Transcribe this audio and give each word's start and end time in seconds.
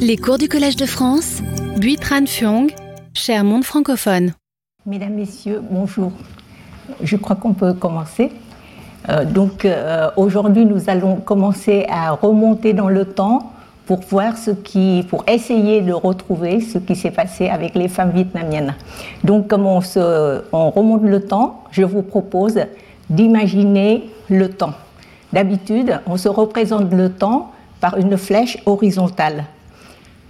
Les 0.00 0.16
cours 0.16 0.38
du 0.38 0.48
Collège 0.48 0.76
de 0.76 0.86
France, 0.86 1.42
Tran 2.00 2.26
Phuong, 2.26 2.70
cher 3.12 3.44
monde 3.44 3.64
francophone. 3.64 4.32
Mesdames, 4.86 5.14
Messieurs, 5.14 5.60
bonjour. 5.70 6.12
Je 7.02 7.16
crois 7.16 7.36
qu'on 7.36 7.52
peut 7.52 7.74
commencer. 7.74 8.30
Euh, 9.08 9.24
donc 9.24 9.64
euh, 9.64 10.10
aujourd'hui, 10.16 10.64
nous 10.64 10.88
allons 10.88 11.16
commencer 11.16 11.86
à 11.88 12.12
remonter 12.12 12.72
dans 12.72 12.88
le 12.88 13.04
temps 13.04 13.52
pour 13.86 14.00
voir 14.00 14.36
ce 14.36 14.52
qui, 14.52 15.04
pour 15.08 15.24
essayer 15.28 15.80
de 15.82 15.92
retrouver 15.92 16.60
ce 16.60 16.78
qui 16.78 16.96
s'est 16.96 17.10
passé 17.10 17.48
avec 17.48 17.74
les 17.74 17.88
femmes 17.88 18.12
vietnamiennes. 18.12 18.74
Donc, 19.24 19.48
comme 19.48 19.66
on 19.66 19.80
remonte 20.70 21.02
le 21.02 21.20
temps, 21.20 21.64
je 21.70 21.82
vous 21.82 22.02
propose 22.02 22.58
d'imaginer 23.10 24.08
le 24.28 24.50
temps. 24.50 24.74
D'habitude, 25.32 26.00
on 26.06 26.16
se 26.16 26.28
représente 26.28 26.92
le 26.92 27.10
temps 27.10 27.52
par 27.80 27.96
une 27.96 28.16
flèche 28.16 28.58
horizontale. 28.66 29.44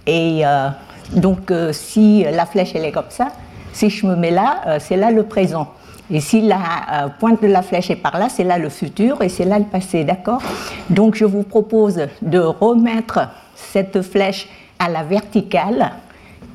Et 0.09 0.43
euh, 0.43 0.69
donc, 1.13 1.51
euh, 1.51 1.71
si 1.71 2.23
la 2.23 2.47
flèche 2.47 2.73
est 2.73 2.91
comme 2.91 3.09
ça, 3.09 3.27
si 3.71 3.91
je 3.91 4.07
me 4.07 4.15
mets 4.15 4.31
là, 4.31 4.61
euh, 4.65 4.77
c'est 4.79 4.97
là 4.97 5.11
le 5.11 5.21
présent. 5.21 5.67
Et 6.09 6.19
si 6.19 6.41
la 6.41 7.11
pointe 7.19 7.43
de 7.43 7.47
la 7.47 7.61
flèche 7.61 7.91
est 7.91 7.95
par 7.95 8.17
là, 8.17 8.27
c'est 8.29 8.43
là 8.43 8.57
le 8.57 8.69
futur 8.69 9.21
et 9.21 9.29
c'est 9.29 9.45
là 9.45 9.59
le 9.59 9.65
passé, 9.65 10.03
d'accord? 10.03 10.41
Donc, 10.89 11.13
je 11.13 11.25
vous 11.25 11.43
propose 11.43 12.07
de 12.23 12.39
remettre 12.39 13.29
cette 13.53 14.01
flèche 14.01 14.49
à 14.79 14.89
la 14.89 15.03
verticale 15.03 15.91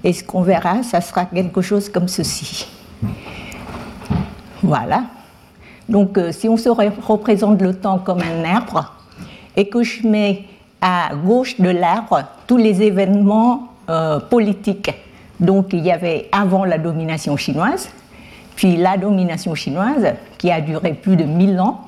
et 0.03 0.13
ce 0.13 0.25
qu'on 0.25 0.43
verra, 0.43 0.83
ça 0.83 1.01
sera 1.01 1.27
quelque 1.27 1.63
chose 1.63 1.89
comme 1.89 2.09
ceci. 2.09 2.67
Voilà. 4.61 5.05
Donc, 5.89 6.19
si 6.33 6.49
on 6.49 6.57
se 6.57 6.69
représente 6.69 7.63
le 7.63 7.75
temps 7.75 8.01
comme 8.01 8.23
un 8.23 8.45
arbre 8.45 8.93
et 9.55 9.69
que 9.69 9.85
je 9.85 10.05
mets 10.05 10.47
à 10.81 11.11
gauche 11.15 11.61
de 11.61 11.71
l'arbre 11.71 12.25
tous 12.47 12.57
les 12.57 12.83
événements 12.83 13.69
euh, 13.91 14.19
politiques. 14.21 14.93
Donc 15.41 15.73
il 15.73 15.81
y 15.81 15.91
avait 15.91 16.29
avant 16.33 16.65
la 16.65 16.79
domination 16.79 17.37
chinoise, 17.37 17.91
puis 18.57 18.77
la 18.77 18.97
domination 18.97 19.55
chinoise 19.55 20.15
qui 20.39 20.51
a 20.51 20.61
duré 20.61 20.95
plus 20.95 21.17
de 21.17 21.25
1000 21.25 21.61
ans, 21.61 21.81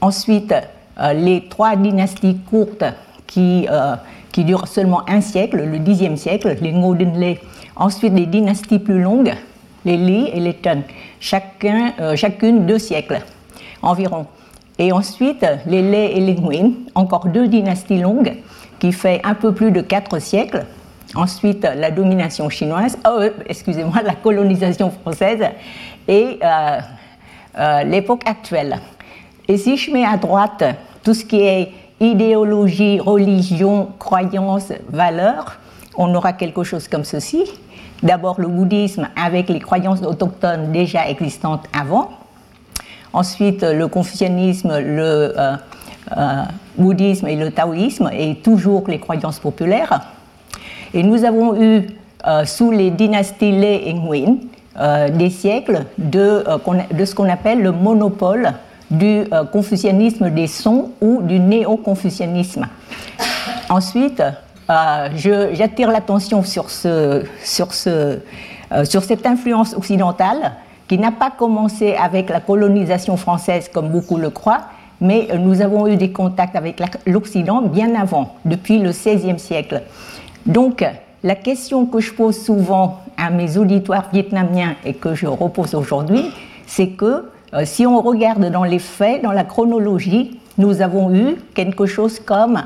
ensuite 0.00 0.54
euh, 1.00 1.12
les 1.12 1.46
trois 1.48 1.76
dynasties 1.76 2.38
courtes 2.50 2.84
qui, 3.26 3.66
euh, 3.70 3.96
qui 4.32 4.44
durent 4.44 4.66
seulement 4.66 5.08
un 5.08 5.20
siècle, 5.20 5.62
le 5.62 5.78
Xe 5.78 6.18
siècle, 6.18 6.56
les 6.60 6.72
Ngodenle, 6.72 7.36
ensuite 7.76 8.14
les 8.14 8.26
dynasties 8.26 8.78
plus 8.78 9.02
longues, 9.02 9.34
les 9.84 9.96
Li 9.96 10.28
et 10.32 10.40
les 10.40 10.54
Tang, 10.54 10.82
chacun, 11.20 11.92
chacune 12.16 12.66
deux 12.66 12.78
siècles 12.78 13.20
environ. 13.82 14.26
Et 14.78 14.92
ensuite, 14.92 15.46
les 15.66 15.82
Lé 15.82 16.12
et 16.14 16.20
les 16.20 16.34
Nguyen, 16.34 16.72
encore 16.94 17.26
deux 17.26 17.48
dynasties 17.48 17.98
longues, 17.98 18.34
qui 18.78 18.92
fait 18.92 19.20
un 19.24 19.34
peu 19.34 19.52
plus 19.52 19.70
de 19.70 19.80
quatre 19.80 20.18
siècles. 20.18 20.64
Ensuite, 21.14 21.62
la 21.62 21.90
domination 21.90 22.48
chinoise, 22.48 22.98
oh, 23.06 23.20
euh, 23.20 23.30
excusez-moi, 23.46 24.02
la 24.04 24.14
colonisation 24.14 24.90
française 24.90 25.44
et 26.08 26.38
euh, 26.42 26.80
euh, 27.58 27.82
l'époque 27.84 28.22
actuelle. 28.26 28.78
Et 29.48 29.56
si 29.56 29.76
je 29.76 29.90
mets 29.92 30.04
à 30.04 30.16
droite 30.16 30.64
tout 31.02 31.14
ce 31.14 31.24
qui 31.24 31.40
est 31.40 31.72
idéologie, 32.00 32.98
religion, 33.00 33.90
croyance, 33.98 34.72
valeurs, 34.88 35.58
on 35.96 36.14
aura 36.14 36.32
quelque 36.32 36.64
chose 36.64 36.88
comme 36.88 37.04
ceci. 37.04 37.44
D'abord 38.02 38.38
le 38.38 38.48
bouddhisme 38.48 39.08
avec 39.16 39.48
les 39.48 39.60
croyances 39.60 40.02
autochtones 40.02 40.72
déjà 40.72 41.08
existantes 41.08 41.64
avant 41.72 42.10
ensuite 43.14 43.62
le 43.62 43.88
confucianisme, 43.88 44.78
le 44.78 45.34
bouddhisme 46.76 47.26
et 47.26 47.36
le 47.36 47.50
taoïsme, 47.50 48.10
et 48.12 48.36
toujours 48.36 48.84
les 48.88 48.98
croyances 48.98 49.38
populaires. 49.38 50.06
Et 50.94 51.02
nous 51.02 51.24
avons 51.24 51.60
eu, 51.60 51.86
euh, 52.26 52.44
sous 52.44 52.70
les 52.70 52.90
dynasties 52.90 53.52
Lé 53.52 53.82
et 53.86 53.94
Nguyen, 53.94 54.36
des 55.14 55.30
siècles 55.30 55.86
de, 55.96 56.44
ce 57.04 57.14
qu'on 57.14 57.28
appelle 57.30 57.62
le 57.62 57.72
monopole 57.72 58.52
du 58.90 59.24
confucianisme 59.50 60.28
des 60.28 60.46
sons 60.46 60.90
ou 61.00 61.22
du 61.22 61.40
néo-confucianisme. 61.40 62.66
Ensuite, 63.70 64.22
j'attire 64.68 65.90
l'attention 65.90 66.42
sur 66.42 66.68
cette 67.72 68.20
influence 69.24 69.74
occidentale 69.74 70.52
qui 70.88 70.98
n'a 70.98 71.12
pas 71.12 71.30
commencé 71.30 71.94
avec 71.94 72.28
la 72.30 72.40
colonisation 72.40 73.16
française 73.16 73.70
comme 73.72 73.88
beaucoup 73.88 74.16
le 74.16 74.30
croient, 74.30 74.66
mais 75.00 75.28
nous 75.38 75.60
avons 75.60 75.86
eu 75.86 75.96
des 75.96 76.10
contacts 76.10 76.56
avec 76.56 76.82
l'Occident 77.06 77.62
bien 77.62 77.94
avant, 77.94 78.36
depuis 78.44 78.78
le 78.78 78.90
XVIe 78.90 79.38
siècle. 79.38 79.82
Donc, 80.46 80.84
la 81.22 81.34
question 81.34 81.86
que 81.86 82.00
je 82.00 82.12
pose 82.12 82.40
souvent 82.40 83.00
à 83.16 83.30
mes 83.30 83.56
auditoires 83.56 84.08
vietnamiens 84.12 84.76
et 84.84 84.94
que 84.94 85.14
je 85.14 85.26
repose 85.26 85.74
aujourd'hui, 85.74 86.24
c'est 86.66 86.88
que 86.88 87.24
euh, 87.54 87.64
si 87.64 87.86
on 87.86 88.00
regarde 88.00 88.50
dans 88.50 88.64
les 88.64 88.78
faits, 88.78 89.22
dans 89.22 89.32
la 89.32 89.44
chronologie, 89.44 90.38
nous 90.58 90.82
avons 90.82 91.14
eu 91.14 91.36
quelque 91.54 91.86
chose 91.86 92.20
comme 92.20 92.62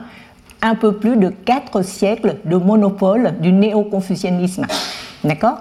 un 0.62 0.74
peu 0.74 0.92
plus 0.92 1.16
de 1.16 1.28
quatre 1.28 1.82
siècles 1.82 2.36
de 2.44 2.56
monopole 2.56 3.34
du 3.40 3.52
néo-confucianisme. 3.52 4.66
D'accord? 5.24 5.58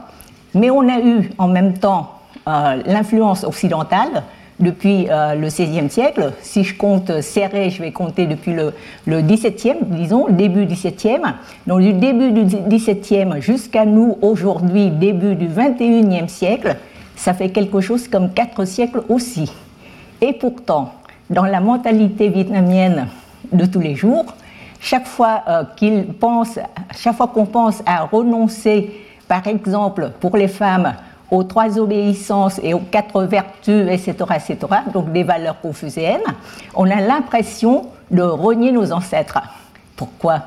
Mais 0.53 0.69
on 0.69 0.87
a 0.89 0.99
eu 0.99 1.31
en 1.37 1.47
même 1.47 1.77
temps 1.77 2.19
euh, 2.47 2.81
l'influence 2.85 3.43
occidentale 3.43 4.23
depuis 4.59 5.07
euh, 5.09 5.35
le 5.35 5.47
XVIe 5.47 5.89
siècle. 5.89 6.33
Si 6.41 6.63
je 6.63 6.75
compte 6.75 7.21
serré, 7.21 7.69
je 7.69 7.81
vais 7.81 7.91
compter 7.91 8.27
depuis 8.27 8.53
le, 8.53 8.73
le 9.05 9.21
XVIIe, 9.21 9.77
disons, 9.83 10.27
début 10.29 10.65
XVIIe. 10.65 11.21
Donc 11.67 11.81
du 11.81 11.93
début 11.93 12.31
du 12.31 12.43
XVIIe 12.43 13.41
jusqu'à 13.41 13.85
nous 13.85 14.17
aujourd'hui, 14.21 14.89
début 14.89 15.35
du 15.35 15.47
XXIe 15.47 16.27
siècle, 16.27 16.75
ça 17.15 17.33
fait 17.33 17.49
quelque 17.49 17.81
chose 17.81 18.07
comme 18.07 18.31
quatre 18.33 18.65
siècles 18.65 19.03
aussi. 19.09 19.51
Et 20.21 20.33
pourtant, 20.33 20.93
dans 21.29 21.45
la 21.45 21.59
mentalité 21.59 22.29
vietnamienne 22.29 23.07
de 23.51 23.65
tous 23.65 23.79
les 23.79 23.95
jours, 23.95 24.25
chaque 24.79 25.07
fois 25.07 25.43
euh, 25.47 25.63
qu'il 25.75 26.05
pense, 26.13 26.59
chaque 26.97 27.15
fois 27.15 27.27
qu'on 27.27 27.45
pense 27.45 27.83
à 27.85 28.03
renoncer, 28.05 28.91
par 29.27 29.45
exemple, 29.47 30.11
pour 30.19 30.37
les 30.37 30.47
femmes, 30.47 30.93
aux 31.31 31.43
trois 31.43 31.77
obéissances 31.77 32.59
et 32.63 32.73
aux 32.73 32.79
quatre 32.79 33.23
vertus, 33.23 33.87
etc., 33.89 34.13
etc., 34.35 34.57
donc 34.93 35.11
des 35.11 35.23
valeurs 35.23 35.59
confucéennes, 35.61 36.21
on 36.75 36.89
a 36.89 37.01
l'impression 37.01 37.87
de 38.11 38.21
renier 38.21 38.71
nos 38.71 38.91
ancêtres. 38.91 39.39
Pourquoi? 39.95 40.41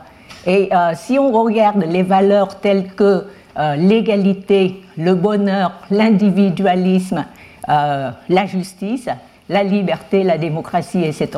Et 0.47 0.69
euh, 0.72 0.93
si 0.94 1.19
on 1.19 1.31
regarde 1.31 1.84
les 1.84 2.03
valeurs 2.03 2.56
telles 2.56 2.88
que 2.94 3.26
euh, 3.59 3.76
l'égalité, 3.76 4.82
le 4.97 5.15
bonheur, 5.15 5.72
l'individualisme, 5.91 7.25
euh, 7.69 8.10
la 8.28 8.47
justice, 8.47 9.09
la 9.49 9.62
liberté, 9.62 10.25
la 10.25 10.38
démocratie, 10.38 11.04
etc., 11.04 11.31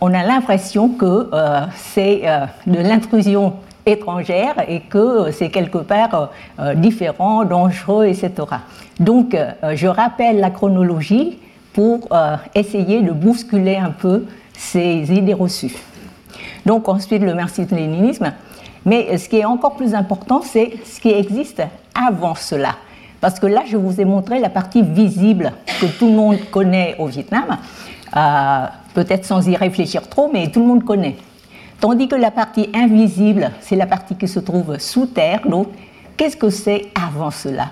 on 0.00 0.14
a 0.14 0.22
l'impression 0.22 0.88
que 0.88 1.28
c'est 1.74 2.22
de 2.66 2.78
l'intrusion 2.78 3.56
étrangère 3.86 4.54
et 4.68 4.80
que 4.80 5.30
c'est 5.32 5.50
quelque 5.50 5.78
part 5.78 6.30
euh, 6.58 6.74
différent, 6.74 7.44
dangereux, 7.44 8.06
etc. 8.06 8.32
Donc, 8.98 9.34
euh, 9.34 9.52
je 9.74 9.86
rappelle 9.86 10.40
la 10.40 10.50
chronologie 10.50 11.38
pour 11.72 12.08
euh, 12.12 12.36
essayer 12.54 13.02
de 13.02 13.12
bousculer 13.12 13.76
un 13.76 13.90
peu 13.90 14.26
ces 14.52 15.12
idées 15.12 15.34
reçues. 15.34 15.74
Donc, 16.66 16.88
ensuite, 16.88 17.22
le 17.22 17.34
marxisme-léninisme. 17.34 18.32
Mais 18.84 19.18
ce 19.18 19.28
qui 19.28 19.36
est 19.36 19.44
encore 19.44 19.76
plus 19.76 19.94
important, 19.94 20.40
c'est 20.42 20.72
ce 20.84 21.00
qui 21.00 21.10
existe 21.10 21.62
avant 21.94 22.34
cela. 22.34 22.76
Parce 23.20 23.38
que 23.38 23.46
là, 23.46 23.62
je 23.66 23.76
vous 23.76 24.00
ai 24.00 24.06
montré 24.06 24.38
la 24.38 24.48
partie 24.48 24.82
visible 24.82 25.52
que 25.80 25.86
tout 25.86 26.06
le 26.06 26.14
monde 26.14 26.38
connaît 26.50 26.96
au 26.98 27.06
Vietnam, 27.06 27.58
peut-être 28.94 29.26
sans 29.26 29.46
y 29.46 29.54
réfléchir 29.54 30.08
trop, 30.08 30.30
mais 30.32 30.50
tout 30.50 30.60
le 30.60 30.66
monde 30.66 30.84
connaît. 30.84 31.16
Tandis 31.80 32.08
que 32.08 32.14
la 32.14 32.30
partie 32.30 32.68
invisible, 32.74 33.50
c'est 33.60 33.76
la 33.76 33.86
partie 33.86 34.14
qui 34.14 34.28
se 34.28 34.38
trouve 34.38 34.78
sous 34.78 35.06
terre. 35.06 35.40
Donc, 35.48 35.68
qu'est-ce 36.16 36.36
que 36.36 36.50
c'est 36.50 36.88
avant 36.94 37.30
cela? 37.30 37.70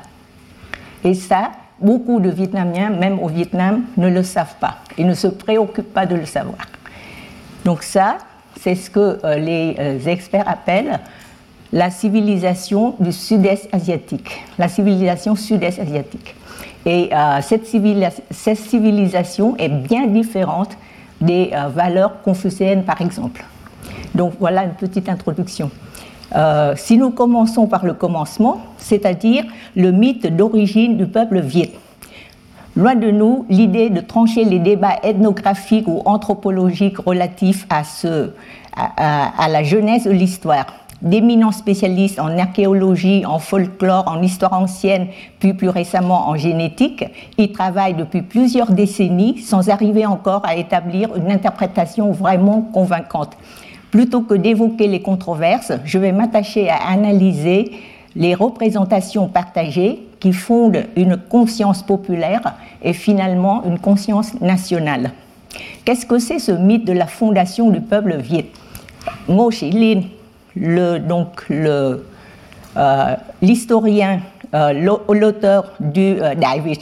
Et 1.04 1.12
ça, 1.12 1.50
beaucoup 1.78 2.18
de 2.18 2.30
Vietnamiens, 2.30 2.88
même 2.88 3.18
au 3.20 3.28
Vietnam, 3.28 3.82
ne 3.98 4.08
le 4.08 4.22
savent 4.22 4.56
pas. 4.58 4.78
Ils 4.96 5.06
ne 5.06 5.14
se 5.14 5.28
préoccupent 5.28 5.92
pas 5.92 6.06
de 6.06 6.16
le 6.16 6.24
savoir. 6.24 6.58
Donc 7.66 7.82
ça, 7.82 8.16
c'est 8.58 8.74
ce 8.74 8.88
que 8.88 9.20
euh, 9.22 9.36
les 9.36 9.76
euh, 9.78 9.98
experts 10.06 10.48
appellent 10.48 11.00
la 11.70 11.90
civilisation 11.90 12.94
du 12.98 13.12
sud-est 13.12 13.68
asiatique, 13.72 14.42
la 14.58 14.68
civilisation 14.68 15.36
sud-est 15.36 15.78
asiatique. 15.78 16.34
Et 16.86 17.10
euh, 17.12 17.40
cette, 17.42 17.66
cette, 18.30 18.58
civilisation 18.58 19.54
est 19.58 19.68
bien 19.68 20.06
différente 20.06 20.70
des 21.20 21.50
valeurs 21.74 22.22
confucéennes, 22.22 22.84
par 22.84 23.02
exemple. 23.02 23.44
Donc 24.14 24.34
voilà 24.38 24.64
une 24.64 24.74
petite 24.74 25.08
introduction. 25.08 25.70
Euh, 26.36 26.74
si 26.76 26.98
nous 26.98 27.10
commençons 27.10 27.66
par 27.66 27.86
le 27.86 27.94
commencement, 27.94 28.60
c'est-à-dire 28.78 29.44
le 29.76 29.92
mythe 29.92 30.26
d'origine 30.34 30.96
du 30.96 31.06
peuple 31.06 31.40
viet. 31.40 31.72
Loin 32.76 32.94
de 32.94 33.10
nous 33.10 33.46
l'idée 33.48 33.90
de 33.90 34.00
trancher 34.00 34.44
les 34.44 34.58
débats 34.58 34.98
ethnographiques 35.02 35.88
ou 35.88 36.02
anthropologiques 36.04 36.98
relatifs 36.98 37.66
à, 37.70 37.82
ce, 37.82 38.30
à, 38.76 39.48
la 39.48 39.62
jeunesse 39.62 40.04
de 40.04 40.12
l'histoire. 40.12 40.66
d'éminents 41.00 41.52
spécialistes 41.52 42.18
en 42.18 42.36
archéologie, 42.38 43.24
en 43.24 43.38
folklore, 43.38 44.08
en 44.08 44.20
histoire 44.20 44.52
ancienne, 44.52 45.06
puis 45.38 45.54
plus 45.54 45.68
récemment 45.68 46.28
en 46.28 46.36
génétique. 46.36 47.04
Ils 47.38 47.52
travaillent 47.52 47.94
depuis 47.94 48.22
plusieurs 48.22 48.72
décennies 48.72 49.38
sans 49.38 49.70
arriver 49.70 50.06
encore 50.06 50.44
à 50.44 50.56
établir 50.56 51.14
une 51.16 51.30
interprétation 51.30 52.10
vraiment 52.10 52.62
convaincante. 52.62 53.36
Plutôt 53.90 54.22
que 54.22 54.34
d'évoquer 54.34 54.86
les 54.86 55.00
controverses, 55.00 55.72
je 55.84 55.98
vais 55.98 56.12
m'attacher 56.12 56.68
à 56.68 56.88
analyser 56.88 57.72
les 58.14 58.34
représentations 58.34 59.28
partagées 59.28 60.02
qui 60.20 60.32
fondent 60.32 60.84
une 60.96 61.16
conscience 61.16 61.82
populaire 61.82 62.54
et 62.82 62.92
finalement 62.92 63.64
une 63.64 63.78
conscience 63.78 64.40
nationale. 64.40 65.12
Qu'est-ce 65.84 66.04
que 66.04 66.18
c'est 66.18 66.38
ce 66.38 66.52
mythe 66.52 66.84
de 66.84 66.92
la 66.92 67.06
fondation 67.06 67.70
du 67.70 67.80
peuple 67.80 68.16
viet? 68.16 68.46
L'auteur 74.52 75.72
du 75.80 76.20
euh, 76.20 76.34
David 76.34 76.78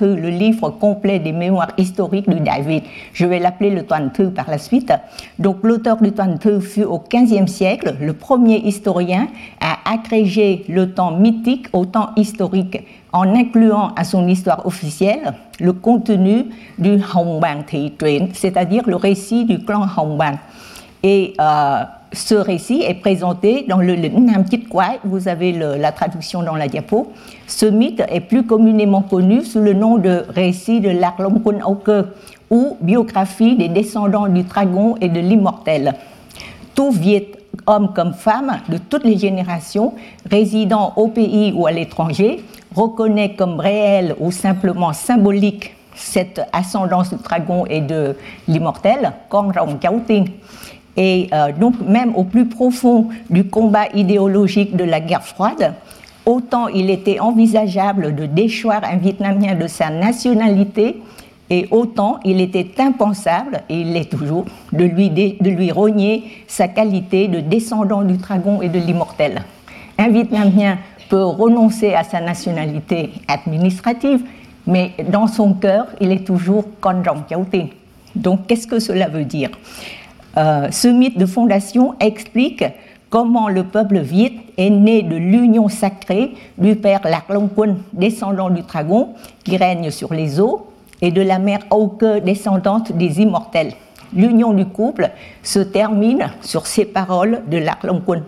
le 0.00 0.28
livre 0.28 0.70
complet 0.70 1.18
des 1.18 1.32
mémoires 1.32 1.72
historiques 1.76 2.28
du 2.28 2.40
David. 2.40 2.82
Je 3.12 3.26
vais 3.26 3.38
l'appeler 3.38 3.70
le 3.70 3.84
Tuan 3.84 4.10
Thu 4.12 4.30
par 4.30 4.48
la 4.48 4.58
suite. 4.58 4.92
Donc 5.38 5.58
l'auteur 5.62 5.96
du 5.98 6.12
Tuan 6.12 6.38
Thu 6.38 6.60
fut 6.60 6.84
au 6.84 6.98
XVe 6.98 7.46
siècle 7.46 7.96
le 8.00 8.12
premier 8.12 8.58
historien 8.58 9.28
à 9.60 9.92
agréger 9.92 10.64
le 10.68 10.92
temps 10.92 11.16
mythique 11.16 11.68
au 11.72 11.84
temps 11.84 12.10
historique 12.16 12.78
en 13.12 13.34
incluant 13.34 13.92
à 13.96 14.04
son 14.04 14.26
histoire 14.26 14.66
officielle 14.66 15.34
le 15.60 15.72
contenu 15.72 16.46
du 16.78 16.98
Hongban 17.14 17.62
Thi 17.66 17.92
c'est-à-dire 18.32 18.82
le 18.86 18.96
récit 18.96 19.44
du 19.44 19.64
clan 19.64 19.86
Hongban. 19.96 20.38
Et 21.02 21.34
euh, 21.38 21.82
ce 22.14 22.34
récit 22.34 22.82
est 22.82 22.94
présenté 22.94 23.64
dans 23.68 23.78
le, 23.78 23.96
Nam 23.96 24.44
Kwai, 24.70 25.00
vous 25.04 25.28
avez 25.28 25.52
la 25.52 25.92
traduction 25.92 26.42
dans 26.42 26.54
la 26.54 26.68
diapo. 26.68 27.12
Ce 27.46 27.66
mythe 27.66 28.02
est 28.08 28.20
plus 28.20 28.44
communément 28.44 29.02
connu 29.02 29.44
sous 29.44 29.60
le 29.60 29.74
nom 29.74 29.98
de 29.98 30.24
récit 30.28 30.80
de 30.80 30.90
l'Arlongkun 30.90 31.64
Auke 31.64 32.06
ou 32.50 32.76
biographie 32.80 33.56
des 33.56 33.68
descendants 33.68 34.28
du 34.28 34.42
dragon 34.42 34.96
et 35.00 35.08
de 35.08 35.20
l'immortel. 35.20 35.94
Tout 36.74 36.90
Viet, 36.90 37.32
homme 37.66 37.92
comme 37.94 38.14
femme, 38.14 38.58
de 38.68 38.78
toutes 38.78 39.04
les 39.04 39.18
générations, 39.18 39.94
résidant 40.30 40.92
au 40.96 41.08
pays 41.08 41.52
ou 41.52 41.66
à 41.66 41.72
l'étranger, 41.72 42.44
reconnaît 42.74 43.34
comme 43.34 43.60
réel 43.60 44.14
ou 44.20 44.30
simplement 44.30 44.92
symbolique 44.92 45.74
cette 45.94 46.40
ascendance 46.52 47.10
du 47.10 47.22
dragon 47.22 47.64
et 47.66 47.80
de 47.80 48.16
l'immortel, 48.48 49.12
Kong 49.28 49.56
Rong 49.56 49.78
Ting 50.06 50.28
et 50.96 51.28
euh, 51.32 51.52
donc 51.52 51.74
même 51.80 52.14
au 52.14 52.24
plus 52.24 52.46
profond 52.46 53.08
du 53.30 53.44
combat 53.44 53.86
idéologique 53.94 54.76
de 54.76 54.84
la 54.84 55.00
guerre 55.00 55.24
froide, 55.24 55.74
autant 56.26 56.68
il 56.68 56.90
était 56.90 57.20
envisageable 57.20 58.14
de 58.14 58.26
déchoir 58.26 58.82
un 58.84 58.96
Vietnamien 58.96 59.54
de 59.54 59.66
sa 59.66 59.90
nationalité, 59.90 61.02
et 61.50 61.68
autant 61.70 62.20
il 62.24 62.40
était 62.40 62.70
impensable, 62.78 63.62
et 63.68 63.80
il 63.80 63.92
l'est 63.92 64.10
toujours, 64.10 64.46
de 64.72 64.84
lui, 64.84 65.10
de 65.10 65.50
lui 65.50 65.70
rogner 65.70 66.24
sa 66.46 66.68
qualité 66.68 67.28
de 67.28 67.40
descendant 67.40 68.02
du 68.02 68.16
dragon 68.16 68.62
et 68.62 68.68
de 68.68 68.78
l'immortel. 68.78 69.42
Un 69.98 70.08
Vietnamien 70.08 70.78
peut 71.08 71.24
renoncer 71.24 71.94
à 71.94 72.02
sa 72.02 72.20
nationalité 72.20 73.10
administrative, 73.28 74.22
mais 74.66 74.92
dans 75.10 75.26
son 75.26 75.52
cœur, 75.52 75.86
il 76.00 76.10
est 76.10 76.26
toujours 76.26 76.64
Con 76.80 77.02
Rong 77.06 77.68
Donc 78.14 78.46
qu'est-ce 78.46 78.66
que 78.66 78.78
cela 78.78 79.08
veut 79.08 79.24
dire? 79.24 79.50
Euh, 80.36 80.70
ce 80.70 80.88
mythe 80.88 81.18
de 81.18 81.26
fondation 81.26 81.94
explique 82.00 82.64
comment 83.10 83.48
le 83.48 83.64
peuple 83.64 84.00
viet 84.00 84.32
est 84.56 84.70
né 84.70 85.02
de 85.02 85.16
l'union 85.16 85.68
sacrée 85.68 86.34
du 86.58 86.74
père 86.74 87.00
Lạc 87.04 87.28
Long 87.28 87.48
Quân, 87.48 87.76
descendant 87.92 88.50
du 88.50 88.62
dragon, 88.62 89.10
qui 89.44 89.56
règne 89.56 89.90
sur 89.90 90.12
les 90.12 90.40
eaux, 90.40 90.66
et 91.00 91.10
de 91.10 91.22
la 91.22 91.38
mère 91.38 91.60
Auke, 91.70 92.04
descendante 92.24 92.92
des 92.92 93.20
immortels. 93.20 93.72
L'union 94.12 94.52
du 94.52 94.66
couple 94.66 95.10
se 95.42 95.60
termine 95.60 96.30
sur 96.40 96.66
ces 96.66 96.84
paroles 96.84 97.42
de 97.48 97.58
Lạc 97.58 97.84
Long 97.84 98.00
Quân. 98.04 98.22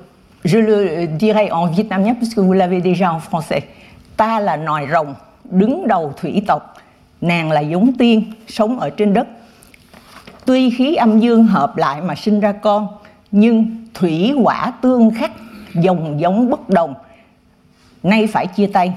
Je 0.45 0.59
le 0.59 1.07
dirai 1.07 1.51
en 1.51 1.67
vietnamien 1.67 2.15
puisque 2.15 2.39
vous 2.39 2.53
l'avez 2.53 2.81
déjà 2.81 3.13
en 3.13 3.19
français. 3.19 3.65
Ta 4.17 4.41
là 4.41 4.57
nòi 4.57 4.87
rồng, 4.87 5.15
đứng 5.51 5.89
đầu 5.89 6.13
thủy 6.17 6.43
tộc, 6.47 6.75
nàng 7.21 7.51
là 7.51 7.61
giống 7.61 7.93
tiên, 7.93 8.33
sống 8.49 8.81
ở 8.81 8.91
trên 8.91 9.15
đất, 9.15 9.27
Tuy 10.47 10.71
khí 10.71 10.95
âm 10.95 11.21
dương 11.21 11.45
hợp 11.45 11.77
lại 11.77 12.01
mà 12.01 12.15
sinh 12.15 12.41
ra 12.41 12.53
con, 12.53 12.89
nhưng 13.31 13.87
thủy 13.95 14.33
hỏa 14.33 14.73
tương 14.81 15.11
khắc, 15.11 15.33
dòng 15.75 16.21
giống 16.21 16.51
bất 16.51 16.69
đồng. 16.69 16.95
Nay 18.03 18.27
phải 18.27 18.47
chia 18.47 18.67
tay. 18.67 18.93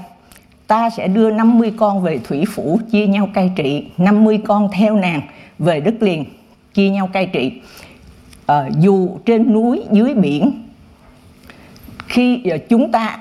Ta 0.66 0.90
sẽ 0.90 1.08
đưa 1.08 1.30
50 1.30 1.72
con 1.76 2.02
về 2.02 2.20
thủy 2.24 2.44
phủ 2.54 2.80
chia 2.90 3.06
nhau 3.06 3.28
cai 3.34 3.52
trị, 3.56 3.86
50 3.98 4.40
con 4.44 4.68
theo 4.72 4.96
nàng 4.96 5.20
về 5.58 5.80
đất 5.80 5.94
liền 6.00 6.24
chia 6.74 6.88
nhau 6.88 7.10
cai 7.12 7.26
trị. 7.26 7.52
À, 8.46 8.68
dù 8.78 9.18
trên 9.26 9.52
núi 9.52 9.82
dưới 9.92 10.14
biển 10.14 10.62
khi 12.10 12.42
ờ, 12.50 12.58
chúng 12.68 12.92
ta 12.92 13.18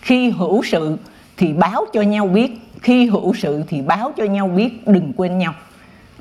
khi 0.00 0.30
hữu 0.30 0.62
sự 0.64 0.96
thì 1.36 1.52
báo 1.52 1.84
cho 1.92 2.02
nhau 2.02 2.26
biết 2.26 2.50
khi 2.82 3.06
hữu 3.06 3.34
sự 3.34 3.62
thì 3.68 3.82
báo 3.82 4.12
cho 4.16 4.24
nhau 4.24 4.48
biết 4.48 4.86
đừng 4.86 5.12
quên 5.16 5.38
nhau 5.38 5.54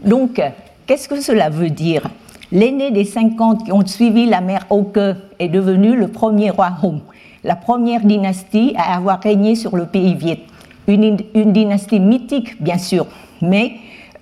đúng 0.03 0.27
kìa 0.27 0.49
Qu'est-ce 0.85 1.07
que 1.07 1.21
cela 1.21 1.49
veut 1.49 1.69
dire? 1.69 2.09
L'aîné 2.51 2.91
des 2.91 3.05
50 3.05 3.63
qui 3.65 3.71
ont 3.71 3.85
suivi 3.85 4.25
la 4.25 4.41
mère 4.41 4.65
Oke 4.69 4.99
est 5.39 5.47
devenu 5.47 5.95
le 5.95 6.09
premier 6.09 6.49
roi 6.49 6.71
Hùng, 6.83 6.99
la 7.45 7.55
première 7.55 8.01
dynastie 8.01 8.73
à 8.77 8.97
avoir 8.97 9.21
régné 9.21 9.55
sur 9.55 9.77
le 9.77 9.85
pays 9.85 10.13
Viet. 10.13 10.41
Une, 10.87 11.15
dynastie 11.53 12.01
mythique, 12.01 12.61
bien 12.61 12.77
sûr, 12.77 13.07
mais 13.41 13.71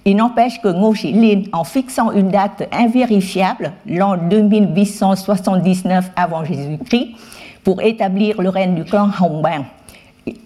il 0.06 0.18
n'empêche 0.18 0.62
que 0.62 0.68
Ngo 0.68 0.94
Lin, 1.04 1.44
en 1.52 1.64
fixant 1.64 2.12
une 2.12 2.30
date 2.30 2.70
invérifiable, 2.72 3.72
l'an 3.88 4.18
2879 4.30 6.12
avant 6.16 6.46
Jésus-Christ, 6.46 7.16
pour 7.64 7.82
établir 7.82 8.40
le 8.40 8.50
règne 8.50 8.76
du 8.76 8.84
clan 8.84 9.10
Hongban, 9.20 9.66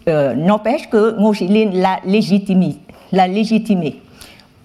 euh, 0.07 0.33
n'empêche 0.33 0.89
que 0.89 1.19
Ngo 1.19 1.33
Lin 1.41 1.71
l'a 1.73 1.99
légitimé. 2.05 2.77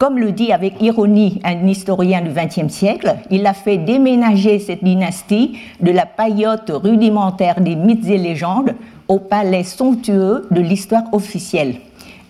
Comme 0.00 0.18
le 0.18 0.32
dit 0.32 0.50
avec 0.50 0.80
ironie 0.80 1.42
un 1.44 1.66
historien 1.66 2.22
du 2.22 2.30
XXe 2.30 2.72
siècle, 2.72 3.16
il 3.30 3.46
a 3.46 3.52
fait 3.52 3.76
déménager 3.76 4.58
cette 4.58 4.82
dynastie 4.82 5.58
de 5.78 5.90
la 5.90 6.06
paillote 6.06 6.72
rudimentaire 6.74 7.60
des 7.60 7.76
mythes 7.76 8.08
et 8.08 8.16
légendes 8.16 8.74
au 9.08 9.18
palais 9.18 9.62
somptueux 9.62 10.48
de 10.50 10.60
l'histoire 10.62 11.02
officielle. 11.12 11.74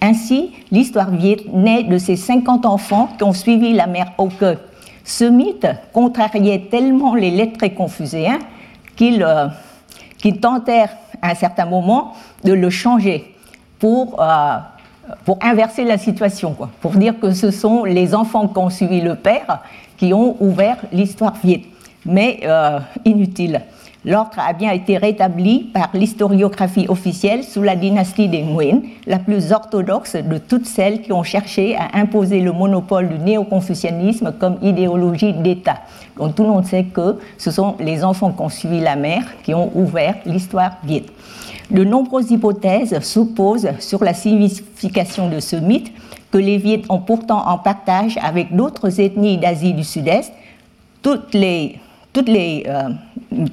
Ainsi, 0.02 0.50
l'histoire 0.72 1.12
naît 1.12 1.84
de 1.84 1.96
ces 1.96 2.16
50 2.16 2.66
enfants 2.66 3.08
qui 3.16 3.22
ont 3.22 3.32
suivi 3.32 3.72
la 3.72 3.86
mère 3.86 4.14
Oke. 4.18 4.58
Ce 5.04 5.24
mythe 5.24 5.68
contrariait 5.92 6.66
tellement 6.72 7.14
les 7.14 7.30
lettrés 7.30 7.74
confuséens 7.74 8.40
qu'ils 8.96 9.22
euh, 9.22 9.46
tentèrent 10.42 10.96
à 11.22 11.30
un 11.30 11.34
certain 11.36 11.66
moment 11.66 12.14
de 12.42 12.52
le 12.52 12.68
changer 12.68 13.32
pour 13.78 14.20
euh, 14.20 14.56
pour 15.24 15.38
inverser 15.42 15.84
la 15.84 15.98
situation, 15.98 16.52
quoi, 16.52 16.70
pour 16.80 16.92
dire 16.92 17.18
que 17.20 17.32
ce 17.32 17.50
sont 17.50 17.84
les 17.84 18.14
enfants 18.14 18.48
qui 18.48 18.58
ont 18.58 18.70
suivi 18.70 19.00
le 19.00 19.14
père 19.14 19.60
qui 19.96 20.14
ont 20.14 20.36
ouvert 20.40 20.78
l'histoire 20.92 21.34
viet. 21.42 21.62
Mais 22.06 22.40
euh, 22.44 22.78
inutile. 23.04 23.60
L'ordre 24.02 24.38
a 24.38 24.54
bien 24.54 24.70
été 24.70 24.96
rétabli 24.96 25.70
par 25.74 25.90
l'historiographie 25.92 26.86
officielle 26.88 27.44
sous 27.44 27.60
la 27.60 27.76
dynastie 27.76 28.28
des 28.28 28.40
Nguyen, 28.40 28.80
la 29.06 29.18
plus 29.18 29.52
orthodoxe 29.52 30.16
de 30.16 30.38
toutes 30.38 30.64
celles 30.64 31.02
qui 31.02 31.12
ont 31.12 31.22
cherché 31.22 31.76
à 31.76 31.98
imposer 31.98 32.40
le 32.40 32.52
monopole 32.52 33.10
du 33.10 33.18
néo-confucianisme 33.18 34.32
comme 34.40 34.56
idéologie 34.62 35.34
d'État. 35.34 35.80
Donc 36.16 36.34
tout 36.34 36.44
le 36.44 36.48
monde 36.48 36.64
sait 36.64 36.84
que 36.84 37.18
ce 37.36 37.50
sont 37.50 37.76
les 37.78 38.02
enfants 38.02 38.32
qui 38.32 38.40
ont 38.40 38.48
suivi 38.48 38.80
la 38.80 38.96
mère 38.96 39.24
qui 39.42 39.52
ont 39.52 39.70
ouvert 39.74 40.14
l'histoire 40.24 40.78
viet. 40.82 41.04
De 41.70 41.84
nombreuses 41.84 42.30
hypothèses 42.30 42.98
s'opposent 43.00 43.68
sur 43.78 44.02
la 44.02 44.14
signification 44.14 45.28
de 45.28 45.38
ce 45.38 45.56
mythe 45.56 45.92
que 46.30 46.38
les 46.38 46.58
Viet 46.58 46.82
ont 46.88 46.98
pourtant 46.98 47.46
en 47.46 47.58
partage 47.58 48.18
avec 48.22 48.54
d'autres 48.54 49.00
ethnies 49.00 49.38
d'Asie 49.38 49.74
du 49.74 49.84
Sud-Est. 49.84 50.32
Euh, 51.06 51.16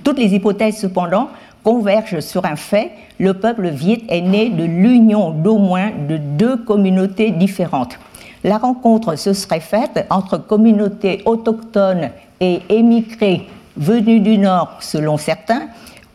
toutes 0.04 0.18
les 0.20 0.36
hypothèses, 0.36 0.78
cependant, 0.78 1.30
convergent 1.64 2.20
sur 2.22 2.46
un 2.46 2.56
fait, 2.56 2.92
le 3.20 3.34
peuple 3.34 3.70
viet 3.70 4.04
est 4.10 4.22
né 4.22 4.50
de 4.50 4.64
l'union 4.64 5.32
d'au 5.32 5.58
moins 5.58 5.92
de 6.08 6.18
deux 6.18 6.58
communautés 6.58 7.32
différentes. 7.32 8.00
La 8.44 8.58
rencontre 8.58 9.16
se 9.16 9.34
serait 9.34 9.60
faite 9.60 10.06
entre 10.10 10.38
communautés 10.38 11.22
autochtones 11.26 12.10
et 12.40 12.62
émigrés 12.70 13.48
venus 13.76 14.22
du 14.22 14.38
Nord, 14.38 14.78
selon 14.80 15.18
certains, 15.18 15.68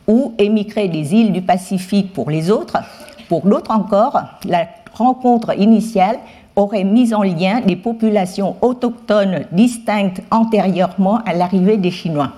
ou 0.07 0.35
émigrés 0.39 0.89
des 0.89 1.15
îles 1.15 1.33
du 1.33 1.43
Pacifique 1.43 2.13
pour 2.13 2.31
les 2.31 2.51
autres. 2.51 2.79
Pour 3.29 3.47
d'autres 3.47 3.71
encore, 3.71 4.21
la 4.45 4.67
rencontre 4.95 5.59
initiale 5.59 6.19
aurait 6.57 6.85
mis 6.85 7.15
en 7.15 7.23
lien 7.23 7.61
des 7.61 7.77
populations 7.77 8.57
autochtones 8.61 9.47
distinctes 9.53 10.21
antérieurement 10.31 11.21
à 11.25 11.33
l'arrivée 11.33 11.79
des 11.79 11.91
Chinois. 11.91 12.33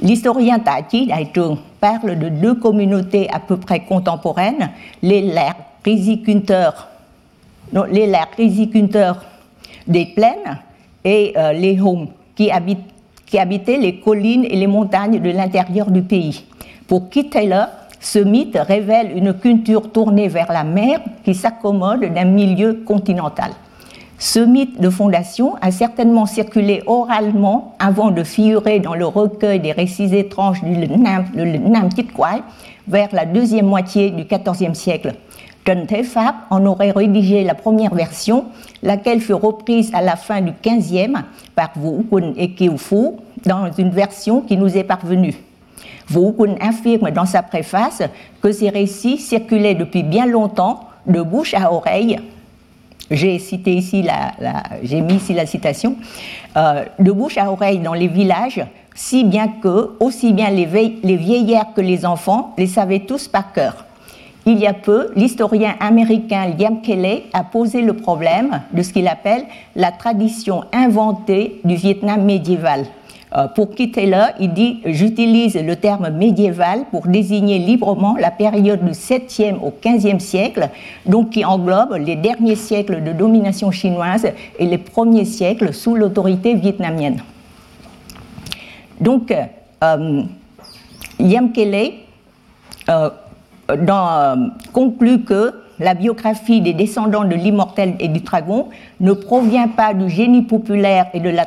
L'historien 0.00 0.58
Tati 0.58 1.06
Daitung 1.06 1.58
parle 1.80 2.18
de 2.18 2.28
deux 2.28 2.54
communautés 2.54 3.28
à 3.32 3.40
peu 3.40 3.56
près 3.56 3.80
contemporaines, 3.80 4.70
les 5.02 5.22
Lerts 5.22 5.56
riziculteurs, 5.84 6.88
des 9.86 10.06
plaines 10.06 10.58
et 11.04 11.32
euh, 11.36 11.52
les 11.52 11.80
Hum 11.80 12.08
qui, 12.36 12.50
qui 13.34 13.40
habitaient 13.40 13.78
les 13.78 13.96
collines 13.96 14.44
et 14.44 14.54
les 14.54 14.68
montagnes 14.68 15.18
de 15.18 15.28
l'intérieur 15.28 15.90
du 15.90 16.02
pays. 16.02 16.44
Pour 16.86 17.08
Keith 17.08 17.30
Taylor, 17.30 17.66
ce 17.98 18.20
mythe 18.20 18.56
révèle 18.56 19.10
une 19.12 19.34
culture 19.34 19.90
tournée 19.90 20.28
vers 20.28 20.52
la 20.52 20.62
mer 20.62 21.00
qui 21.24 21.34
s'accommode 21.34 22.14
d'un 22.14 22.26
milieu 22.26 22.74
continental. 22.86 23.50
Ce 24.20 24.38
mythe 24.38 24.80
de 24.80 24.88
fondation 24.88 25.56
a 25.60 25.72
certainement 25.72 26.26
circulé 26.26 26.84
oralement 26.86 27.74
avant 27.80 28.12
de 28.12 28.22
figurer 28.22 28.78
dans 28.78 28.94
le 28.94 29.04
recueil 29.04 29.58
des 29.58 29.72
récits 29.72 30.14
étranges 30.14 30.62
du 30.62 30.70
Nam, 30.96 31.24
Nam 31.34 31.88
vers 32.86 33.08
la 33.12 33.24
deuxième 33.24 33.66
moitié 33.66 34.12
du 34.12 34.26
XIVe 34.26 34.74
siècle. 34.74 35.12
Thế 35.64 36.02
Pháp 36.02 36.34
en 36.50 36.66
aurait 36.66 36.90
rédigé 36.90 37.42
la 37.42 37.54
première 37.54 37.94
version, 37.94 38.44
laquelle 38.82 39.20
fut 39.20 39.32
reprise 39.32 39.90
à 39.94 40.02
la 40.02 40.16
fin 40.16 40.42
du 40.42 40.52
XVe 40.62 41.22
par 41.54 41.72
Quân 42.10 42.34
et 42.36 42.54
Phu 42.76 43.16
dans 43.46 43.70
une 43.72 43.90
version 43.90 44.42
qui 44.42 44.56
nous 44.56 44.76
est 44.76 44.84
parvenue. 44.84 45.34
Quân 46.12 46.56
affirme 46.60 47.10
dans 47.10 47.24
sa 47.24 47.42
préface 47.42 48.02
que 48.42 48.52
ces 48.52 48.68
récits 48.68 49.18
circulaient 49.18 49.74
depuis 49.74 50.02
bien 50.02 50.26
longtemps 50.26 50.80
de 51.06 51.22
bouche 51.22 51.54
à 51.54 51.72
oreille. 51.72 52.18
J'ai 53.10 53.38
cité 53.38 53.74
ici 53.74 54.02
la, 54.02 54.32
j'ai 54.82 55.00
mis 55.00 55.14
ici 55.14 55.34
la 55.34 55.46
citation 55.46 55.96
euh, 56.56 56.84
de 56.98 57.12
bouche 57.12 57.38
à 57.38 57.50
oreille 57.50 57.78
dans 57.78 57.92
les 57.94 58.08
villages, 58.08 58.64
si 58.94 59.24
bien 59.24 59.48
que 59.62 59.92
aussi 60.00 60.32
bien 60.32 60.50
les, 60.50 60.66
les 61.02 61.16
vieillards 61.16 61.74
que 61.74 61.80
les 61.80 62.04
enfants 62.06 62.54
les 62.56 62.66
savaient 62.66 63.00
tous 63.00 63.28
par 63.28 63.52
cœur. 63.52 63.84
Il 64.46 64.58
y 64.58 64.66
a 64.66 64.74
peu, 64.74 65.10
l'historien 65.16 65.74
américain 65.80 66.52
Liam 66.58 66.82
Kelly 66.82 67.22
a 67.32 67.44
posé 67.44 67.80
le 67.80 67.94
problème 67.94 68.60
de 68.72 68.82
ce 68.82 68.92
qu'il 68.92 69.08
appelle 69.08 69.44
la 69.74 69.90
tradition 69.90 70.64
inventée 70.72 71.60
du 71.64 71.76
Vietnam 71.76 72.22
médiéval. 72.22 72.84
Euh, 73.34 73.48
pour 73.48 73.70
Taylor, 73.74 74.28
il 74.38 74.52
dit 74.52 74.80
J'utilise 74.84 75.56
le 75.56 75.76
terme 75.76 76.10
médiéval 76.10 76.84
pour 76.90 77.06
désigner 77.06 77.58
librement 77.58 78.16
la 78.20 78.30
période 78.30 78.84
du 78.84 78.92
7e 78.92 79.58
au 79.60 79.72
15e 79.82 80.20
siècle, 80.20 80.68
donc 81.06 81.30
qui 81.30 81.44
englobe 81.44 81.94
les 81.94 82.14
derniers 82.14 82.54
siècles 82.54 83.02
de 83.02 83.12
domination 83.12 83.70
chinoise 83.70 84.26
et 84.58 84.66
les 84.66 84.78
premiers 84.78 85.24
siècles 85.24 85.72
sous 85.72 85.96
l'autorité 85.96 86.54
vietnamienne. 86.54 87.22
Donc, 89.00 89.34
euh, 89.82 90.22
Yam 91.18 91.50
Kelly 91.52 91.94
euh, 92.90 93.08
dans, 93.68 94.52
conclut 94.72 95.22
que 95.22 95.52
la 95.80 95.94
biographie 95.94 96.60
des 96.60 96.72
descendants 96.72 97.24
de 97.24 97.34
l'immortel 97.34 97.94
et 97.98 98.08
du 98.08 98.20
dragon 98.20 98.68
ne 99.00 99.12
provient 99.12 99.68
pas 99.68 99.92
du 99.92 100.08
génie 100.08 100.42
populaire 100.42 101.06
et 101.14 101.20
de 101.20 101.30
la, 101.30 101.46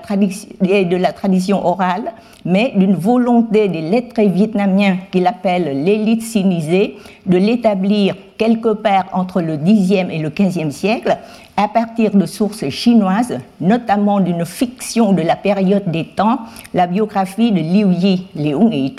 tradition 1.13 1.65
orale, 1.65 2.11
mais 2.43 2.73
d'une 2.75 2.95
volonté 2.95 3.69
des 3.69 3.81
lettrés 3.81 4.27
vietnamiens 4.27 4.97
qu'il 5.11 5.27
appelle 5.27 5.83
l'élite 5.83 6.23
sinisée 6.23 6.97
de 7.25 7.37
l'établir 7.37 8.15
quelque 8.37 8.73
part 8.73 9.05
entre 9.13 9.41
le 9.41 9.57
Xe 9.57 9.91
et 10.11 10.19
le 10.19 10.29
XVe 10.29 10.71
siècle 10.71 11.17
à 11.55 11.67
partir 11.67 12.11
de 12.11 12.25
sources 12.25 12.69
chinoises, 12.69 13.39
notamment 13.61 14.19
d'une 14.19 14.45
fiction 14.45 15.13
de 15.13 15.21
la 15.21 15.35
période 15.35 15.89
des 15.89 16.03
temps, 16.03 16.39
la 16.73 16.85
biographie 16.85 17.51
de 17.51 17.59
Liu 17.59 17.93
Yi, 17.93 18.27
Liu 18.35 18.71
Yi 18.71 18.93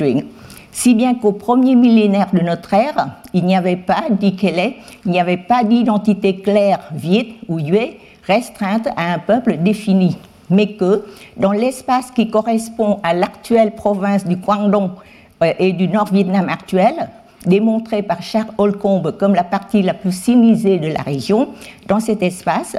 si 0.78 0.94
bien 0.94 1.14
qu'au 1.14 1.32
premier 1.32 1.75
millénaire 1.75 2.28
de 2.32 2.38
notre 2.38 2.73
ère, 2.73 3.08
il 3.35 3.44
n'y 3.44 3.56
avait 3.56 3.75
pas, 3.75 4.04
dit 4.12 4.37
Kelly, 4.37 4.76
il 5.04 5.11
n'y 5.11 5.18
avait 5.18 5.37
pas 5.37 5.64
d'identité 5.64 6.37
claire 6.37 6.78
Viet 6.92 7.35
ou 7.49 7.58
Yue 7.58 7.97
restreinte 8.23 8.87
à 8.97 9.12
un 9.12 9.18
peuple 9.18 9.56
défini, 9.56 10.16
mais 10.50 10.75
que 10.75 11.04
dans 11.37 11.50
l'espace 11.50 12.12
qui 12.12 12.30
correspond 12.30 13.00
à 13.02 13.12
l'actuelle 13.12 13.73
province 13.73 14.25
du 14.25 14.37
Guangdong 14.37 14.92
euh, 15.42 15.52
et 15.58 15.73
du 15.73 15.88
Nord-Vietnam 15.88 16.49
actuel, 16.49 17.08
démontré 17.44 18.04
par 18.04 18.23
Charles 18.23 18.54
Holcomb 18.56 19.02
comme 19.18 19.35
la 19.35 19.42
partie 19.42 19.82
la 19.82 19.94
plus 19.94 20.12
sinisée 20.12 20.78
de 20.78 20.92
la 20.92 21.02
région, 21.02 21.49
dans 21.88 21.99
cet 21.99 22.23
espace, 22.23 22.76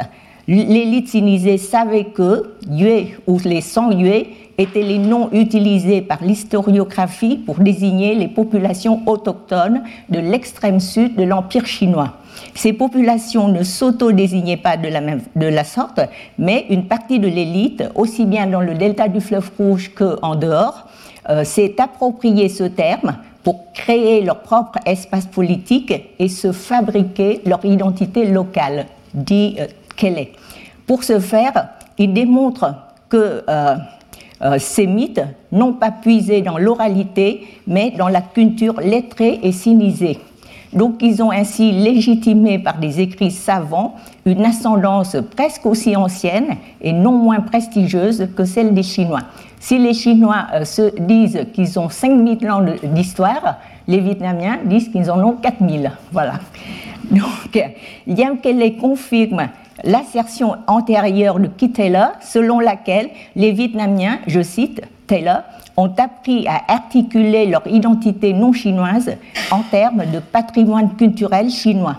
l'élite 0.56 1.10
sinisée 1.10 1.58
savait 1.58 2.06
que 2.06 2.56
Yue 2.70 3.20
ou 3.28 3.40
les 3.46 3.62
100 3.62 3.92
Yue 3.92 4.26
étaient 4.58 4.84
les 4.84 4.98
noms 4.98 5.30
utilisés 5.32 6.02
par 6.02 6.24
l'historiographie 6.24 7.38
pour 7.38 7.60
désigner 7.60 8.16
les 8.16 8.28
populations 8.28 9.02
autochtones 9.06 9.84
de 10.10 10.20
l'extrême 10.20 10.80
sud 10.80 11.16
de 11.16 11.24
l'Empire 11.24 11.66
chinois. 11.66 12.16
Ces 12.56 12.74
populations 12.74 13.48
ne 13.48 13.64
s'auto-désignaient 13.64 14.58
pas 14.58 14.76
de 14.76 14.88
la, 14.88 15.02
même, 15.02 15.22
de 15.36 15.46
la 15.46 15.64
sorte, 15.64 16.02
mais 16.38 16.66
une 16.70 16.86
partie 16.86 17.20
de 17.20 17.28
l'élite, 17.28 17.84
aussi 17.96 18.26
bien 18.26 18.48
dans 18.48 18.62
le 18.62 18.74
delta 18.74 19.08
du 19.08 19.22
fleuve 19.22 19.50
Rouge 19.58 19.92
qu'en 19.96 20.36
dehors, 20.36 20.88
euh, 21.30 21.44
s'est 21.44 21.76
approprié 21.80 22.50
ce 22.50 22.64
terme 22.64 23.18
pour 23.44 23.72
créer 23.74 24.22
leur 24.22 24.42
propre 24.42 24.80
espace 24.86 25.26
politique 25.26 25.94
et 26.18 26.28
se 26.28 26.52
fabriquer 26.52 27.42
leur 27.46 27.64
identité 27.64 28.26
locale, 28.26 28.88
dit 29.14 29.56
euh, 29.60 29.68
Pour 30.86 31.04
ce 31.04 31.20
faire, 31.20 31.70
il 31.98 32.14
démontre 32.14 32.74
que 33.10 33.44
euh, 33.48 33.76
euh, 34.42 34.56
ces 34.60 34.88
mythes 34.88 35.22
n'ont 35.52 35.74
pas 35.74 35.92
puisé 35.92 36.42
dans 36.42 36.58
l'oralité, 36.58 37.46
mais 37.68 37.92
dans 37.92 38.08
la 38.08 38.22
culture 38.22 38.80
lettrée 38.80 39.40
et 39.44 39.52
sinisée. 39.52 40.20
Donc 40.72 41.02
ils 41.02 41.22
ont 41.24 41.32
ainsi 41.32 41.72
légitimé 41.72 42.60
par 42.60 42.78
des 42.78 43.00
écrits 43.00 43.32
savants 43.32 43.96
une 44.26 44.46
ascendance 44.46 45.18
presque 45.36 45.66
aussi 45.66 45.96
ancienne 45.96 46.58
et 46.80 46.94
non 46.94 47.14
moins 47.14 47.40
prestigieuse 47.40 48.30
que 48.36 48.46
celle 48.46 48.76
des 48.76 48.84
Chinois. 48.84 49.22
Si 49.60 49.80
les 49.80 49.94
Chinois 49.94 50.46
euh, 50.54 50.66
se 50.66 50.96
disent 51.02 51.48
qu'ils 51.54 51.80
ont 51.80 51.90
5000 51.90 52.50
ans 52.52 52.64
d'histoire, 52.84 53.58
les 53.88 54.00
Vietnamiens 54.00 54.60
disent 54.64 54.90
qu'ils 54.90 55.10
en 55.10 55.22
ont 55.24 55.34
4000. 55.34 55.92
Voilà. 56.12 56.36
Donc, 57.12 57.52
qu'elle 57.52 58.58
les 58.58 58.76
confirme 58.76 59.50
l'assertion 59.84 60.56
antérieure 60.68 61.40
de 61.40 61.48
Taylor, 61.68 62.12
selon 62.22 62.60
laquelle 62.60 63.10
les 63.36 63.52
Vietnamiens, 63.52 64.20
je 64.28 64.42
cite 64.42 64.82
Taylor, 65.08 65.42
ont 65.78 65.92
appris 65.98 66.48
à 66.48 66.62
articuler 66.68 67.46
leur 67.46 67.66
identité 67.68 68.34
non 68.34 68.52
chinoise 68.54 69.16
en 69.52 69.62
termes 69.62 70.04
de 70.14 70.20
patrimoine 70.20 70.96
culturel 70.96 71.50
chinois. 71.50 71.98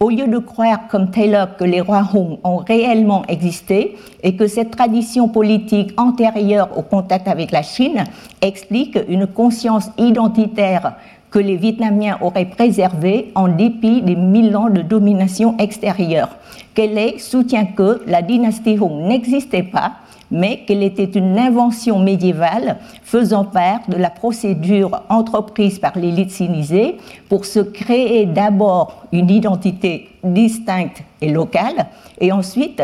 Au 0.00 0.10
lieu 0.10 0.26
de 0.26 0.38
croire 0.38 0.88
comme 0.88 1.10
Taylor 1.10 1.56
que 1.56 1.64
les 1.64 1.80
rois 1.80 2.06
Hong 2.12 2.38
ont 2.42 2.56
réellement 2.56 3.24
existé 3.28 3.96
et 4.22 4.34
que 4.34 4.48
cette 4.48 4.72
tradition 4.72 5.28
politique 5.28 5.94
antérieure 5.96 6.76
au 6.76 6.82
contact 6.82 7.28
avec 7.28 7.52
la 7.52 7.62
Chine 7.62 8.04
explique 8.42 8.98
une 9.08 9.26
conscience 9.26 9.90
identitaire 9.96 10.94
que 11.34 11.40
les 11.40 11.56
Vietnamiens 11.56 12.16
auraient 12.20 12.44
préservée 12.44 13.32
en 13.34 13.48
dépit 13.48 14.02
des 14.02 14.14
mille 14.14 14.56
ans 14.56 14.70
de 14.70 14.82
domination 14.82 15.58
extérieure. 15.58 16.28
Kelly 16.74 17.18
soutient 17.18 17.64
que 17.64 18.02
la 18.06 18.22
dynastie 18.22 18.78
Hong 18.78 19.02
n'existait 19.08 19.64
pas, 19.64 19.94
mais 20.30 20.60
qu'elle 20.64 20.84
était 20.84 21.18
une 21.18 21.36
invention 21.36 21.98
médiévale 21.98 22.76
faisant 23.02 23.44
part 23.44 23.80
de 23.88 23.96
la 23.96 24.10
procédure 24.10 25.02
entreprise 25.08 25.80
par 25.80 25.98
l'élite 25.98 26.30
sinisée 26.30 26.98
pour 27.28 27.46
se 27.46 27.58
créer 27.58 28.26
d'abord 28.26 29.04
une 29.10 29.28
identité 29.28 30.10
distincte 30.22 31.02
et 31.20 31.32
locale, 31.32 31.86
et 32.20 32.30
ensuite 32.30 32.80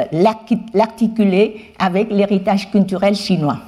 l'articuler 0.75 1.73
avec 1.78 2.11
l'héritage 2.11 2.69
culturel 2.73 3.14
chinois. 3.14 3.59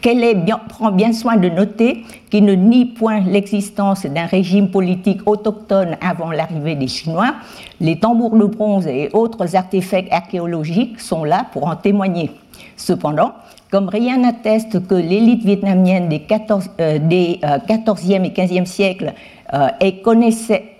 Qu'elle 0.00 0.44
prend 0.68 0.92
bien 0.92 1.12
soin 1.12 1.36
de 1.36 1.48
noter 1.48 2.04
qu'il 2.30 2.44
ne 2.44 2.52
nie 2.52 2.86
point 2.86 3.20
l'existence 3.20 4.06
d'un 4.06 4.26
régime 4.26 4.70
politique 4.70 5.20
autochtone 5.26 5.96
avant 6.00 6.30
l'arrivée 6.30 6.74
des 6.74 6.88
Chinois. 6.88 7.34
Les 7.80 7.98
tambours 7.98 8.36
de 8.36 8.44
bronze 8.44 8.86
et 8.86 9.10
autres 9.12 9.56
artefacts 9.56 10.12
archéologiques 10.12 11.00
sont 11.00 11.24
là 11.24 11.46
pour 11.52 11.66
en 11.66 11.76
témoigner. 11.76 12.30
Cependant, 12.76 13.32
comme 13.70 13.88
rien 13.88 14.18
n'atteste 14.18 14.86
que 14.86 14.94
l'élite 14.94 15.44
vietnamienne 15.44 16.08
des, 16.08 16.20
14, 16.20 16.70
e 16.78 16.98
euh, 16.98 16.98
et 17.08 17.40
15e 17.40 18.64
siècles 18.64 19.12
euh, 19.54 19.68
ait, 19.80 20.02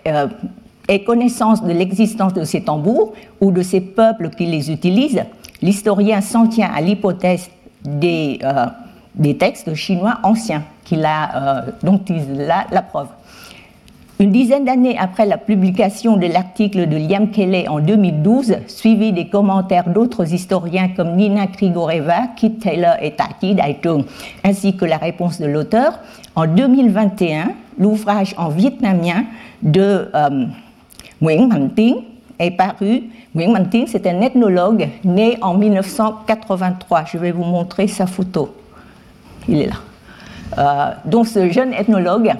euh, 0.07 0.99
connaissance 1.05 1.65
de 1.65 1.73
l'existence 1.73 2.33
de 2.33 2.45
ces 2.45 2.63
tambours 2.63 3.13
ou 3.41 3.51
de 3.51 3.63
ces 3.63 3.81
peuples 3.81 4.31
qui 4.31 4.47
les 4.47 4.71
utilisent, 4.71 5.25
l'historien 5.63 6.21
s'en 6.21 6.47
tient 6.47 6.71
à 6.73 6.81
l'hypothèse 6.81 7.51
des, 7.85 8.39
euh, 8.43 8.67
des, 9.17 9.37
textes 9.37 9.75
chinois 9.75 10.19
anciens, 10.23 10.65
euh, 10.93 11.61
dont 11.83 12.01
il 12.09 12.51
a 12.51 12.67
la 12.71 12.83
preuve. 12.83 13.09
Une 14.19 14.33
dizaine 14.33 14.65
d'années 14.65 14.97
après 14.99 15.27
la 15.27 15.37
publication 15.37 16.17
de 16.17 16.27
l'article 16.27 16.89
de 16.89 16.97
Liam 16.97 17.31
Kelly 17.31 17.69
en 17.69 17.81
2012, 17.81 18.57
suivi 18.67 19.13
des 19.13 19.29
commentaires 19.29 19.91
d'autres 19.91 20.33
historiens 20.33 20.89
comme 20.97 21.17
Nina 21.17 21.47
Krigoreva, 21.49 22.29
Kit 22.35 22.53
Taylor 22.53 22.95
et 23.03 23.11
Taki 23.11 23.55
Daitung, 23.55 24.05
ainsi 24.43 24.75
que 24.75 24.87
la 24.87 24.97
réponse 24.97 25.39
de 25.39 25.45
l'auteur, 25.45 25.99
en 26.35 26.47
2021, 26.47 27.53
l'ouvrage 27.79 28.35
en 28.39 28.49
vietnamien 28.49 29.25
de 29.63 30.09
euh, 30.15 30.47
Nguyễn 31.21 31.49
Mạnh 31.49 31.71
est 32.39 32.51
paru. 32.53 33.05
Nguyễn 33.35 33.53
Mạnh 33.53 33.85
c'est 33.87 34.07
un 34.07 34.23
ethnologue 34.23 34.89
né 35.05 35.37
en 35.43 35.53
1983. 35.53 37.05
Je 37.13 37.19
vais 37.19 37.33
vous 37.33 37.45
montrer 37.45 37.87
sa 37.87 38.07
photo. 38.07 38.55
Il 39.49 39.61
est 39.63 39.67
là. 39.67 39.77
Euh, 40.59 40.95
donc 41.05 41.27
ce 41.27 41.51
jeune 41.51 41.73
ethnologue 41.73 42.33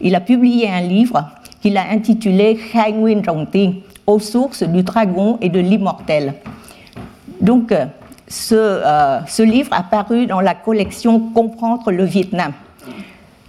il 0.00 0.14
a 0.14 0.20
publié 0.20 0.70
un 0.70 0.80
livre 0.80 1.24
qu'il 1.60 1.76
a 1.76 1.90
intitulé 1.90 2.58
Khai 2.72 2.92
Nguyen 2.92 3.22
Rong 3.26 3.50
Tiên, 3.50 3.74
aux 4.06 4.20
sources 4.20 4.62
du 4.62 4.82
dragon 4.82 5.38
et 5.40 5.48
de 5.48 5.58
l'immortel. 5.58 6.34
Donc, 7.40 7.72
euh, 7.72 7.86
ce, 8.28 8.54
euh, 8.54 9.20
ce, 9.26 9.42
livre 9.42 9.70
a 9.72 9.82
paru 9.82 10.26
dans 10.26 10.40
la 10.40 10.54
collection 10.54 11.18
Comprendre 11.18 11.90
le 11.90 12.04
Vietnam. 12.04 12.52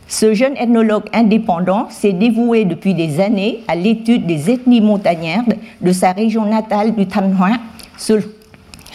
Ce 0.07 0.33
jeune 0.33 0.57
ethnologue 0.57 1.03
indépendant 1.13 1.87
s'est 1.89 2.13
dévoué 2.13 2.65
depuis 2.65 2.95
des 2.95 3.19
années 3.19 3.59
à 3.67 3.75
l'étude 3.75 4.25
des 4.25 4.49
ethnies 4.49 4.81
montagnardes 4.81 5.55
de 5.81 5.91
sa 5.91 6.13
région 6.13 6.45
natale 6.45 6.95
du 6.95 7.05
Thanh 7.05 7.31
Hoa. 7.39 7.57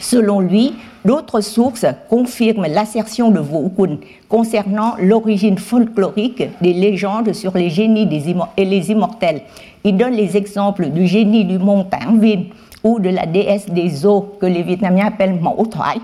Selon 0.01 0.41
lui, 0.41 0.75
D'autres 1.05 1.43
sources 1.43 1.85
confirment 2.09 2.67
l'assertion 2.67 3.31
de 3.31 3.41
Kun 3.41 3.99
concernant 4.29 4.95
l'origine 4.99 5.59
folklorique 5.59 6.45
des 6.63 6.73
légendes 6.73 7.35
sur 7.35 7.57
les 7.57 7.69
génies 7.69 8.09
et 8.57 8.65
les 8.65 8.91
immortels. 8.91 9.43
Il 9.85 9.99
donne 9.99 10.15
les 10.15 10.39
exemples 10.39 10.89
du 10.89 11.07
génie 11.07 11.45
du 11.45 11.59
mont 11.59 11.87
Vin 11.93 12.45
ou 12.83 13.01
de 13.01 13.11
la 13.11 13.27
déesse 13.27 13.69
des 13.69 14.07
eaux 14.07 14.35
que 14.41 14.47
les 14.47 14.63
Vietnamiens 14.63 15.09
appellent 15.09 15.39
Mẫu 15.41 15.69
Thoại. 15.69 16.01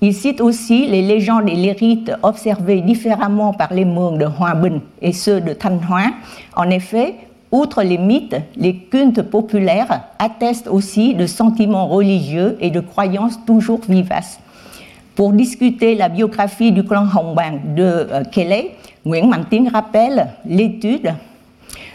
Il 0.00 0.14
cite 0.14 0.40
aussi 0.40 0.86
les 0.86 1.02
légendes 1.02 1.48
et 1.48 1.56
les 1.56 1.72
rites 1.72 2.12
observés 2.22 2.80
différemment 2.82 3.52
par 3.52 3.74
les 3.74 3.84
Hmong 3.84 4.18
de 4.18 4.26
Hoa 4.26 4.54
Binh 4.54 4.80
et 5.02 5.12
ceux 5.12 5.40
de 5.40 5.52
Thanh 5.52 5.80
Hoa. 5.90 6.12
En 6.54 6.70
effet, 6.70 7.16
Outre 7.50 7.82
les 7.82 7.96
mythes, 7.96 8.36
les 8.56 8.76
cultes 8.76 9.22
populaires 9.22 10.02
attestent 10.18 10.68
aussi 10.68 11.14
de 11.14 11.26
sentiments 11.26 11.88
religieux 11.88 12.58
et 12.60 12.70
de 12.70 12.80
croyances 12.80 13.38
toujours 13.46 13.80
vivaces. 13.88 14.38
Pour 15.14 15.32
discuter 15.32 15.94
la 15.94 16.08
biographie 16.08 16.72
du 16.72 16.84
clan 16.84 17.06
Bang 17.34 17.74
de 17.74 17.82
euh, 17.82 18.24
Kelly, 18.30 18.68
Nguyen 19.04 19.28
Mạnh 19.28 19.68
rappelle 19.72 20.28
l'étude 20.44 21.14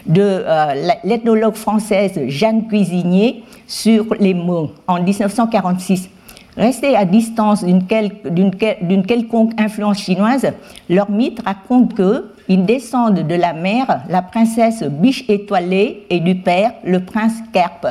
de 0.05 0.21
euh, 0.21 0.91
l'ethnologue 1.03 1.55
française 1.55 2.19
Jeanne 2.27 2.67
Cuisinier 2.67 3.43
sur 3.67 4.05
les 4.19 4.33
mots 4.33 4.71
en 4.87 5.01
1946. 5.01 6.09
Restés 6.55 6.95
à 6.95 7.05
distance 7.05 7.65
d'une 7.65 9.05
quelconque 9.05 9.59
influence 9.59 9.99
chinoise, 9.99 10.51
leur 10.87 11.09
mythe 11.09 11.41
raconte 11.43 11.95
qu'ils 11.95 12.65
descendent 12.65 13.27
de 13.27 13.35
la 13.35 13.53
mère, 13.53 14.03
la 14.07 14.21
princesse 14.21 14.83
Biche 14.83 15.25
étoilée, 15.29 16.05
et 16.09 16.19
du 16.19 16.35
père, 16.35 16.73
le 16.83 16.99
prince 16.99 17.33
Kerp. 17.51 17.87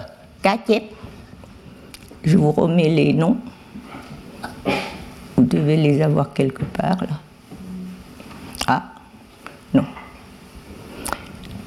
Je 2.23 2.37
vous 2.37 2.53
remets 2.53 2.89
les 2.89 3.13
noms. 3.13 3.37
Vous 5.37 5.45
devez 5.45 5.77
les 5.77 6.01
avoir 6.01 6.33
quelque 6.33 6.65
part 6.65 6.99
là. 7.01 7.19
Ah, 8.69 8.83
non. 9.75 9.85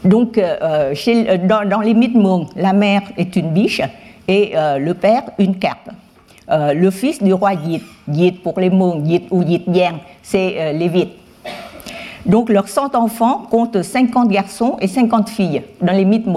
Donc, 0.06 0.38
euh, 0.38 0.96
chez, 0.96 1.38
dans, 1.40 1.82
les 1.82 1.94
mythes 1.94 2.16
Hmong, 2.16 2.48
la 2.56 2.72
mère 2.72 3.02
est 3.18 3.36
une 3.36 3.52
biche 3.52 3.82
et 4.30 4.54
euh, 4.56 4.78
le 4.78 4.94
père 4.94 5.24
une 5.40 5.58
carpe. 5.58 5.90
Euh, 6.50 6.74
le 6.74 6.92
fils 6.92 7.24
du 7.24 7.34
roi 7.34 7.54
Yit, 7.54 7.84
Yit 8.08 8.44
pour 8.44 8.60
les 8.60 8.70
Hmong, 8.70 9.06
Yit 9.08 9.28
ou 9.32 9.42
Yit 9.42 9.64
Yang, 9.68 9.96
c'est 10.22 10.56
euh, 10.60 10.88
Viet. 10.88 11.10
Donc 12.26 12.50
leurs 12.50 12.70
100 12.70 12.96
enfants 12.96 13.48
comptent 13.50 13.82
50 13.82 14.30
garçons 14.30 14.78
et 14.80 14.88
50 14.88 15.30
filles 15.30 15.64
dans 15.82 15.94
les 15.94 16.06
mythes. 16.06 16.28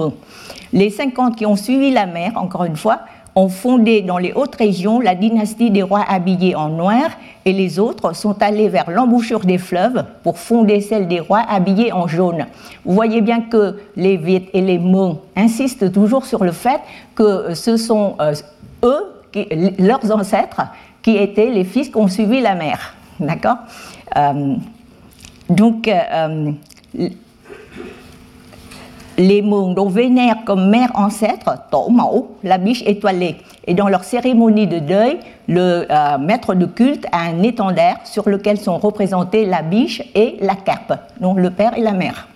Les 0.72 0.90
50 0.90 1.36
qui 1.36 1.46
ont 1.46 1.56
suivi 1.56 1.90
la 1.90 2.06
mère, 2.06 2.32
encore 2.36 2.64
une 2.64 2.76
fois, 2.76 3.00
ont 3.34 3.48
fondé 3.48 4.02
dans 4.02 4.18
les 4.18 4.32
hautes 4.32 4.56
régions 4.56 5.00
la 5.00 5.14
dynastie 5.14 5.70
des 5.70 5.82
rois 5.82 6.04
habillés 6.08 6.54
en 6.54 6.70
noir 6.70 7.10
et 7.44 7.52
les 7.52 7.78
autres 7.78 8.14
sont 8.14 8.42
allés 8.42 8.68
vers 8.68 8.90
l'embouchure 8.90 9.40
des 9.40 9.58
fleuves 9.58 10.04
pour 10.22 10.38
fonder 10.38 10.80
celle 10.80 11.06
des 11.06 11.20
rois 11.20 11.44
habillés 11.48 11.92
en 11.92 12.08
jaune. 12.08 12.46
Vous 12.84 12.94
voyez 12.94 13.20
bien 13.20 13.42
que 13.42 13.78
les 13.96 14.16
Viet 14.16 14.48
et 14.52 14.60
les 14.60 14.78
Hmong 14.78 15.18
insistent 15.36 15.92
toujours 15.92 16.26
sur 16.26 16.44
le 16.44 16.52
fait 16.52 16.80
que 17.14 17.54
ce 17.54 17.76
sont 17.76 18.16
euh, 18.20 18.34
eux 18.82 19.17
leurs 19.78 20.10
ancêtres 20.12 20.62
qui 21.02 21.16
étaient 21.16 21.50
les 21.50 21.64
fils 21.64 21.88
qui 21.88 21.96
ont 21.96 22.08
suivi 22.08 22.40
la 22.40 22.54
mère. 22.54 22.94
D'accord 23.20 23.58
euh, 24.16 24.56
Donc, 25.48 25.88
euh, 25.88 26.52
les 29.18 29.42
Hmong 29.42 29.74
dont 29.74 29.88
vénèrent 29.88 30.44
comme 30.44 30.70
mère 30.70 30.90
ancêtre 30.94 31.58
Tổ 31.70 31.90
la 32.44 32.58
biche 32.58 32.82
étoilée. 32.86 33.36
Et 33.66 33.74
dans 33.74 33.88
leur 33.88 34.04
cérémonie 34.04 34.66
de 34.66 34.78
deuil, 34.78 35.18
le 35.48 35.86
euh, 35.90 36.18
maître 36.18 36.54
de 36.54 36.66
culte 36.66 37.06
a 37.12 37.22
un 37.22 37.42
étendard 37.42 37.98
sur 38.04 38.28
lequel 38.28 38.58
sont 38.58 38.78
représentés 38.78 39.44
la 39.44 39.62
biche 39.62 40.02
et 40.14 40.36
la 40.40 40.54
carpe, 40.54 40.94
donc 41.20 41.38
le 41.38 41.50
père 41.50 41.76
et 41.76 41.82
la 41.82 41.92
mère. 41.92 42.28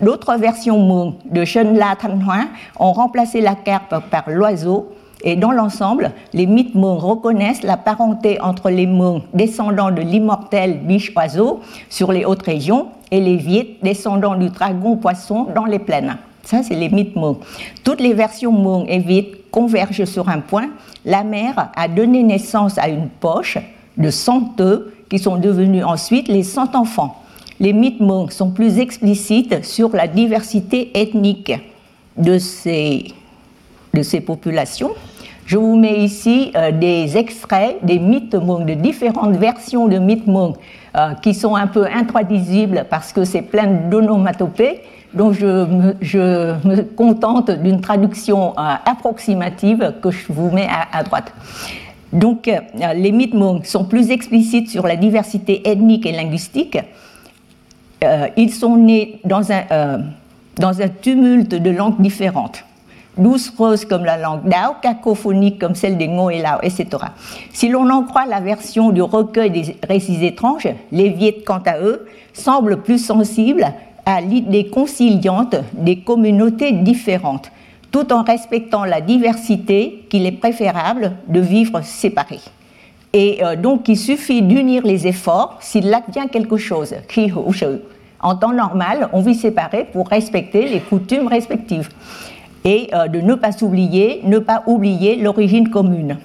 D'autres 0.00 0.36
versions 0.36 0.78
Hmong 0.78 1.14
de 1.24 1.44
Shen 1.44 1.76
La 1.76 1.96
Thanh 2.00 2.22
Hoa 2.22 2.44
ont 2.78 2.92
remplacé 2.92 3.40
la 3.40 3.54
carpe 3.54 4.08
par 4.10 4.30
l'oiseau 4.30 4.92
et 5.22 5.36
dans 5.36 5.52
l'ensemble, 5.52 6.12
les 6.32 6.46
mythes 6.46 6.74
Hmong 6.74 6.98
reconnaissent 6.98 7.62
la 7.62 7.76
parenté 7.76 8.40
entre 8.40 8.70
les 8.70 8.86
Hmong, 8.86 9.22
descendants 9.34 9.90
de 9.90 10.02
l'immortel 10.02 10.80
biche-oiseau 10.84 11.60
sur 11.88 12.12
les 12.12 12.24
hautes 12.24 12.42
régions, 12.42 12.88
et 13.12 13.20
les 13.20 13.36
Viet, 13.36 13.76
descendants 13.82 14.36
du 14.36 14.48
dragon-poisson 14.48 15.48
dans 15.54 15.66
les 15.66 15.78
plaines. 15.78 16.16
Ça, 16.44 16.62
c'est 16.62 16.74
les 16.74 16.88
mythes 16.88 17.14
Hmong. 17.14 17.36
Toutes 17.84 18.00
les 18.00 18.14
versions 18.14 18.50
Hmong 18.50 18.86
et 18.88 18.98
Viet 18.98 19.32
convergent 19.50 20.06
sur 20.06 20.28
un 20.28 20.40
point. 20.40 20.70
La 21.04 21.22
mère 21.22 21.70
a 21.76 21.88
donné 21.88 22.22
naissance 22.22 22.78
à 22.78 22.88
une 22.88 23.08
poche 23.08 23.58
de 23.96 24.10
100 24.10 24.60
œufs 24.60 24.92
qui 25.08 25.18
sont 25.18 25.36
devenus 25.36 25.84
ensuite 25.84 26.26
les 26.26 26.42
100 26.42 26.74
enfants. 26.74 27.22
Les 27.60 27.72
mythes 27.72 28.00
Hmong 28.00 28.30
sont 28.30 28.50
plus 28.50 28.78
explicites 28.78 29.64
sur 29.64 29.94
la 29.94 30.08
diversité 30.08 30.90
ethnique 30.98 31.52
de 32.16 32.38
ces, 32.38 33.12
de 33.94 34.02
ces 34.02 34.20
populations 34.20 34.90
je 35.52 35.58
vous 35.58 35.76
mets 35.76 36.02
ici 36.02 36.50
euh, 36.56 36.72
des 36.72 37.18
extraits 37.18 37.76
des 37.84 37.98
mythes 37.98 38.34
Hmong, 38.34 38.64
de 38.64 38.72
différentes 38.72 39.36
versions 39.36 39.86
de 39.86 39.98
mythes 39.98 40.26
Hmong, 40.26 40.54
euh, 40.96 41.12
qui 41.22 41.34
sont 41.34 41.56
un 41.56 41.66
peu 41.66 41.84
intraduisibles 41.84 42.86
parce 42.88 43.12
que 43.12 43.24
c'est 43.24 43.42
plein 43.42 43.66
d'onomatopées. 43.90 44.80
Donc 45.12 45.34
je 45.34 45.44
me, 45.44 46.82
contente 46.96 47.50
d'une 47.50 47.82
traduction 47.82 48.52
euh, 48.52 48.76
approximative 48.86 49.92
que 50.00 50.10
je 50.10 50.32
vous 50.32 50.50
mets 50.50 50.68
à, 50.90 51.02
droite. 51.02 51.34
Donc 52.14 52.50
les 52.94 53.12
mythes 53.12 53.34
Hmong 53.34 53.62
sont 53.64 53.84
plus 53.84 54.10
explicites 54.10 54.70
sur 54.70 54.86
la 54.86 54.96
diversité 54.96 55.68
ethnique 55.68 56.06
et 56.06 56.12
linguistique. 56.12 56.78
ils 58.38 58.52
sont 58.52 58.76
nés 58.76 59.20
dans 59.26 59.52
un, 59.52 59.64
dans 60.56 60.80
un 60.80 60.88
tumulte 60.88 61.54
de 61.54 61.70
langues 61.70 62.00
différentes 62.00 62.64
douce 63.16 63.52
rose 63.56 63.84
comme 63.84 64.04
la 64.04 64.16
langue 64.16 64.48
Dao, 64.48 64.74
cacophonique 64.80 65.58
comme 65.58 65.74
celle 65.74 65.98
des 65.98 66.08
Ngo 66.08 66.30
et 66.30 66.40
Lao, 66.40 66.58
etc. 66.62 66.86
Si 67.52 67.68
l'on 67.68 67.88
en 67.90 68.04
croit 68.04 68.26
la 68.26 68.40
version 68.40 68.90
du 68.90 69.02
recueil 69.02 69.50
des 69.50 69.76
récits 69.86 70.24
étranges, 70.24 70.68
les 70.90 71.10
Viet, 71.10 71.42
quant 71.46 71.62
à 71.66 71.78
eux, 71.78 72.06
semblent 72.32 72.82
plus 72.82 72.98
sensibles 72.98 73.66
à 74.06 74.20
l'idée 74.20 74.66
conciliante 74.68 75.56
des 75.74 76.00
communautés 76.00 76.72
différentes, 76.72 77.52
tout 77.90 78.12
en 78.12 78.22
respectant 78.22 78.84
la 78.84 79.00
diversité 79.00 80.06
qu'il 80.08 80.26
est 80.26 80.32
préférable 80.32 81.12
de 81.28 81.40
vivre 81.40 81.82
séparés. 81.82 82.40
Et 83.12 83.44
euh, 83.44 83.56
donc 83.56 83.88
il 83.88 83.98
suffit 83.98 84.40
d'unir 84.40 84.84
les 84.84 85.06
efforts 85.06 85.58
s'il 85.60 85.92
advient 85.92 86.28
quelque 86.32 86.56
chose. 86.56 86.94
En 88.20 88.36
temps 88.36 88.52
normal, 88.52 89.10
on 89.12 89.20
vit 89.20 89.34
séparés 89.34 89.86
pour 89.92 90.08
respecter 90.08 90.68
les 90.68 90.80
coutumes 90.80 91.26
respectives 91.26 91.90
et 92.64 92.88
euh, 92.94 93.08
de 93.08 93.20
ne 93.20 93.34
pas 93.34 93.50
oublier, 93.62 94.20
ne 94.24 94.38
pas 94.38 94.62
oublier 94.66 95.16
l'origine 95.16 95.70
commune. 95.70 96.18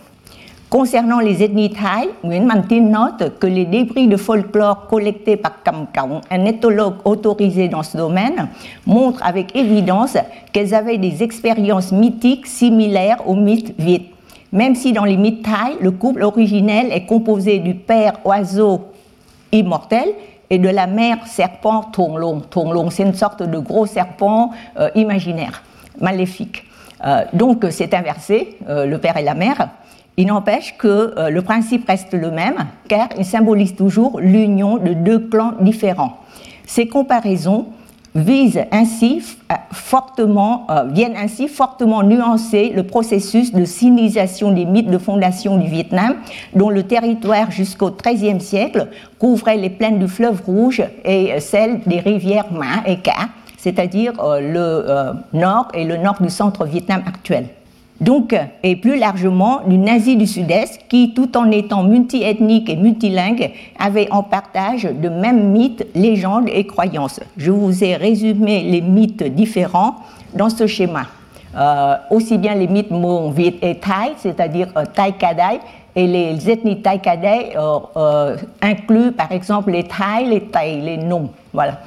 Concernant 0.70 1.20
les 1.20 1.44
ethnies 1.44 1.70
thaï, 1.70 2.10
Nguyễn 2.26 2.46
Mantin 2.46 2.82
note 2.82 3.40
que 3.40 3.48
les 3.48 3.64
débris 3.64 4.08
de 4.08 4.18
folklore 4.18 4.88
collectés 4.88 5.38
par 5.38 5.64
Kam 5.64 5.88
Kaung, 5.94 6.20
un 6.30 6.44
éthologue 6.44 6.96
autorisé 7.06 7.70
dans 7.70 7.84
ce 7.84 7.96
domaine, 7.96 8.50
montrent 8.86 9.26
avec 9.26 9.56
évidence 9.56 10.18
qu'elles 10.52 10.74
avaient 10.74 10.98
des 10.98 11.24
expériences 11.24 11.94
mythiques 11.94 12.48
similaires 12.48 13.26
aux 13.26 13.36
mythes 13.36 13.74
viet. 13.80 14.12
Même 14.52 14.76
si 14.76 14.92
dans 14.92 15.06
les 15.06 15.16
mythes 15.16 15.44
thaï, 15.44 15.78
le 15.80 15.92
couple 15.92 16.24
originel 16.24 16.92
est 16.92 17.06
composé 17.06 17.60
du 17.60 17.74
père 17.74 18.20
oiseau 18.26 18.82
immortel 19.54 20.10
et 20.50 20.58
de 20.60 20.70
la 20.70 20.88
mère 20.88 21.26
serpent 21.28 21.84
Tonglong. 21.94 22.42
Tonglong, 22.50 22.90
c'est 22.90 23.04
une 23.04 23.14
sorte 23.14 23.44
de 23.44 23.58
gros 23.58 23.86
serpent 23.86 24.52
euh, 24.80 24.90
imaginaire, 24.96 25.64
maléfique. 26.00 26.64
Euh, 27.06 27.24
donc 27.34 27.66
c'est 27.70 27.94
inversé, 27.94 28.58
le 28.68 28.98
père 28.98 29.18
et 29.18 29.24
la 29.24 29.36
mère. 29.36 29.70
Il 30.18 30.28
n'empêche 30.28 30.76
que 30.78 31.30
le 31.30 31.42
principe 31.44 31.88
reste 31.88 32.14
le 32.14 32.32
même, 32.32 32.66
car 32.88 33.10
il 33.20 33.26
symbolise 33.26 33.76
toujours 33.76 34.20
l'union 34.20 34.78
de 34.78 34.94
deux 34.94 35.20
clans 35.20 35.54
différents. 35.62 36.18
Ces 36.66 36.88
comparaisons 36.88 37.68
visent 38.18 38.66
ainsi 38.72 39.22
fortement, 39.72 40.66
euh, 40.70 40.86
viennent 40.92 41.16
ainsi 41.16 41.48
fortement 41.48 42.04
nuancer 42.04 42.72
le 42.76 42.84
processus 42.84 43.54
de 43.54 43.64
sinisation 43.64 44.52
des 44.52 44.66
mythes 44.66 44.90
de 44.90 44.98
fondation 44.98 45.58
du 45.58 45.68
Vietnam, 45.68 46.16
dont 46.56 46.70
le 46.70 46.84
territoire 46.84 47.52
jusqu'au 47.52 47.92
XIIIe 47.92 48.42
siècle 48.42 48.88
couvrait 49.20 49.58
les 49.58 49.70
plaines 49.70 50.00
du 50.00 50.08
fleuve 50.08 50.42
Rouge 50.46 50.84
et 51.06 51.40
celles 51.40 51.82
des 51.86 52.00
rivières 52.00 52.52
Ma 52.52 52.88
et 52.88 52.98
Ca, 53.04 53.30
c'est-à-dire 53.58 54.14
euh, 54.24 54.40
le 54.40 54.90
euh, 54.90 55.14
nord 55.34 55.68
et 55.74 55.84
le 55.84 55.98
nord 55.98 56.22
du 56.22 56.30
centre 56.30 56.66
Vietnam 56.66 57.02
actuel 57.06 57.48
donc, 58.00 58.36
et 58.62 58.76
plus 58.76 58.98
largement 59.00 59.62
d'une 59.66 59.90
Asie 59.90 60.18
du 60.18 60.28
Sud-Est 60.28 60.82
qui, 60.88 61.14
tout 61.16 61.36
en 61.36 61.50
étant 61.50 61.84
multiethnique 61.84 62.70
et 62.70 62.76
multilingue, 62.76 63.52
avait 63.80 64.08
en 64.12 64.22
partage 64.22 64.84
de 64.84 65.10
mêmes 65.10 65.52
mythes, 65.52 65.88
légendes 65.96 66.48
et 66.48 66.68
croyances. 66.68 67.20
Je 67.38 67.50
vous 67.50 67.84
ai 67.84 67.96
résumé 67.96 68.62
les 68.62 68.82
mythes 68.82 69.24
différents 69.24 69.96
dans 70.36 70.50
ce 70.50 70.68
schéma. 70.68 71.08
Euh, 71.56 71.96
aussi 72.12 72.38
bien 72.38 72.54
les 72.54 72.68
mythes 72.68 72.92
Hmong, 72.92 73.34
Viet 73.34 73.56
et 73.64 73.80
Thai, 73.80 74.14
c'est-à-dire 74.18 74.68
euh, 74.78 74.84
Thai 74.94 75.14
Kadai, 75.14 75.60
et 75.98 76.08
les 76.08 76.50
ethnies 76.50 76.82
Kadai 76.82 77.58
euh, 77.58 77.80
euh, 77.98 78.38
incluent 78.62 79.12
par 79.12 79.34
exemple 79.34 79.72
les 79.72 79.84
Thai, 79.84 80.26
les 80.26 80.42
Thai, 80.44 80.80
les 80.80 80.98
Nong. 80.98 81.28
Voilà. 81.52 81.80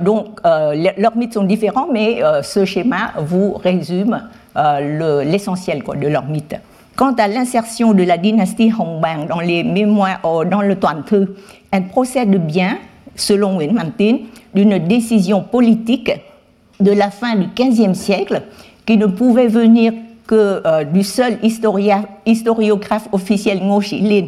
donc, 0.00 0.40
leurs 0.44 1.14
mythes 1.14 1.34
sont 1.34 1.44
différents, 1.44 1.86
mais 1.92 2.22
ce 2.42 2.64
schéma 2.64 3.12
vous 3.18 3.52
résume 3.52 4.18
euh, 4.56 5.22
l'essentiel 5.22 5.80
de 5.84 6.08
leur 6.08 6.24
mythe. 6.26 6.56
Quant 6.96 7.14
à 7.14 7.28
l'insertion 7.28 7.92
de 7.94 8.02
la 8.02 8.18
dynastie 8.18 8.72
Hongbang 8.76 9.28
dans 9.28 9.38
les 9.38 9.62
mémoires, 9.62 10.18
euh, 10.24 10.44
dans 10.44 10.60
le 10.60 10.74
Thư, 11.06 11.36
elle 11.70 11.86
procède 11.86 12.34
bien, 12.44 12.78
selon 13.14 13.54
Nguyen 13.54 13.74
Mantin, 13.74 14.18
d'une 14.52 14.76
décision 14.78 15.42
politique 15.42 16.10
de 16.80 16.90
la 16.90 17.12
fin 17.12 17.36
du 17.36 17.46
XVe 17.54 17.94
siècle 17.94 18.42
qui 18.84 18.96
ne 18.96 19.06
pouvait 19.06 19.46
venir 19.46 19.92
que 20.30 20.62
euh, 20.64 20.84
du 20.84 21.02
seul 21.02 21.38
historiographe 21.42 23.08
officiel 23.10 23.58
Ngo 23.64 23.80
Shi 23.80 23.98
Lin. 23.98 24.26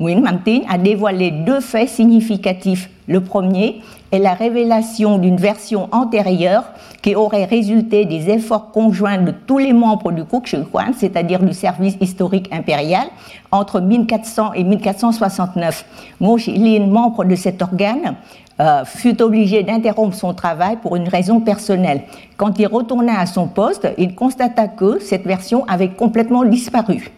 Nguyen 0.00 0.22
Mantin 0.22 0.60
a 0.66 0.78
dévoilé 0.78 1.30
deux 1.30 1.60
faits 1.60 1.90
significatifs. 1.90 2.88
Le 3.06 3.20
premier 3.20 3.82
est 4.10 4.18
la 4.18 4.32
révélation 4.32 5.18
d'une 5.18 5.36
version 5.36 5.88
antérieure 5.92 6.64
qui 7.02 7.14
aurait 7.14 7.44
résulté 7.44 8.06
des 8.06 8.30
efforts 8.30 8.70
conjoints 8.70 9.18
de 9.18 9.32
tous 9.46 9.58
les 9.58 9.74
membres 9.74 10.10
du 10.10 10.24
Kukshukwan, 10.24 10.94
c'est-à-dire 10.96 11.40
du 11.40 11.52
service 11.52 11.96
historique 12.00 12.48
impérial, 12.50 13.08
entre 13.50 13.80
1400 13.80 14.54
et 14.54 14.64
1469. 14.64 15.84
Ngo 16.22 16.38
Lin, 16.46 16.86
membre 16.86 17.24
de 17.24 17.34
cet 17.34 17.60
organe, 17.60 18.16
euh, 18.60 18.84
fut 18.84 19.22
obligé 19.22 19.62
d'interrompre 19.62 20.14
son 20.14 20.34
travail 20.34 20.76
pour 20.82 20.96
une 20.96 21.08
raison 21.08 21.40
personnelle. 21.40 22.02
Quand 22.36 22.58
il 22.58 22.66
retourna 22.66 23.18
à 23.18 23.26
son 23.26 23.48
poste, 23.48 23.88
il 23.98 24.14
constata 24.14 24.68
que 24.68 24.98
cette 24.98 25.24
version 25.24 25.64
avait 25.66 25.88
complètement 25.88 26.44
disparu. 26.44 27.10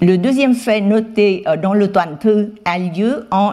Le 0.00 0.16
deuxième 0.16 0.54
fait 0.54 0.80
noté 0.80 1.42
euh, 1.48 1.56
dans 1.56 1.74
le 1.74 1.90
Thư 1.90 2.54
a 2.64 2.78
lieu 2.78 3.26
en 3.30 3.52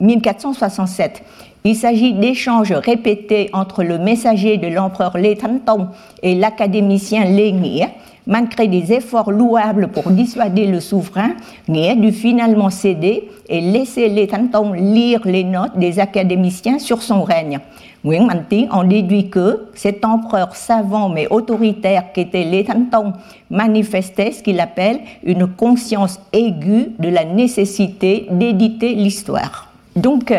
1467. 0.00 1.22
Il 1.64 1.74
s'agit 1.74 2.12
d'échanges 2.12 2.72
répétés 2.72 3.48
entre 3.52 3.82
le 3.82 3.98
messager 3.98 4.58
de 4.58 4.68
l'empereur 4.68 5.16
Lê 5.16 5.34
Thánh 5.34 5.60
Tông 5.60 5.88
et 6.22 6.34
l'académicien 6.34 7.24
Lê 7.24 7.52
Nghĩa. 7.52 7.88
Malgré 8.26 8.68
des 8.68 8.90
efforts 8.90 9.30
louables 9.30 9.88
pour 9.88 10.10
dissuader 10.10 10.66
le 10.66 10.80
souverain, 10.80 11.32
Nghĩa 11.68 11.94
dut 11.94 12.12
finalement 12.12 12.70
céder 12.70 13.28
et 13.50 13.60
laisser 13.60 14.26
Thánh 14.26 14.48
Tông 14.50 14.74
lire 14.74 15.20
les 15.26 15.44
notes 15.44 15.76
des 15.76 15.98
académiciens 15.98 16.78
sur 16.78 17.02
son 17.02 17.22
règne. 17.22 17.58
Nguyễn 18.02 18.26
Mạnh 18.26 18.44
Tiến 18.48 18.68
en 18.70 18.84
déduit 18.84 19.28
que 19.28 19.66
cet 19.74 20.06
empereur 20.06 20.56
savant 20.56 21.10
mais 21.10 21.26
autoritaire 21.28 22.12
qu'était 22.14 22.44
Lê 22.44 22.64
Thánh 22.64 23.12
manifestait 23.50 24.32
ce 24.32 24.42
qu'il 24.42 24.58
appelle 24.58 25.00
une 25.22 25.46
conscience 25.46 26.18
aiguë 26.32 26.92
de 26.98 27.10
la 27.10 27.24
nécessité 27.24 28.26
d'éditer 28.30 28.94
l'histoire. 28.94 29.70
Donc, 29.96 30.32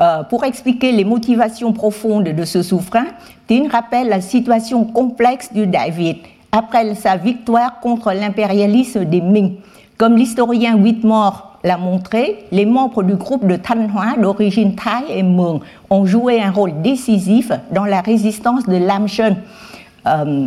euh, 0.00 0.22
pour 0.24 0.44
expliquer 0.44 0.90
les 0.90 1.04
motivations 1.04 1.72
profondes 1.72 2.24
de 2.24 2.44
ce 2.44 2.62
souverain, 2.62 3.06
Tin 3.46 3.68
rappelle 3.70 4.08
la 4.08 4.20
situation 4.20 4.84
complexe 4.84 5.52
du 5.52 5.68
David 5.68 6.16
après 6.52 6.94
sa 6.94 7.16
victoire 7.16 7.80
contre 7.80 8.12
l'impérialisme 8.12 9.04
des 9.04 9.20
Ming. 9.20 9.56
Comme 9.96 10.16
l'historien 10.16 10.76
Whitmore 10.76 11.58
l'a 11.64 11.76
montré, 11.76 12.44
les 12.52 12.66
membres 12.66 13.02
du 13.02 13.16
groupe 13.16 13.46
de 13.46 13.56
Thanh 13.56 13.90
Hoa 13.94 14.16
d'origine 14.16 14.74
Thaï 14.74 15.04
et 15.10 15.22
Hmong 15.22 15.60
ont 15.90 16.06
joué 16.06 16.40
un 16.40 16.50
rôle 16.50 16.80
décisif 16.82 17.50
dans 17.72 17.84
la 17.84 18.00
résistance 18.00 18.64
de 18.66 18.76
Lam 18.76 19.08
Shen. 19.08 19.36
Euh, 20.06 20.46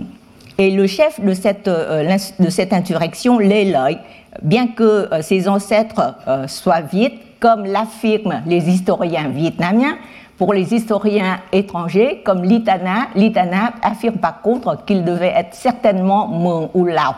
et 0.57 0.71
le 0.71 0.87
chef 0.87 1.19
de 1.19 1.33
cette, 1.33 1.67
euh, 1.67 2.17
de 2.39 2.49
cette 2.49 2.71
insurrection, 2.71 3.39
bien 4.41 4.67
que 4.67 5.09
ses 5.21 5.49
ancêtres 5.49 6.15
soient 6.47 6.81
viet, 6.81 7.13
comme 7.41 7.65
l'affirment 7.65 8.41
les 8.45 8.69
historiens 8.69 9.27
vietnamiens. 9.27 9.97
Pour 10.41 10.56
les 10.56 10.73
historiens 10.73 11.38
étrangers, 11.51 12.23
comme 12.25 12.43
Litana, 12.43 13.10
Litana 13.13 13.73
affirme 13.84 14.15
par 14.15 14.41
contre 14.41 14.86
qu'il 14.86 15.04
devait 15.04 15.34
être 15.38 15.54
certainement 15.54 16.27
Mong 16.27 16.69
ou 16.73 16.86
Lao. 16.86 17.13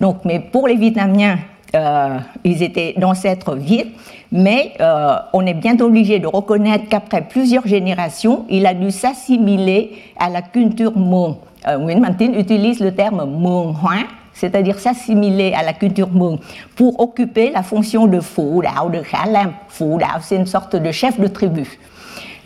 Donc, 0.00 0.18
mais 0.24 0.38
pour 0.38 0.68
les 0.68 0.76
Vietnamiens, 0.76 1.38
euh, 1.74 2.16
ils 2.44 2.62
étaient 2.62 2.94
d'ancêtres 2.96 3.56
viet, 3.56 3.88
mais 4.30 4.74
euh, 4.80 5.16
on 5.32 5.44
est 5.44 5.54
bien 5.54 5.76
obligé 5.80 6.20
de 6.20 6.28
reconnaître 6.28 6.88
qu'après 6.88 7.22
plusieurs 7.22 7.66
générations, 7.66 8.44
il 8.48 8.66
a 8.66 8.74
dû 8.74 8.92
s'assimiler 8.92 9.90
à 10.16 10.30
la 10.30 10.42
culture 10.42 10.92
Hmong. 10.96 11.34
Euh, 11.66 11.78
Nguyen 11.78 11.98
Mantin 11.98 12.34
utilise 12.34 12.78
le 12.78 12.94
terme 12.94 13.22
Hmong 13.22 13.74
Hoa, 13.82 14.04
c'est-à-dire 14.32 14.78
s'assimiler 14.78 15.54
à 15.54 15.64
la 15.64 15.72
culture 15.72 16.06
Hmong, 16.06 16.38
pour 16.76 17.00
occuper 17.00 17.50
la 17.50 17.64
fonction 17.64 18.06
de 18.06 18.20
Phu 18.20 18.62
Dao, 18.62 18.90
de 18.90 19.00
Kha 19.00 19.28
Lam. 19.28 19.54
Phu 19.66 19.98
Dao, 19.98 20.20
c'est 20.20 20.36
une 20.36 20.46
sorte 20.46 20.76
de 20.76 20.92
chef 20.92 21.18
de 21.18 21.26
tribu, 21.26 21.66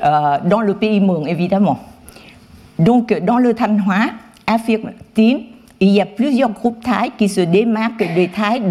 dans 0.00 0.60
le 0.60 0.74
pays 0.74 1.00
Hmong, 1.00 1.26
évidemment. 1.26 1.78
Donc, 2.78 3.12
dans 3.22 3.38
le 3.38 3.54
Thanh 3.54 3.80
Hoa, 3.86 4.10
affirme 4.46 4.92
Tin, 5.14 5.40
il 5.80 5.90
y 5.90 6.00
a 6.00 6.06
plusieurs 6.06 6.50
groupes 6.50 6.82
Thaïs 6.82 7.12
qui 7.16 7.28
se 7.28 7.40
démarquent 7.40 8.12
des 8.14 8.28
Thaïs 8.28 8.62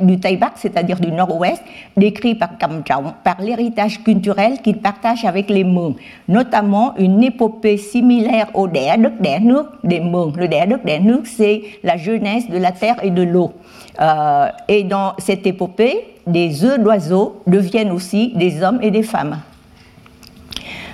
du 0.00 0.18
Thaï 0.18 0.38
c'est-à-dire 0.56 0.98
du 0.98 1.12
nord-ouest, 1.12 1.62
décrits 1.96 2.34
par 2.34 2.58
Cam 2.58 2.82
par 3.22 3.40
l'héritage 3.40 4.02
culturel 4.02 4.60
qu'ils 4.62 4.78
partagent 4.78 5.24
avec 5.24 5.48
les 5.48 5.62
Mường, 5.62 5.94
notamment 6.26 6.96
une 6.98 7.22
épopée 7.22 7.76
similaire 7.76 8.48
au 8.54 8.66
Đẻ 8.66 8.96
đất 8.96 9.20
Đẻ 9.20 9.38
nước 9.38 9.84
des 9.84 10.00
Mường. 10.00 10.32
Le 10.36 10.48
Đẻ 10.48 10.66
đất 10.66 10.84
Đẻ 10.84 10.98
nước, 10.98 11.26
c'est 11.26 11.62
la 11.84 11.96
jeunesse 11.96 12.50
de 12.50 12.58
la 12.58 12.72
terre 12.72 12.96
et 13.02 13.10
de 13.10 13.22
l'eau. 13.22 13.52
Euh, 14.00 14.48
et 14.66 14.82
dans 14.82 15.12
cette 15.18 15.46
épopée, 15.46 16.14
des 16.26 16.64
œufs 16.64 16.80
d'oiseaux 16.80 17.42
deviennent 17.46 17.92
aussi 17.92 18.32
des 18.34 18.62
hommes 18.62 18.80
et 18.82 18.90
des 18.90 19.04
femmes. 19.04 19.38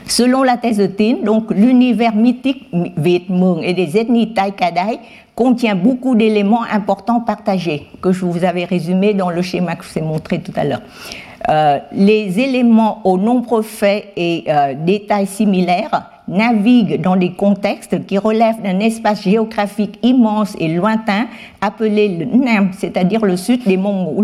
Selon 0.07 0.43
la 0.43 0.57
thèse 0.57 0.79
de 0.79 0.87
Tin, 0.87 1.17
donc 1.25 1.51
l'univers 1.51 2.15
mythique 2.15 2.69
Viet 2.97 3.25
et 3.63 3.75
des 3.75 3.97
ethnies 3.97 4.35
Thai 4.35 4.53
Kadai 4.53 4.99
contient 5.35 5.75
beaucoup 5.75 6.15
d'éléments 6.15 6.65
importants 6.71 7.21
partagés, 7.21 7.87
que 8.01 8.13
je 8.13 8.25
vous 8.25 8.45
avais 8.45 8.65
résumé 8.65 9.15
dans 9.15 9.31
le 9.31 9.43
schéma 9.43 9.77
que 9.77 9.85
je 9.85 9.91
vous 9.91 9.99
ai 9.99 10.03
montré 10.03 10.41
tout 10.41 10.53
à 10.57 10.65
l'heure. 10.65 10.83
Euh, 11.49 11.79
les 11.93 12.39
éléments 12.39 13.01
aux 13.05 13.19
nombreux 13.19 13.63
faits 13.63 14.13
et 14.17 14.45
euh, 14.49 14.75
détails 14.75 15.27
similaires 15.27 16.12
naviguent 16.29 17.01
dans 17.01 17.17
des 17.17 17.33
contextes 17.33 18.07
qui 18.07 18.19
relèvent 18.19 18.63
d'un 18.63 18.79
espace 18.81 19.23
géographique 19.23 19.99
immense 20.03 20.55
et 20.59 20.69
lointain 20.69 21.27
appelé 21.61 22.09
le 22.09 22.25
Nam, 22.25 22.71
c'est-à-dire 22.77 23.25
le 23.25 23.37
sud 23.37 23.65
des 23.65 23.77
monts 23.77 24.15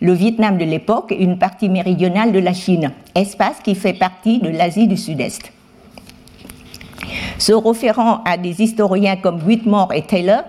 le 0.00 0.12
Vietnam 0.12 0.58
de 0.58 0.64
l'époque 0.64 1.12
et 1.12 1.22
une 1.22 1.38
partie 1.38 1.68
méridionale 1.68 2.32
de 2.32 2.38
la 2.38 2.52
Chine, 2.52 2.90
espace 3.14 3.58
qui 3.62 3.74
fait 3.74 3.92
partie 3.92 4.38
de 4.40 4.48
l'Asie 4.48 4.88
du 4.88 4.96
Sud-Est. 4.96 5.52
Se 7.38 7.52
référant 7.52 8.22
à 8.24 8.36
des 8.36 8.62
historiens 8.62 9.16
comme 9.16 9.42
Whitmore 9.42 9.92
et 9.92 10.02
Taylor, 10.02 10.42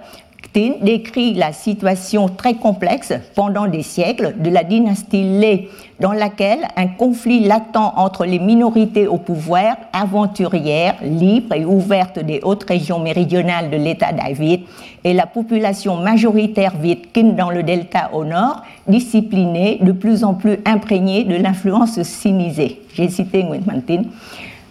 décrit 0.53 1.33
la 1.33 1.53
situation 1.53 2.27
très 2.29 2.55
complexe 2.55 3.13
pendant 3.35 3.67
des 3.67 3.83
siècles 3.83 4.35
de 4.39 4.49
la 4.49 4.63
dynastie 4.63 5.23
Lé, 5.23 5.69
dans 5.99 6.13
laquelle 6.13 6.67
un 6.75 6.87
conflit 6.87 7.41
latent 7.41 7.75
entre 7.75 8.25
les 8.25 8.39
minorités 8.39 9.07
au 9.07 9.17
pouvoir, 9.17 9.77
aventurières, 9.93 10.95
libres 11.03 11.55
et 11.55 11.65
ouvertes 11.65 12.19
des 12.19 12.39
hautes 12.43 12.63
régions 12.63 12.99
méridionales 12.99 13.69
de 13.69 13.77
l'État 13.77 14.11
d'Avid, 14.11 14.61
et 15.03 15.13
la 15.13 15.25
population 15.25 15.97
majoritaire 15.97 16.75
vietkin 16.75 17.33
dans 17.37 17.49
le 17.49 17.63
delta 17.63 18.09
au 18.13 18.25
nord, 18.25 18.63
disciplinée, 18.87 19.79
de 19.81 19.91
plus 19.91 20.23
en 20.23 20.33
plus 20.33 20.59
imprégnée 20.65 21.23
de 21.23 21.35
l'influence 21.35 22.01
sinisée. 22.01 22.81
J'ai 22.93 23.09
cité 23.09 23.43
Nguyen 23.43 23.81
Tin. 23.85 24.01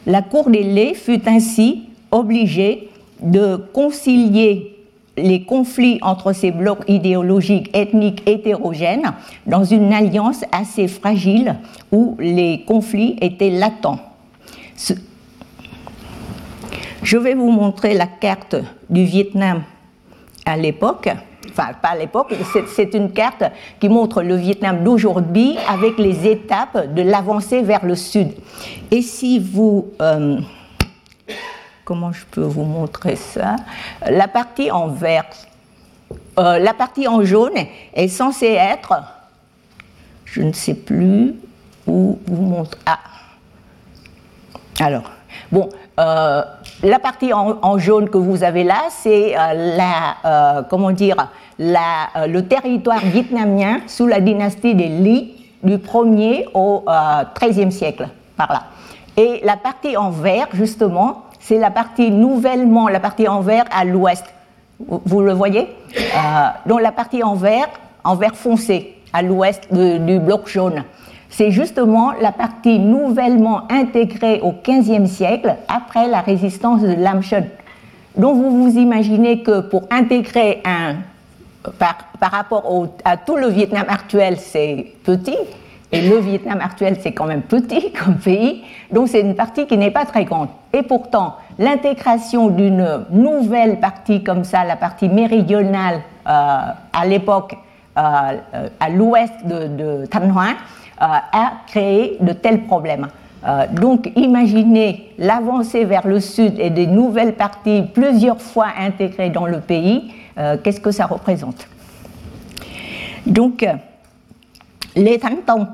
La 0.07 0.23
cour 0.23 0.51
des 0.51 0.63
Lé 0.63 0.95
fut 0.95 1.29
ainsi 1.29 1.85
obligée 2.11 2.89
de 3.21 3.57
concilier 3.57 4.76
les 5.17 5.43
conflits 5.45 5.99
entre 6.03 6.33
ces 6.33 6.51
blocs 6.51 6.85
idéologiques 6.89 7.71
ethniques 7.75 8.23
hétérogènes 8.29 9.13
dans 9.47 9.65
une 9.65 9.93
alliance 9.93 10.45
assez 10.53 10.89
fragile 10.89 11.57
où 11.91 12.17
les 12.19 12.65
conflits 12.67 13.17
étaient 13.21 13.51
latents. 13.51 13.99
Je 17.03 17.17
vais 17.17 17.35
vous 17.35 17.51
montrer 17.51 17.95
la 17.95 18.07
carte 18.07 18.57
du 18.91 19.05
Vietnam 19.05 19.63
à 20.45 20.57
l'époque. 20.57 21.09
Enfin, 21.51 21.69
pas 21.81 21.91
à 21.91 21.97
l'époque, 21.97 22.35
c'est 22.75 22.93
une 22.95 23.13
carte 23.13 23.45
qui 23.81 23.89
montre 23.89 24.23
le 24.23 24.37
Vietnam 24.37 24.83
d'aujourd'hui 24.85 25.57
avec 25.69 25.97
les 25.99 26.27
étapes 26.27 26.95
de 26.95 27.03
l'avancée 27.03 27.63
vers 27.63 27.87
le 27.87 27.95
sud. 27.95 28.29
Et 28.91 29.03
si 29.03 29.39
vous... 29.39 29.87
Euh, 30.03 30.39
comment 31.87 32.13
je 32.13 32.25
peux 32.27 32.43
vous 32.43 32.65
montrer 32.65 33.17
ça? 33.17 33.57
La 34.11 34.29
partie 34.29 34.71
en 34.71 34.89
vert, 34.89 35.25
euh, 36.39 36.59
la 36.59 36.75
partie 36.75 37.09
en 37.09 37.23
jaune 37.23 37.57
est 37.95 38.09
censée 38.09 38.59
être, 38.59 38.93
je 40.27 40.43
ne 40.43 40.53
sais 40.53 40.75
plus 40.75 41.37
où 41.87 42.19
vous 42.27 42.43
montre. 42.43 42.77
Ah, 42.85 42.99
alors, 44.81 45.13
bon, 45.53 45.69
euh, 46.01 46.43
la 46.83 46.99
partie 46.99 47.33
en, 47.33 47.79
jaune 47.79 48.11
que 48.11 48.19
vous 48.19 48.43
avez 48.43 48.65
là, 48.65 48.89
c'est 48.91 49.37
euh, 49.39 50.63
comment 50.69 50.91
dire, 50.91 51.31
la, 51.59 52.27
le 52.27 52.47
territoire 52.49 52.99
vietnamien 52.99 53.81
sous 53.87 54.09
la 54.09 54.21
dynastie 54.21 54.75
des 54.75 54.89
Li 54.89 55.47
du 55.63 55.77
1er 55.77 56.49
au 56.53 56.85
13e 56.87 57.71
siècle, 57.71 58.09
par 58.37 58.53
là. 58.53 58.65
Et 59.17 59.41
la 59.45 59.57
partie 59.57 59.97
en 59.97 60.11
vert, 60.11 60.49
justement, 60.53 61.26
c'est 61.47 61.59
la 61.59 61.71
partie 61.71 62.11
nouvellement, 62.11 62.89
la 62.89 62.99
partie 62.99 63.29
en 63.29 63.41
vert 63.41 63.67
à 63.71 63.85
l'ouest. 63.85 64.25
Vous, 64.81 65.21
le 65.21 65.33
voyez 65.33 65.69
euh, 65.97 66.49
Donc 66.67 66.81
la 66.81 66.91
partie 66.91 67.23
en 67.23 67.37
vert, 67.37 67.69
en 68.03 68.17
vert 68.17 68.35
foncé, 68.35 68.97
à 69.13 69.23
l'ouest 69.23 69.73
du 69.73 70.19
bloc 70.19 70.49
jaune. 70.49 70.83
C'est 71.31 71.53
justement 71.53 72.11
la 72.21 72.33
partie 72.33 72.81
nouvellement 72.81 73.63
intégrée 73.71 74.41
au 74.43 74.55
XVe 74.67 75.07
siècle 75.07 75.55
après 75.69 76.09
la 76.09 76.21
résistance 76.21 76.83
de 76.83 76.95
Lamchen. 76.95 77.47
Donc 78.17 78.35
vous 78.37 78.65
vous 78.65 78.77
imaginez 78.77 79.45
que 79.45 79.61
pour 79.61 79.85
intégrer 79.93 80.63
un, 80.65 80.97
par, 81.79 81.97
rapport 82.21 82.89
à 83.05 83.17
tout 83.19 83.37
le 83.37 83.51
Vietnam 83.51 83.85
actuel, 83.89 84.39
c'est 84.39 84.95
petit, 85.05 85.39
et 85.93 86.09
le 86.09 86.19
Vietnam 86.19 86.61
actuel, 86.61 86.97
c'est 87.01 87.13
quand 87.13 87.27
même 87.27 87.43
petit 87.43 87.93
comme 88.05 88.17
pays, 88.17 88.65
donc 88.91 89.09
c'est 89.09 89.21
une 89.21 89.37
partie 89.37 89.67
qui 89.67 89.77
n'est 89.77 89.91
pas 89.91 90.05
très 90.05 90.25
grande. 90.25 90.49
Et 90.73 90.83
pourtant, 90.83 91.37
l'intégration 91.59 92.49
d'une 92.49 93.05
nouvelle 93.11 93.79
partie 93.79 94.23
comme 94.23 94.45
ça, 94.45 94.65
la 94.65 94.77
partie 94.77 95.09
méridionale 95.09 96.01
euh, 96.27 96.59
à 96.93 97.07
l'époque, 97.07 97.57
euh, 97.97 98.01
à 98.81 98.91
l'ouest 98.91 99.33
de, 99.45 99.69
de 99.69 100.07
Thanh 100.07 100.29
euh, 100.29 100.45
a 101.01 101.53
créé 101.69 102.17
de 102.21 102.33
tels 102.33 102.63
problèmes. 102.65 103.09
donc 103.71 104.11
imaginez 104.17 105.13
l'avancée 105.19 105.85
vers 105.85 106.07
le 106.07 106.19
sud 106.21 106.59
et 106.59 106.71
des 106.71 106.87
nouvelles 106.87 107.35
parties 107.35 107.85
plusieurs 107.95 108.41
fois 108.41 108.69
intégrées 108.79 109.31
dans 109.31 109.47
le 109.47 109.61
pays, 109.61 110.13
qu'est-ce 110.35 110.81
que 110.81 110.91
ça 110.91 111.07
représente? 111.07 111.69
Donc, 113.25 113.65
Lê 114.97 115.19
Thánh 115.19 115.41
Tông, 115.47 115.67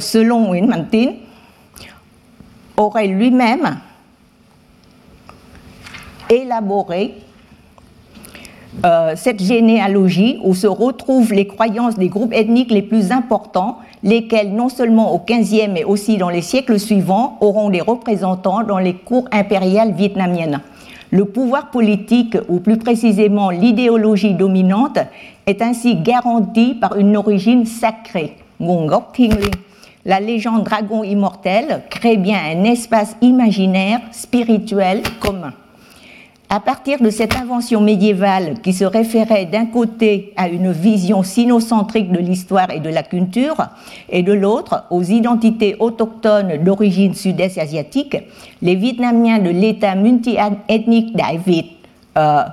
selon 0.00 0.50
Nguyễn 0.50 0.66
Mạnh 0.66 0.84
Tín, 0.90 1.10
aurait 2.76 3.06
lui-même 3.06 3.76
élaboré 6.28 7.14
cette 9.14 9.40
généalogie 9.40 10.38
où 10.42 10.54
se 10.54 10.66
retrouvent 10.66 11.32
les 11.32 11.46
croyances 11.46 11.96
des 11.96 12.08
groupes 12.08 12.32
ethniques 12.32 12.72
les 12.72 12.82
plus 12.82 13.12
importants, 13.12 13.78
lesquels 14.02 14.52
non 14.52 14.68
seulement 14.68 15.14
au 15.14 15.18
XVe 15.18 15.70
mais 15.72 15.84
aussi 15.84 16.18
dans 16.18 16.28
les 16.28 16.42
siècles 16.42 16.80
suivants 16.80 17.38
auront 17.40 17.70
des 17.70 17.80
représentants 17.80 18.64
dans 18.64 18.78
les 18.78 18.94
cours 18.94 19.28
impériales 19.30 19.92
vietnamiennes. 19.92 20.60
Le 21.12 21.24
pouvoir 21.24 21.70
politique, 21.70 22.36
ou 22.48 22.58
plus 22.58 22.78
précisément 22.78 23.50
l'idéologie 23.50 24.34
dominante, 24.34 24.98
est 25.46 25.62
ainsi 25.62 25.94
garanti 25.94 26.74
par 26.74 26.96
une 26.96 27.16
origine 27.16 27.64
sacrée 27.64 28.36
la 30.06 30.20
légende 30.20 30.64
dragon 30.64 31.02
immortel 31.02 31.82
crée 31.90 32.16
bien 32.16 32.38
un 32.38 32.64
espace 32.64 33.16
imaginaire, 33.20 34.00
spirituel, 34.12 35.02
commun. 35.20 35.52
À 36.48 36.60
partir 36.60 37.00
de 37.00 37.10
cette 37.10 37.34
invention 37.34 37.80
médiévale 37.80 38.60
qui 38.62 38.72
se 38.72 38.84
référait 38.84 39.46
d'un 39.46 39.66
côté 39.66 40.32
à 40.36 40.48
une 40.48 40.70
vision 40.70 41.24
sinocentrique 41.24 42.12
de 42.12 42.20
l'histoire 42.20 42.70
et 42.70 42.78
de 42.78 42.88
la 42.88 43.02
culture, 43.02 43.56
et 44.08 44.22
de 44.22 44.32
l'autre 44.32 44.84
aux 44.90 45.02
identités 45.02 45.74
autochtones 45.80 46.62
d'origine 46.62 47.14
sud-est 47.14 47.58
asiatique, 47.58 48.16
les 48.62 48.76
Vietnamiens 48.76 49.40
de 49.40 49.50
l'État 49.50 49.96
multi-ethnique 49.96 51.16
d'Ai 51.16 51.64
euh, 52.16 52.44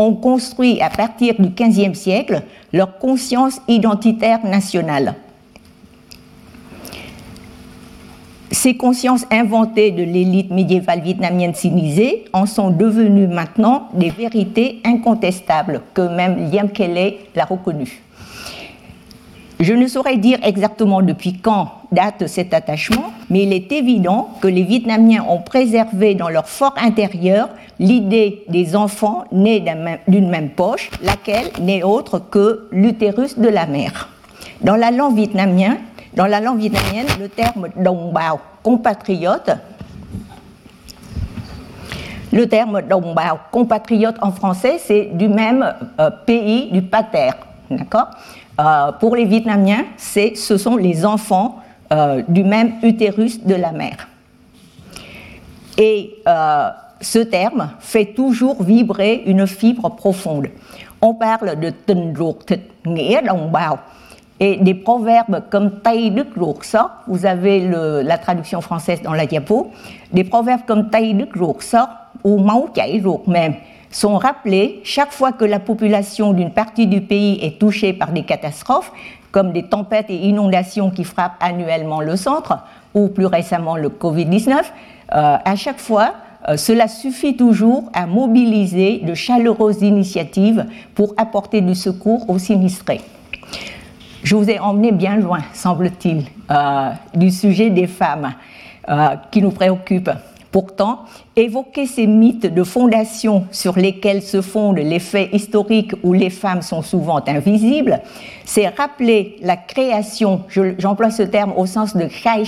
ont 0.00 0.14
construit 0.14 0.80
à 0.80 0.88
partir 0.88 1.34
du 1.38 1.50
XVe 1.50 1.94
siècle 1.94 2.42
leur 2.72 2.98
conscience 2.98 3.60
identitaire 3.68 4.44
nationale. 4.44 5.14
Ces 8.50 8.76
consciences 8.76 9.26
inventées 9.30 9.90
de 9.90 10.02
l'élite 10.02 10.50
médiévale 10.50 11.02
vietnamienne 11.02 11.54
sinisée 11.54 12.24
en 12.32 12.46
sont 12.46 12.70
devenues 12.70 13.28
maintenant 13.28 13.88
des 13.94 14.10
vérités 14.10 14.80
incontestables 14.84 15.82
que 15.94 16.02
même 16.02 16.50
Liam 16.50 16.70
Kelly 16.70 17.16
l'a 17.36 17.44
reconnu. 17.44 18.02
Je 19.60 19.74
ne 19.74 19.86
saurais 19.88 20.16
dire 20.16 20.38
exactement 20.42 21.02
depuis 21.02 21.34
quand 21.34 21.68
date 21.92 22.26
cet 22.28 22.54
attachement, 22.54 23.12
mais 23.28 23.42
il 23.42 23.52
est 23.52 23.70
évident 23.70 24.30
que 24.40 24.48
les 24.48 24.62
Vietnamiens 24.62 25.22
ont 25.28 25.42
préservé 25.42 26.14
dans 26.14 26.30
leur 26.30 26.48
fort 26.48 26.74
intérieur 26.80 27.50
l'idée 27.78 28.42
des 28.48 28.74
enfants 28.74 29.24
nés 29.32 29.62
d'une 30.08 30.30
même 30.30 30.48
poche, 30.48 30.90
laquelle 31.02 31.50
n'est 31.60 31.82
autre 31.82 32.18
que 32.18 32.68
l'utérus 32.72 33.38
de 33.38 33.48
la 33.48 33.66
mère. 33.66 34.08
Dans 34.62 34.76
la 34.76 34.90
langue 34.90 35.16
vietnamienne, 35.16 35.76
le 36.16 37.28
terme 37.28 37.68
đồng 37.76 38.12
bào, 38.14 38.40
compatriote, 38.62 39.50
le 42.32 42.46
terme 42.46 42.80
đồng 42.80 43.14
bào, 43.14 43.38
compatriote 43.50 44.16
en 44.22 44.32
français, 44.32 44.78
c'est 44.78 45.10
du 45.12 45.28
même 45.28 45.74
euh, 45.98 46.10
pays, 46.24 46.70
du 46.72 46.80
pater. 46.80 47.30
D'accord? 47.70 48.08
Euh, 48.60 48.92
Pour 48.92 49.16
les 49.16 49.24
Vietnamiens, 49.24 49.84
ce 49.96 50.56
sont 50.56 50.76
les 50.76 51.04
enfants 51.04 51.56
euh, 51.92 52.22
du 52.28 52.44
même 52.44 52.74
utérus 52.82 53.44
de 53.44 53.54
la 53.54 53.72
mère. 53.72 54.08
Et 55.78 56.14
ce 57.00 57.18
terme 57.20 57.70
fait 57.80 58.12
toujours 58.14 58.62
vibrer 58.62 59.22
une 59.26 59.46
fibre 59.46 59.88
profonde. 59.88 60.48
On 61.00 61.14
parle 61.14 61.58
de 61.58 61.70
tình 61.70 62.14
ruột 62.14 62.46
thịt 62.46 62.60
nghĩa 62.84 63.20
đồng 63.22 63.52
bào 63.52 63.78
et 64.38 64.56
des 64.56 64.74
proverbes 64.74 65.42
comme 65.50 65.70
Tay 65.80 66.10
Đức 66.10 66.26
ruột 66.36 66.64
sort, 66.64 66.90
vous 67.06 67.26
avez 67.26 67.70
la 68.02 68.18
traduction 68.18 68.60
française 68.60 69.02
dans 69.02 69.14
la 69.14 69.26
diapo, 69.26 69.70
des 70.12 70.24
proverbes 70.24 70.62
comme 70.66 70.90
Tay 70.90 71.12
Đức 71.14 71.36
ruột 71.36 71.62
sort 71.62 71.88
ou 72.24 72.38
Máu 72.38 72.68
chảy 72.74 73.00
ruột 73.04 73.28
mềm 73.28 73.52
sont 73.90 74.16
rappelés 74.16 74.80
chaque 74.84 75.12
fois 75.12 75.32
que 75.32 75.44
la 75.44 75.58
population 75.58 76.32
d'une 76.32 76.52
partie 76.52 76.86
du 76.86 77.00
pays 77.00 77.38
est 77.42 77.58
touchée 77.58 77.92
par 77.92 78.12
des 78.12 78.22
catastrophes, 78.22 78.92
comme 79.32 79.52
des 79.52 79.64
tempêtes 79.64 80.06
et 80.08 80.16
inondations 80.16 80.90
qui 80.90 81.04
frappent 81.04 81.36
annuellement 81.40 82.00
le 82.00 82.16
centre, 82.16 82.58
ou 82.94 83.08
plus 83.08 83.26
récemment 83.26 83.76
le 83.76 83.88
Covid-19. 83.88 84.52
Euh, 84.52 85.36
à 85.44 85.56
chaque 85.56 85.78
fois, 85.78 86.14
euh, 86.48 86.56
cela 86.56 86.88
suffit 86.88 87.36
toujours 87.36 87.90
à 87.92 88.06
mobiliser 88.06 88.98
de 88.98 89.14
chaleureuses 89.14 89.82
initiatives 89.82 90.66
pour 90.94 91.14
apporter 91.16 91.60
du 91.60 91.74
secours 91.74 92.28
aux 92.28 92.38
sinistrés. 92.38 93.00
Je 94.22 94.36
vous 94.36 94.50
ai 94.50 94.58
emmené 94.58 94.92
bien 94.92 95.16
loin, 95.16 95.40
semble-t-il, 95.52 96.24
euh, 96.50 96.90
du 97.14 97.30
sujet 97.30 97.70
des 97.70 97.86
femmes 97.86 98.34
qui 99.30 99.40
nous 99.40 99.52
préoccupe 99.52 100.10
Pourtant, 100.52 101.00
évoquer 101.36 101.86
ces 101.86 102.08
mythes 102.08 102.46
de 102.46 102.64
fondation 102.64 103.44
sur 103.52 103.78
lesquels 103.78 104.22
se 104.22 104.40
fondent 104.40 104.78
les 104.78 104.98
faits 104.98 105.28
historiques 105.32 105.94
où 106.02 106.12
les 106.12 106.30
femmes 106.30 106.62
sont 106.62 106.82
souvent 106.82 107.20
invisibles, 107.28 108.00
c'est 108.44 108.66
rappeler 108.66 109.36
la 109.42 109.56
création, 109.56 110.42
j'emploie 110.78 111.10
ce 111.10 111.22
terme 111.22 111.52
au 111.56 111.66
sens 111.66 111.96
de 111.96 112.06
khai 112.06 112.42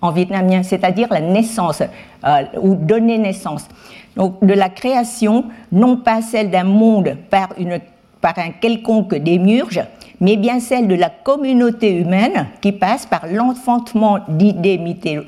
en 0.00 0.10
vietnamien, 0.10 0.62
c'est-à-dire 0.62 1.08
la 1.10 1.20
naissance 1.20 1.82
euh, 2.24 2.42
ou 2.60 2.74
donner 2.74 3.18
naissance. 3.18 3.68
Donc 4.16 4.44
de 4.44 4.54
la 4.54 4.68
création, 4.68 5.44
non 5.70 5.96
pas 5.96 6.22
celle 6.22 6.50
d'un 6.50 6.64
monde 6.64 7.16
par, 7.30 7.50
par 8.20 8.38
un 8.38 8.50
quelconque 8.50 9.14
démiurge, 9.14 9.80
mais 10.20 10.36
bien 10.36 10.60
celle 10.60 10.88
de 10.88 10.94
la 10.94 11.10
communauté 11.10 11.92
humaine 11.92 12.46
qui 12.60 12.72
passe 12.72 13.06
par 13.06 13.26
l'enfantement 13.30 14.18
d'idées 14.28 14.80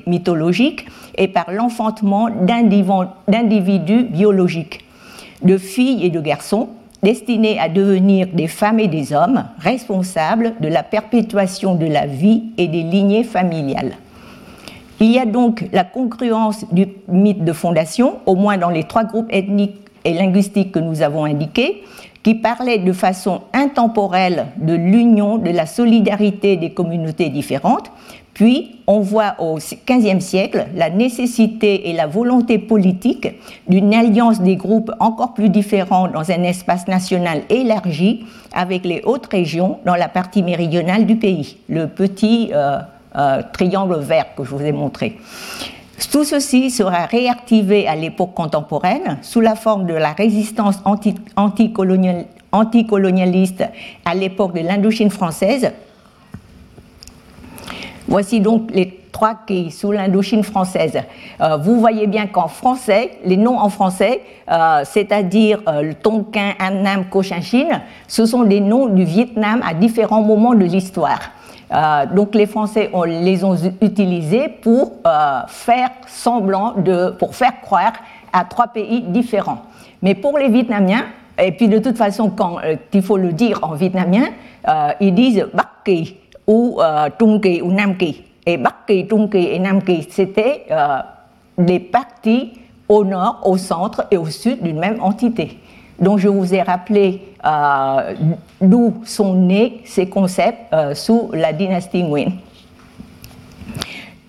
mythologiques 0.05 0.85
et 1.17 1.27
par 1.27 1.51
l'enfantement 1.51 2.29
d'individus 2.29 4.03
biologiques, 4.03 4.85
de 5.43 5.57
filles 5.57 6.05
et 6.05 6.09
de 6.09 6.19
garçons 6.19 6.69
destinés 7.03 7.59
à 7.59 7.67
devenir 7.67 8.27
des 8.31 8.47
femmes 8.47 8.79
et 8.79 8.87
des 8.87 9.13
hommes 9.13 9.45
responsables 9.59 10.53
de 10.59 10.67
la 10.67 10.83
perpétuation 10.83 11.75
de 11.75 11.87
la 11.87 12.05
vie 12.05 12.43
et 12.57 12.67
des 12.67 12.83
lignées 12.83 13.23
familiales. 13.23 13.93
Il 14.99 15.11
y 15.11 15.17
a 15.17 15.25
donc 15.25 15.67
la 15.73 15.83
congruence 15.83 16.63
du 16.71 16.85
mythe 17.07 17.43
de 17.43 17.53
fondation, 17.53 18.19
au 18.27 18.35
moins 18.35 18.57
dans 18.57 18.69
les 18.69 18.83
trois 18.83 19.03
groupes 19.03 19.31
ethniques 19.31 19.77
et 20.05 20.13
linguistiques 20.13 20.71
que 20.71 20.79
nous 20.79 21.01
avons 21.01 21.25
indiqués, 21.25 21.83
qui 22.23 22.35
parlait 22.35 22.77
de 22.77 22.93
façon 22.93 23.41
intemporelle 23.53 24.47
de 24.57 24.73
l'union, 24.73 25.37
de 25.37 25.49
la 25.49 25.65
solidarité 25.65 26.57
des 26.57 26.71
communautés 26.71 27.29
différentes. 27.29 27.91
Puis, 28.33 28.79
on 28.87 29.01
voit 29.01 29.35
au 29.39 29.57
XVe 29.57 30.19
siècle 30.19 30.67
la 30.75 30.89
nécessité 30.89 31.89
et 31.89 31.93
la 31.93 32.07
volonté 32.07 32.59
politique 32.59 33.27
d'une 33.67 33.93
alliance 33.93 34.41
des 34.41 34.55
groupes 34.55 34.91
encore 34.99 35.33
plus 35.33 35.49
différents 35.49 36.07
dans 36.07 36.31
un 36.31 36.43
espace 36.43 36.87
national 36.87 37.41
élargi 37.49 38.25
avec 38.53 38.85
les 38.85 39.01
hautes 39.03 39.27
régions 39.27 39.79
dans 39.85 39.95
la 39.95 40.07
partie 40.07 40.43
méridionale 40.43 41.05
du 41.05 41.17
pays, 41.17 41.57
le 41.67 41.87
petit 41.87 42.51
euh, 42.53 42.79
euh, 43.17 43.41
triangle 43.51 43.99
vert 43.99 44.33
que 44.35 44.43
je 44.43 44.49
vous 44.49 44.63
ai 44.63 44.71
montré. 44.71 45.17
Tout 46.09 46.23
ceci 46.23 46.71
sera 46.71 47.05
réactivé 47.05 47.87
à 47.87 47.95
l'époque 47.95 48.33
contemporaine 48.33 49.17
sous 49.21 49.39
la 49.39 49.55
forme 49.55 49.85
de 49.85 49.93
la 49.93 50.13
résistance 50.13 50.77
anticolonialiste 52.51 53.63
à 54.03 54.15
l'époque 54.15 54.53
de 54.53 54.61
l'Indochine 54.61 55.09
française. 55.09 55.71
Voici 58.07 58.39
donc 58.41 58.71
les 58.71 59.01
trois 59.11 59.35
quais 59.45 59.69
sous 59.69 59.91
l'Indochine 59.91 60.43
française. 60.43 60.99
Euh, 61.39 61.57
vous 61.57 61.79
voyez 61.79 62.07
bien 62.07 62.27
qu'en 62.27 62.47
français, 62.47 63.19
les 63.23 63.37
noms 63.37 63.57
en 63.57 63.69
français, 63.69 64.21
euh, 64.51 64.81
c'est-à-dire 64.83 65.61
euh, 65.67 65.81
le 65.81 65.93
Tonkin, 65.93 66.53
Annam, 66.59 67.05
Cochinchine, 67.05 67.81
ce 68.07 68.25
sont 68.25 68.43
des 68.43 68.59
noms 68.59 68.87
du 68.87 69.03
Vietnam 69.03 69.61
à 69.65 69.73
différents 69.73 70.23
moments 70.23 70.55
de 70.55 70.65
l'histoire. 70.65 71.19
Euh, 71.73 72.05
donc 72.05 72.35
les 72.35 72.45
Français 72.45 72.91
les 73.07 73.43
ont 73.43 73.55
utilisés 73.81 74.49
pour 74.49 74.93
euh, 75.05 75.41
faire 75.47 75.89
semblant 76.07 76.73
de, 76.73 77.11
pour 77.11 77.35
faire 77.35 77.61
croire 77.61 77.93
à 78.33 78.43
trois 78.43 78.67
pays 78.67 79.01
différents. 79.01 79.61
Mais 80.01 80.15
pour 80.15 80.37
les 80.37 80.49
Vietnamiens, 80.49 81.05
et 81.37 81.51
puis 81.53 81.69
de 81.69 81.79
toute 81.79 81.97
façon, 81.97 82.29
quand 82.29 82.57
euh, 82.59 82.75
il 82.93 83.01
faut 83.01 83.17
le 83.17 83.31
dire 83.31 83.59
en 83.61 83.73
vietnamien, 83.73 84.25
ils 84.99 85.15
disent 85.15 85.47
Bắc 85.53 85.83
Kỳ 85.83 86.17
ou 86.45 86.79
Trung 87.17 87.41
Kỳ 87.41 87.61
ou 87.61 87.71
Nam 87.71 87.97
Kỳ. 87.97 88.23
Et 88.45 88.57
Bắc 88.57 88.85
Kỳ, 88.85 89.07
Trung 89.07 89.29
Kỳ 89.29 89.47
et 89.47 89.59
Nam 89.59 89.81
Kỳ, 89.81 90.07
c'était 90.09 90.67
des 91.57 91.79
parties 91.79 92.53
au 92.87 93.03
nord, 93.03 93.41
au 93.43 93.57
centre 93.57 94.05
et 94.11 94.17
au 94.17 94.27
sud 94.27 94.61
d'une 94.61 94.77
même 94.77 95.01
entité 95.01 95.57
dont 96.01 96.17
je 96.17 96.27
vous 96.27 96.53
ai 96.53 96.61
rappelé 96.63 97.21
euh, 97.45 98.15
d'où 98.59 99.01
sont 99.05 99.35
nés 99.35 99.81
ces 99.85 100.09
concepts 100.09 100.73
euh, 100.73 100.95
sous 100.95 101.29
la 101.33 101.53
dynastie 101.53 102.03
Nguyen. 102.03 102.31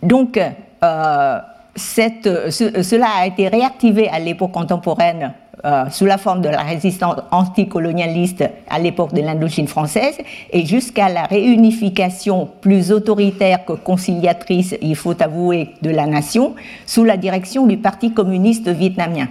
Donc, 0.02 0.38
euh, 0.38 1.38
cela 1.74 3.06
a 3.20 3.26
été 3.26 3.48
réactivé 3.48 4.08
à 4.08 4.18
l'époque 4.18 4.52
contemporaine 4.52 5.32
sous 5.90 6.06
la 6.06 6.18
forme 6.18 6.40
de 6.40 6.48
la 6.48 6.62
résistance 6.62 7.20
anticolonialiste 7.30 8.42
à 8.68 8.80
l'époque 8.80 9.14
de 9.14 9.20
l'Indochine 9.20 9.68
française 9.68 10.18
et 10.50 10.66
jusqu'à 10.66 11.08
la 11.08 11.22
réunification 11.22 12.48
plus 12.60 12.90
autoritaire 12.90 13.64
que 13.64 13.74
conciliatrice, 13.74 14.74
il 14.82 14.96
faut 14.96 15.14
avouer, 15.22 15.70
de 15.80 15.90
la 15.90 16.06
nation 16.06 16.54
sous 16.84 17.04
la 17.04 17.16
direction 17.16 17.66
du 17.68 17.76
Parti 17.76 18.12
communiste 18.12 18.68
vietnamien. 18.68 19.28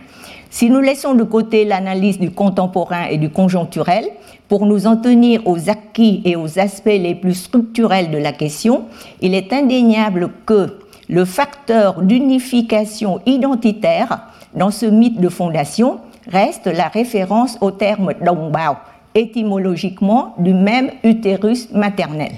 Si 0.52 0.70
nous 0.70 0.82
laissons 0.82 1.14
de 1.14 1.24
côté 1.24 1.64
l'analyse 1.64 2.20
du 2.20 2.30
contemporain 2.30 3.06
et 3.10 3.18
du 3.18 3.30
conjoncturel 3.30 4.04
pour 4.50 4.66
nous 4.66 4.86
en 4.86 4.98
tenir 4.98 5.48
aux 5.48 5.70
acquis 5.70 6.22
et 6.26 6.36
aux 6.36 6.60
aspects 6.60 6.88
les 6.88 7.16
plus 7.16 7.36
structurels 7.36 8.12
de 8.12 8.18
la 8.18 8.34
question, 8.34 8.84
il 9.22 9.34
est 9.34 9.54
indéniable 9.54 10.30
que 10.46 10.78
le 11.08 11.24
facteur 11.24 12.02
d'unification 12.02 13.22
identitaire 13.26 14.28
dans 14.54 14.72
ce 14.72 14.86
mythe 14.86 15.22
de 15.22 15.30
fondation 15.30 16.02
reste 16.28 16.68
la 16.68 16.90
référence 16.90 17.58
au 17.62 17.72
terme 17.72 18.14
dongbao, 18.22 18.76
étymologiquement 19.16 20.36
du 20.38 20.54
même 20.54 20.92
utérus 21.06 21.72
maternel. 21.72 22.32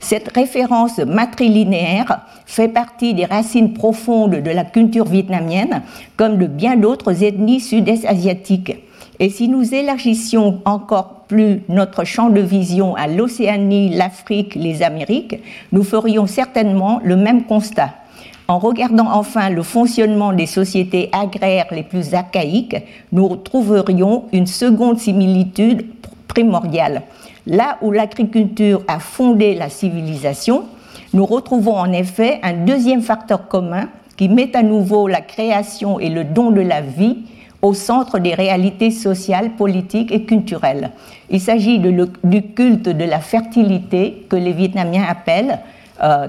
Cette 0.00 0.34
référence 0.34 0.98
matrilinéaire 0.98 2.20
fait 2.46 2.68
partie 2.68 3.14
des 3.14 3.24
racines 3.24 3.72
profondes 3.72 4.36
de 4.36 4.50
la 4.50 4.64
culture 4.64 5.04
vietnamienne, 5.04 5.82
comme 6.16 6.38
de 6.38 6.46
bien 6.46 6.76
d'autres 6.76 7.24
ethnies 7.24 7.60
sud-est 7.60 8.06
asiatiques. 8.06 8.76
Et 9.18 9.30
si 9.30 9.48
nous 9.48 9.74
élargissions 9.74 10.60
encore 10.64 11.24
plus 11.26 11.62
notre 11.68 12.04
champ 12.04 12.30
de 12.30 12.40
vision 12.40 12.94
à 12.94 13.08
l'Océanie, 13.08 13.90
l'Afrique, 13.90 14.54
les 14.54 14.82
Amériques, 14.82 15.40
nous 15.72 15.82
ferions 15.82 16.26
certainement 16.26 17.00
le 17.02 17.16
même 17.16 17.44
constat. 17.44 17.94
En 18.46 18.58
regardant 18.58 19.10
enfin 19.12 19.50
le 19.50 19.62
fonctionnement 19.62 20.32
des 20.32 20.46
sociétés 20.46 21.10
agraires 21.12 21.66
les 21.72 21.82
plus 21.82 22.14
archaïques, 22.14 22.76
nous 23.12 23.36
trouverions 23.36 24.24
une 24.32 24.46
seconde 24.46 24.98
similitude 24.98 25.84
primordiale. 26.28 27.02
Là 27.48 27.78
où 27.80 27.90
l'agriculture 27.90 28.82
a 28.88 29.00
fondé 29.00 29.54
la 29.54 29.70
civilisation, 29.70 30.64
nous 31.14 31.24
retrouvons 31.24 31.76
en 31.76 31.90
effet 31.92 32.40
un 32.42 32.52
deuxième 32.52 33.00
facteur 33.00 33.48
commun 33.48 33.88
qui 34.18 34.28
met 34.28 34.54
à 34.54 34.62
nouveau 34.62 35.08
la 35.08 35.22
création 35.22 35.98
et 35.98 36.10
le 36.10 36.24
don 36.24 36.50
de 36.50 36.60
la 36.60 36.82
vie 36.82 37.16
au 37.62 37.72
centre 37.72 38.18
des 38.18 38.34
réalités 38.34 38.90
sociales, 38.90 39.52
politiques 39.56 40.12
et 40.12 40.24
culturelles. 40.24 40.90
Il 41.30 41.40
s'agit 41.40 41.78
du 41.78 42.42
culte 42.54 42.90
de 42.90 43.04
la 43.04 43.18
fertilité 43.18 44.26
que 44.28 44.36
les 44.36 44.52
Vietnamiens 44.52 45.06
appellent 45.08 45.58
euh, 46.02 46.28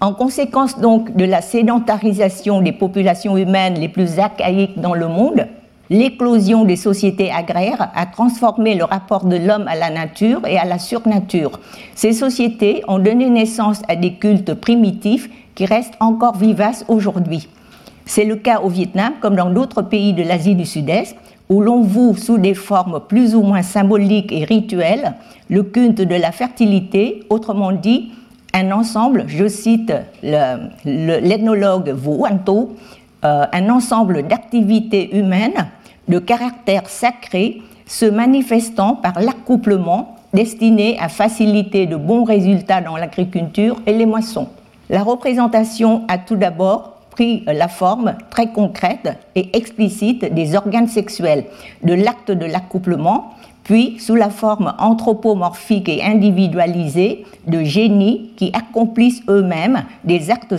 En 0.00 0.14
conséquence 0.14 0.78
donc 0.78 1.16
de 1.16 1.24
la 1.24 1.42
sédentarisation 1.42 2.60
des 2.60 2.72
populations 2.72 3.36
humaines 3.36 3.74
les 3.74 3.88
plus 3.88 4.20
archaïques 4.20 4.80
dans 4.80 4.94
le 4.94 5.08
monde, 5.08 5.48
L'éclosion 5.90 6.64
des 6.64 6.76
sociétés 6.76 7.30
agraires 7.30 7.90
a 7.94 8.06
transformé 8.06 8.74
le 8.74 8.84
rapport 8.84 9.26
de 9.26 9.36
l'homme 9.36 9.68
à 9.68 9.76
la 9.76 9.90
nature 9.90 10.40
et 10.46 10.58
à 10.58 10.64
la 10.64 10.78
surnature. 10.78 11.60
Ces 11.94 12.12
sociétés 12.12 12.82
ont 12.88 12.98
donné 12.98 13.28
naissance 13.28 13.82
à 13.88 13.96
des 13.96 14.14
cultes 14.14 14.54
primitifs 14.54 15.28
qui 15.54 15.66
restent 15.66 15.96
encore 16.00 16.36
vivaces 16.36 16.84
aujourd'hui. 16.88 17.48
C'est 18.06 18.24
le 18.24 18.36
cas 18.36 18.60
au 18.60 18.68
Vietnam 18.68 19.12
comme 19.20 19.36
dans 19.36 19.50
d'autres 19.50 19.82
pays 19.82 20.14
de 20.14 20.22
l'Asie 20.22 20.54
du 20.54 20.64
Sud-Est 20.64 21.16
où 21.50 21.60
l'on 21.60 21.82
voue 21.82 22.16
sous 22.16 22.38
des 22.38 22.54
formes 22.54 23.00
plus 23.06 23.34
ou 23.34 23.42
moins 23.42 23.62
symboliques 23.62 24.32
et 24.32 24.44
rituelles 24.44 25.14
le 25.50 25.62
culte 25.62 26.00
de 26.00 26.14
la 26.14 26.32
fertilité, 26.32 27.22
autrement 27.28 27.72
dit 27.72 28.12
un 28.54 28.70
ensemble, 28.70 29.24
je 29.26 29.48
cite 29.48 29.92
l'ethnologue 30.22 31.94
Wu 32.04 32.26
Anto, 32.30 32.76
euh, 33.24 33.46
un 33.52 33.68
ensemble 33.70 34.26
d'activités 34.26 35.16
humaines 35.16 35.68
de 36.08 36.18
caractère 36.18 36.88
sacré 36.88 37.62
se 37.86 38.06
manifestant 38.06 38.96
par 38.96 39.20
l'accouplement 39.20 40.16
destiné 40.32 40.98
à 40.98 41.08
faciliter 41.08 41.86
de 41.86 41.96
bons 41.96 42.24
résultats 42.24 42.80
dans 42.80 42.96
l'agriculture 42.96 43.80
et 43.86 43.92
les 43.92 44.06
moissons. 44.06 44.48
La 44.90 45.02
représentation 45.02 46.04
a 46.08 46.18
tout 46.18 46.36
d'abord 46.36 46.94
pris 47.10 47.44
la 47.46 47.68
forme 47.68 48.16
très 48.28 48.48
concrète 48.48 49.16
et 49.36 49.56
explicite 49.56 50.34
des 50.34 50.56
organes 50.56 50.88
sexuels, 50.88 51.44
de 51.82 51.94
l'acte 51.94 52.32
de 52.32 52.44
l'accouplement, 52.44 53.34
puis 53.64 53.98
sous 53.98 54.14
la 54.14 54.30
forme 54.30 54.74
anthropomorphique 54.78 55.88
et 55.88 56.02
individualisée 56.04 57.24
de 57.46 57.64
génies 57.64 58.30
qui 58.36 58.52
accomplissent 58.54 59.22
eux-mêmes 59.28 59.84
des 60.04 60.30
actes 60.30 60.56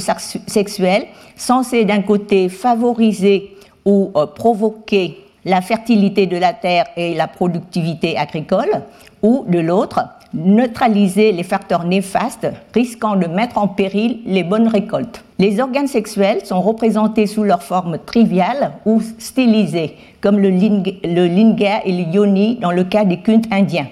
sexuels 0.48 1.06
censés 1.36 1.86
d'un 1.86 2.02
côté 2.02 2.50
favoriser 2.50 3.56
ou 3.86 4.12
euh, 4.16 4.26
provoquer 4.26 5.20
la 5.46 5.62
fertilité 5.62 6.26
de 6.26 6.38
la 6.38 6.54
terre 6.54 6.88
et 6.98 7.14
la 7.14 7.28
productivité 7.28 8.18
agricole, 8.18 8.82
ou 9.22 9.46
de 9.48 9.60
l'autre, 9.60 10.02
neutraliser 10.36 11.32
les 11.32 11.44
facteurs 11.44 11.86
néfastes 11.86 12.48
risquant 12.74 13.16
de 13.16 13.26
mettre 13.28 13.58
en 13.58 13.68
péril 13.68 14.20
les 14.26 14.44
bonnes 14.44 14.68
récoltes. 14.68 15.24
Les 15.40 15.60
organes 15.60 15.88
sexuels 15.88 16.46
sont 16.46 16.62
représentés 16.62 17.26
sous 17.26 17.44
leur 17.44 17.64
forme 17.64 17.98
triviale 18.06 18.74
ou 18.86 19.02
stylisée, 19.18 19.96
comme 20.22 20.40
le, 20.40 20.50
linga 20.50 21.82
et 21.86 21.92
le 21.92 22.14
yoni 22.14 22.56
dans 22.56 22.72
le 22.72 22.84
cas 22.84 23.06
des 23.06 23.20
cultes 23.20 23.52
indiens, 23.52 23.88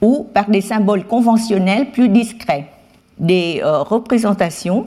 ou 0.00 0.26
par 0.32 0.48
des 0.48 0.60
symboles 0.60 1.04
conventionnels 1.04 1.90
plus 1.90 2.08
discrets. 2.08 2.66
Des 3.18 3.60
euh, 3.64 3.82
représentations, 3.82 4.86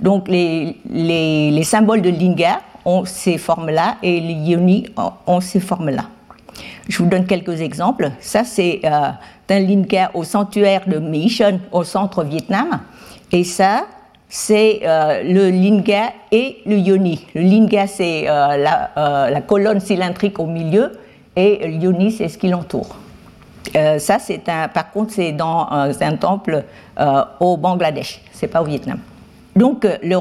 donc 0.00 0.28
les, 0.28 0.76
les, 0.88 1.62
symboles 1.64 2.02
de 2.02 2.10
linga 2.10 2.60
ont 2.84 3.04
ces 3.04 3.36
formes-là 3.36 3.96
et 4.02 4.20
les 4.20 4.34
yoni 4.34 4.86
ont 5.26 5.40
ces 5.40 5.60
formes-là. 5.60 6.04
Je 6.88 7.02
vous 7.02 7.08
donne 7.08 7.26
quelques 7.26 7.60
exemples. 7.60 8.10
Ça, 8.20 8.44
c'est 8.44 8.80
euh, 8.84 9.10
un 9.50 9.60
linga 9.60 10.10
au 10.14 10.24
sanctuaire 10.24 10.82
de 10.86 10.98
Mission 10.98 11.60
au 11.72 11.84
centre 11.84 12.24
Vietnam. 12.24 12.80
Et 13.32 13.44
ça, 13.44 13.86
c'est 14.28 14.80
euh, 14.84 15.22
le 15.22 15.50
linga 15.50 16.12
et 16.30 16.58
le 16.66 16.76
yoni. 16.76 17.26
Le 17.34 17.42
linga, 17.42 17.86
c'est 17.86 18.28
euh, 18.28 18.56
la, 18.56 19.40
colonne 19.42 19.80
cylindrique 19.80 20.38
au 20.38 20.46
milieu 20.46 20.92
et 21.36 21.66
le 21.66 21.74
yoni, 21.74 22.12
c'est 22.12 22.28
ce 22.28 22.36
qui 22.38 22.48
l'entoure. 22.48 22.96
ça, 23.72 24.18
c'est 24.18 24.48
un, 24.48 24.68
par 24.68 24.90
contre, 24.90 25.12
c'est 25.12 25.32
dans 25.32 25.68
un 25.70 26.16
temple 26.16 26.64
au 27.40 27.56
Bangladesh, 27.56 28.20
c'est 28.32 28.48
pas 28.48 28.60
au 28.60 28.64
Vietnam. 28.64 28.98
Donc, 29.54 29.86
les, 30.02 30.18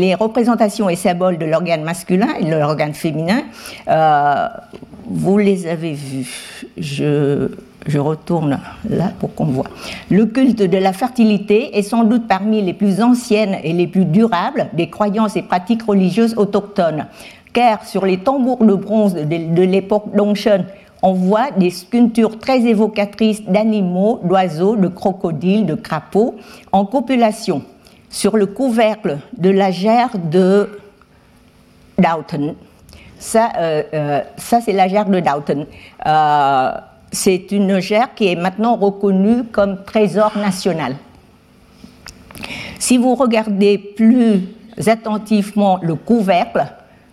les, 0.00 0.14
représentations 0.14 0.88
et 0.88 0.96
symboles 0.96 1.38
de 1.38 1.46
l'organe 1.46 1.82
masculin 1.82 2.28
et 2.40 2.44
de 2.44 2.54
l'organe 2.54 2.94
féminin 2.94 3.42
vous 5.08 5.38
les 5.38 5.66
avez 5.66 5.92
vus. 5.92 6.66
Je, 6.76 7.48
je 7.88 7.98
retourne 7.98 8.60
là 8.88 9.12
pour 9.18 9.34
qu'on 9.34 9.46
voit. 9.46 9.66
Le 10.10 10.26
culte 10.26 10.62
de 10.62 10.78
la 10.78 10.92
fertilité 10.92 11.76
est 11.76 11.82
sans 11.82 12.04
doute 12.04 12.28
parmi 12.28 12.62
les 12.62 12.74
plus 12.74 13.02
anciennes 13.02 13.56
et 13.64 13.72
les 13.72 13.86
plus 13.86 14.04
durables 14.04 14.68
des 14.74 14.88
croyances 14.88 15.36
et 15.36 15.42
pratiques 15.42 15.82
religieuses 15.82 16.34
autochtones, 16.36 17.06
car 17.52 17.84
sur 17.84 18.06
les 18.06 18.18
tambours 18.18 18.64
de 18.64 18.74
bronze 18.74 19.14
de, 19.14 19.62
l'époque 19.62 20.14
Dongshan, 20.14 20.64
on 21.02 21.12
voit 21.12 21.50
des 21.56 21.70
sculptures 21.70 22.38
très 22.38 22.60
évocatrices 22.66 23.42
d'animaux, 23.44 24.20
d'oiseaux, 24.22 24.76
de 24.76 24.88
crocodiles, 24.88 25.66
de 25.66 25.74
crapauds 25.74 26.36
en 26.72 26.84
copulation 26.84 27.62
sur 28.10 28.36
le 28.36 28.46
couvercle 28.46 29.18
de 29.36 29.50
la 29.50 29.70
gerre 29.70 30.10
de 30.30 30.68
Doughton, 31.98 32.54
ça, 33.18 33.50
euh, 33.56 33.82
euh, 33.92 34.20
ça 34.36 34.60
c'est 34.60 34.72
la 34.72 34.88
gerre 34.88 35.06
de 35.06 35.20
Doughton. 35.20 35.66
Euh, 36.06 36.70
c'est 37.12 37.50
une 37.52 37.80
gerre 37.80 38.14
qui 38.14 38.28
est 38.28 38.36
maintenant 38.36 38.76
reconnue 38.76 39.44
comme 39.44 39.84
trésor 39.84 40.36
national. 40.36 40.96
Si 42.78 42.98
vous 42.98 43.14
regardez 43.14 43.78
plus 43.78 44.48
attentivement 44.86 45.78
le 45.82 45.94
couvercle, 45.94 46.66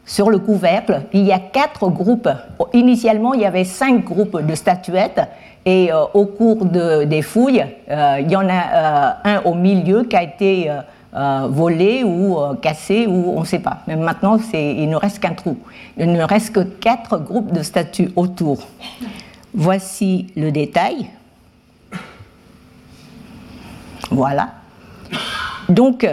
sur 0.05 0.29
le 0.29 0.37
couvercle, 0.37 1.01
il 1.13 1.25
y 1.25 1.31
a 1.31 1.39
quatre 1.39 1.89
groupes. 1.89 2.29
Initialement, 2.73 3.33
il 3.33 3.41
y 3.41 3.45
avait 3.45 3.63
cinq 3.63 4.03
groupes 4.03 4.39
de 4.39 4.53
statuettes 4.53 5.21
et 5.65 5.89
au 6.13 6.25
cours 6.25 6.65
des 6.65 7.23
fouilles, 7.23 7.65
il 7.89 8.29
y 8.29 8.35
en 8.35 8.47
a 8.47 9.17
un 9.23 9.41
au 9.45 9.55
milieu 9.55 10.03
qui 10.03 10.15
a 10.15 10.21
été 10.21 10.69
euh, 11.15 11.47
volé 11.49 12.03
ou 12.03 12.37
euh, 12.37 12.55
cassé 12.55 13.07
ou 13.07 13.37
on 13.37 13.39
ne 13.39 13.45
sait 13.45 13.59
pas. 13.59 13.77
Mais 13.87 13.95
maintenant, 13.95 14.37
il 14.53 14.89
ne 14.89 14.97
reste 14.97 15.19
qu'un 15.19 15.33
trou. 15.33 15.57
Il 15.97 16.11
ne 16.11 16.21
reste 16.21 16.53
que 16.53 16.59
quatre 16.59 17.19
groupes 17.19 17.53
de 17.53 17.63
statues 17.63 18.11
autour. 18.17 18.67
Voici 19.57 20.27
le 20.35 20.51
détail. 20.51 21.07
Voilà. 24.11 24.49
Donc, 25.69 26.05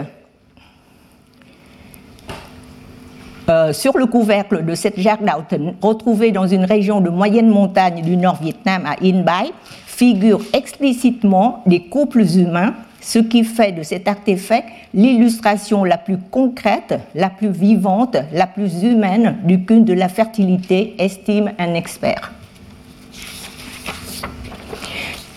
euh, 3.49 3.73
sur 3.73 3.97
le 3.97 4.05
couvercle 4.05 4.63
de 4.63 4.75
cette 4.75 4.97
jarre 4.97 5.19
d'Auten, 5.19 5.75
retrouvée 5.81 6.31
dans 6.31 6.47
une 6.47 6.63
région 6.63 7.01
de 7.01 7.09
moyenne 7.09 7.49
montagne 7.49 8.01
du 8.01 8.15
nord 8.15 8.37
Vietnam 8.41 8.85
à 8.85 8.95
In 9.03 9.23
Bai, 9.23 9.51
figurent 9.85 10.41
explicitement 10.53 11.63
des 11.65 11.87
couples 11.87 12.23
humains 12.23 12.73
ce 13.01 13.19
qui 13.19 13.43
fait 13.43 13.73
de 13.73 13.83
cet 13.83 14.07
artefact 14.07 14.69
l'illustration 14.93 15.83
la 15.83 15.97
plus 15.97 16.17
concrète, 16.17 16.97
la 17.13 17.29
plus 17.29 17.49
vivante, 17.49 18.15
la 18.31 18.47
plus 18.47 18.83
humaine 18.83 19.35
du 19.43 19.65
culte 19.65 19.83
de 19.83 19.93
la 19.93 20.07
fertilité, 20.07 20.95
estime 20.97 21.51
un 21.59 21.73
expert. 21.73 22.31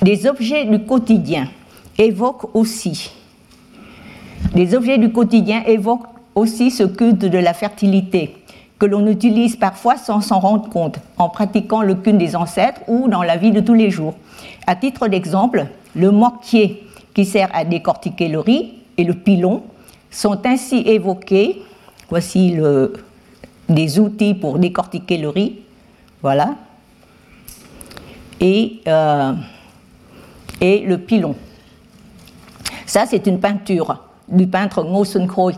Des 0.07 0.25
objets 0.29 0.65
du 0.67 0.79
quotidien 0.87 1.49
évoquent 1.99 2.55
aussi, 2.55 3.11
ce 6.71 6.85
culte 6.85 7.25
de 7.25 7.39
la 7.39 7.53
fertilité 7.53 8.37
que 8.79 8.87
l'on 8.87 9.05
utilise 9.09 9.57
parfois 9.57 9.97
sans 9.97 10.21
s'en 10.21 10.39
rendre 10.39 10.69
compte, 10.69 11.01
en 11.19 11.29
pratiquant 11.29 11.83
le 11.83 11.97
culte 11.97 12.19
des 12.19 12.37
ancêtres 12.37 12.83
ou 12.87 13.09
dans 13.09 13.25
la 13.25 13.37
vie 13.37 13.51
de 13.51 13.59
tous 13.59 13.75
les 13.75 13.91
jours. 13.91 14.15
À 14.69 14.77
titre 14.77 15.09
d'exemple, 15.09 15.67
le 15.97 16.13
mortier 16.13 16.85
qui 17.13 17.25
sert 17.25 17.51
à 17.53 17.65
décortiquer 17.65 18.29
le 18.29 18.39
riz, 18.39 18.75
et 18.97 19.03
le 19.03 19.15
pilon 19.15 19.65
sont 20.13 20.47
ainsi 20.47 20.85
évoqués. 20.87 21.63
Voici 22.11 22.57
des 23.69 23.99
outils 23.99 24.35
pour 24.35 24.61
décortiquer 24.61 25.19
le 25.19 25.31
riz. 25.31 25.59
Voilà. 26.23 26.55
Et, 28.41 28.83
euh, 28.87 29.33
et 30.61 30.81
le 30.81 30.99
pilon. 30.99 31.35
Ça, 32.87 33.05
c'est 33.07 33.27
une 33.27 33.41
peinture 33.41 33.97
du 34.29 34.47
peintre 34.47 34.83
Ngo 34.83 35.05
Sun 35.05 35.27
Khoi. 35.27 35.53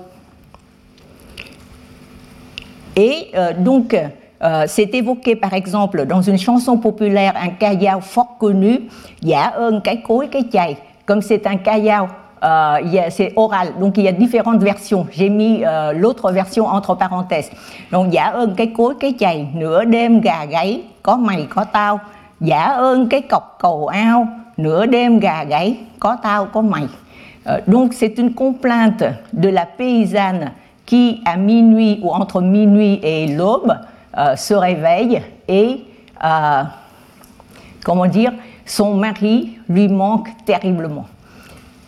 Et 2.96 3.30
euh, 3.36 3.52
donc, 3.56 3.94
euh, 4.42 4.64
c'est 4.66 4.94
évoqué 4.94 5.36
par 5.36 5.54
exemple 5.54 6.04
dans 6.06 6.22
une 6.22 6.38
chanson 6.38 6.78
populaire, 6.78 7.34
un 7.40 7.50
kaya 7.50 8.00
fort 8.00 8.38
connu, 8.38 8.88
Ya 9.22 9.52
cái 9.84 9.96
cối 9.96 10.28
cái 10.28 10.42
chày, 10.52 10.76
comme 11.06 11.22
c'est 11.22 11.46
un 11.46 11.56
kayao, 11.56 12.08
euh, 12.42 13.10
c'est 13.10 13.32
oral, 13.36 13.74
donc 13.80 13.98
il 13.98 14.04
y 14.04 14.08
a 14.08 14.12
différentes 14.12 14.62
versions. 14.62 15.06
J'ai 15.12 15.28
mis 15.28 15.62
l'autre 15.94 16.32
version 16.32 16.66
entre 16.66 16.94
parenthèses. 16.96 17.50
Donc 17.90 18.10
giả 18.12 18.24
ơn 18.24 18.54
cái 18.54 18.72
cối 18.76 18.94
cái 19.00 19.14
chày, 19.18 19.48
nửa 19.54 19.84
đêm 19.84 20.20
gà 20.20 20.44
gáy, 20.44 20.82
có 21.02 21.16
mày 21.16 21.46
có 21.50 21.64
tao. 21.64 22.00
Giả 22.40 22.64
ơn 22.64 23.08
cái 23.08 23.20
cọc 23.20 23.56
cầu 23.60 23.86
ao, 23.86 24.28
nửa 24.58 24.86
đêm 24.86 25.18
gà 25.18 25.44
gáy, 25.44 25.76
tao 26.22 26.46
donc 27.66 27.94
c'est 27.94 28.18
une 28.18 28.34
complainte 28.34 29.04
de 29.32 29.48
la 29.48 29.64
paysanne 29.64 30.52
qui 30.84 31.20
à 31.24 31.36
minuit 31.36 32.00
ou 32.02 32.10
entre 32.10 32.40
minuit 32.40 33.00
et 33.02 33.26
l'aube 33.28 33.72
euh, 34.16 34.36
se 34.36 34.54
réveille 34.54 35.22
et 35.46 35.84
euh, 36.24 36.62
comment 37.84 38.06
dire 38.06 38.32
son 38.66 38.94
mari 38.94 39.58
lui 39.68 39.88
manque 39.88 40.28
terriblement. 40.44 41.06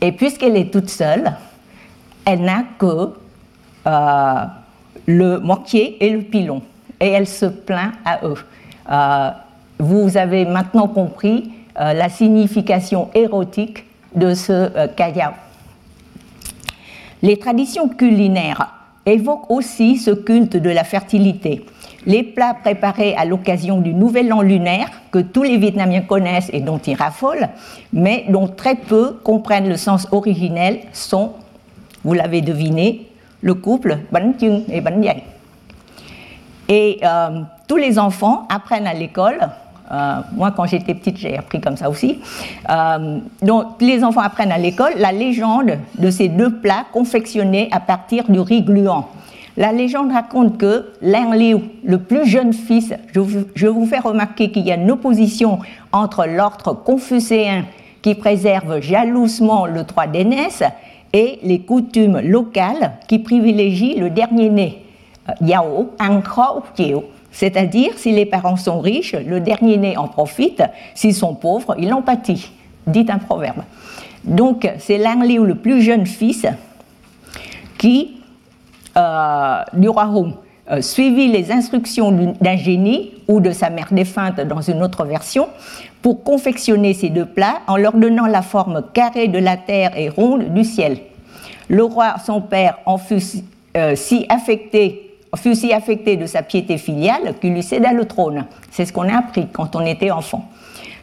Et 0.00 0.12
puisqu'elle 0.12 0.56
est 0.56 0.72
toute 0.72 0.88
seule, 0.88 1.32
elle 2.24 2.40
n'a 2.42 2.62
que 2.78 3.10
euh, 3.86 4.44
le 5.06 5.38
mortier 5.40 6.02
et 6.04 6.10
le 6.10 6.22
pilon. 6.22 6.62
Et 6.98 7.08
elle 7.08 7.26
se 7.26 7.46
plaint 7.46 7.92
à 8.04 8.20
eux. 8.24 8.36
Vous 9.78 10.16
avez 10.16 10.44
maintenant 10.44 10.88
compris 10.88 11.50
la 11.80 12.08
signification 12.08 13.08
érotique 13.14 13.84
de 14.14 14.34
ce 14.34 14.86
kaya. 14.88 15.34
Les 17.22 17.38
traditions 17.38 17.88
culinaires 17.88 18.68
évoquent 19.06 19.50
aussi 19.50 19.96
ce 19.96 20.10
culte 20.10 20.56
de 20.56 20.68
la 20.70 20.84
fertilité 20.84 21.64
les 22.06 22.22
plats 22.22 22.54
préparés 22.54 23.14
à 23.16 23.24
l'occasion 23.24 23.80
du 23.80 23.92
Nouvel 23.94 24.32
An 24.32 24.40
lunaire, 24.40 24.88
que 25.10 25.18
tous 25.18 25.42
les 25.42 25.58
Vietnamiens 25.58 26.02
connaissent 26.02 26.50
et 26.52 26.60
dont 26.60 26.78
ils 26.78 26.94
raffolent, 26.94 27.48
mais 27.92 28.24
dont 28.28 28.48
très 28.48 28.76
peu 28.76 29.18
comprennent 29.22 29.68
le 29.68 29.76
sens 29.76 30.06
originel, 30.12 30.80
sont, 30.92 31.32
vous 32.04 32.14
l'avez 32.14 32.40
deviné, 32.40 33.08
le 33.42 33.54
couple 33.54 33.98
Bánh 34.12 34.34
Chung 34.38 34.64
et 34.70 34.80
Bánh 34.80 35.00
Dày. 35.00 35.22
Et 36.68 37.00
euh, 37.02 37.40
tous 37.66 37.76
les 37.76 37.98
enfants 37.98 38.46
apprennent 38.48 38.86
à 38.86 38.94
l'école, 38.94 39.48
euh, 39.92 40.20
moi 40.34 40.52
quand 40.52 40.66
j'étais 40.66 40.94
petite 40.94 41.16
j'ai 41.16 41.36
appris 41.36 41.60
comme 41.60 41.76
ça 41.76 41.90
aussi, 41.90 42.20
euh, 42.68 43.18
donc 43.42 43.80
les 43.80 44.04
enfants 44.04 44.20
apprennent 44.20 44.52
à 44.52 44.58
l'école 44.58 44.92
la 44.98 45.12
légende 45.12 45.78
de 45.98 46.10
ces 46.10 46.28
deux 46.28 46.58
plats 46.58 46.84
confectionnés 46.92 47.68
à 47.72 47.80
partir 47.80 48.30
du 48.30 48.40
riz 48.40 48.62
gluant. 48.62 49.08
La 49.56 49.72
légende 49.72 50.12
raconte 50.12 50.58
que 50.58 50.86
Liu, 51.02 51.58
le 51.84 51.98
plus 51.98 52.24
jeune 52.24 52.52
fils, 52.52 52.94
je 53.12 53.66
vous, 53.66 53.86
fais 53.86 53.98
remarquer 53.98 54.50
qu'il 54.50 54.62
y 54.62 54.72
a 54.72 54.76
une 54.76 54.90
opposition 54.90 55.58
entre 55.92 56.26
l'ordre 56.26 56.72
confucéen 56.72 57.64
qui 58.00 58.14
préserve 58.14 58.80
jalousement 58.80 59.66
le 59.66 59.82
droit 59.82 60.06
d'aînesse 60.06 60.62
et 61.12 61.40
les 61.42 61.60
coutumes 61.60 62.20
locales 62.20 62.92
qui 63.08 63.18
privilégient 63.18 63.96
le 63.96 64.10
dernier 64.10 64.48
né. 64.48 64.84
Euh, 65.28 65.32
Yao, 65.42 65.90
C'est-à-dire, 67.32 67.92
si 67.96 68.12
les 68.12 68.26
parents 68.26 68.56
sont 68.56 68.80
riches, 68.80 69.14
le 69.14 69.40
dernier-né 69.40 69.96
en 69.96 70.08
profite, 70.08 70.62
s'ils 70.94 71.14
sont 71.14 71.34
pauvres, 71.34 71.74
il 71.78 71.92
en 71.92 72.02
pâtit, 72.02 72.50
dit 72.86 73.06
un 73.08 73.18
proverbe. 73.18 73.62
Donc, 74.24 74.70
c'est 74.78 74.98
Lang 74.98 75.22
Liu, 75.22 75.44
le 75.46 75.54
plus 75.54 75.80
jeune 75.82 76.06
fils, 76.06 76.46
qui, 77.78 78.20
euh, 78.96 79.62
du 79.72 79.88
roi 79.88 80.06
Hong, 80.06 80.34
euh, 80.70 80.82
suivit 80.82 81.28
les 81.28 81.50
instructions 81.50 82.34
d'un 82.40 82.56
génie 82.56 83.12
ou 83.26 83.40
de 83.40 83.50
sa 83.50 83.70
mère 83.70 83.88
défunte 83.90 84.40
dans 84.40 84.60
une 84.60 84.82
autre 84.82 85.04
version 85.04 85.48
pour 86.02 86.22
confectionner 86.22 86.94
ces 86.94 87.08
deux 87.08 87.26
plats 87.26 87.60
en 87.66 87.76
leur 87.76 87.94
donnant 87.94 88.26
la 88.26 88.42
forme 88.42 88.84
carrée 88.92 89.28
de 89.28 89.38
la 89.38 89.56
terre 89.56 89.96
et 89.96 90.08
ronde 90.08 90.52
du 90.52 90.64
ciel. 90.64 90.98
Le 91.68 91.82
roi, 91.84 92.16
son 92.24 92.40
père, 92.40 92.78
en 92.86 92.98
fut 92.98 93.20
euh, 93.76 93.94
si 93.96 94.26
affecté 94.28 95.09
fut 95.36 95.54
si 95.54 95.72
affecté 95.72 96.16
de 96.16 96.26
sa 96.26 96.42
piété 96.42 96.78
filiale 96.78 97.34
qu'il 97.40 97.52
lui 97.52 97.62
céda 97.62 97.92
le 97.92 98.04
trône. 98.04 98.44
C'est 98.70 98.84
ce 98.84 98.92
qu'on 98.92 99.08
a 99.08 99.18
appris 99.18 99.46
quand 99.52 99.76
on 99.76 99.84
était 99.86 100.10
enfant. 100.10 100.48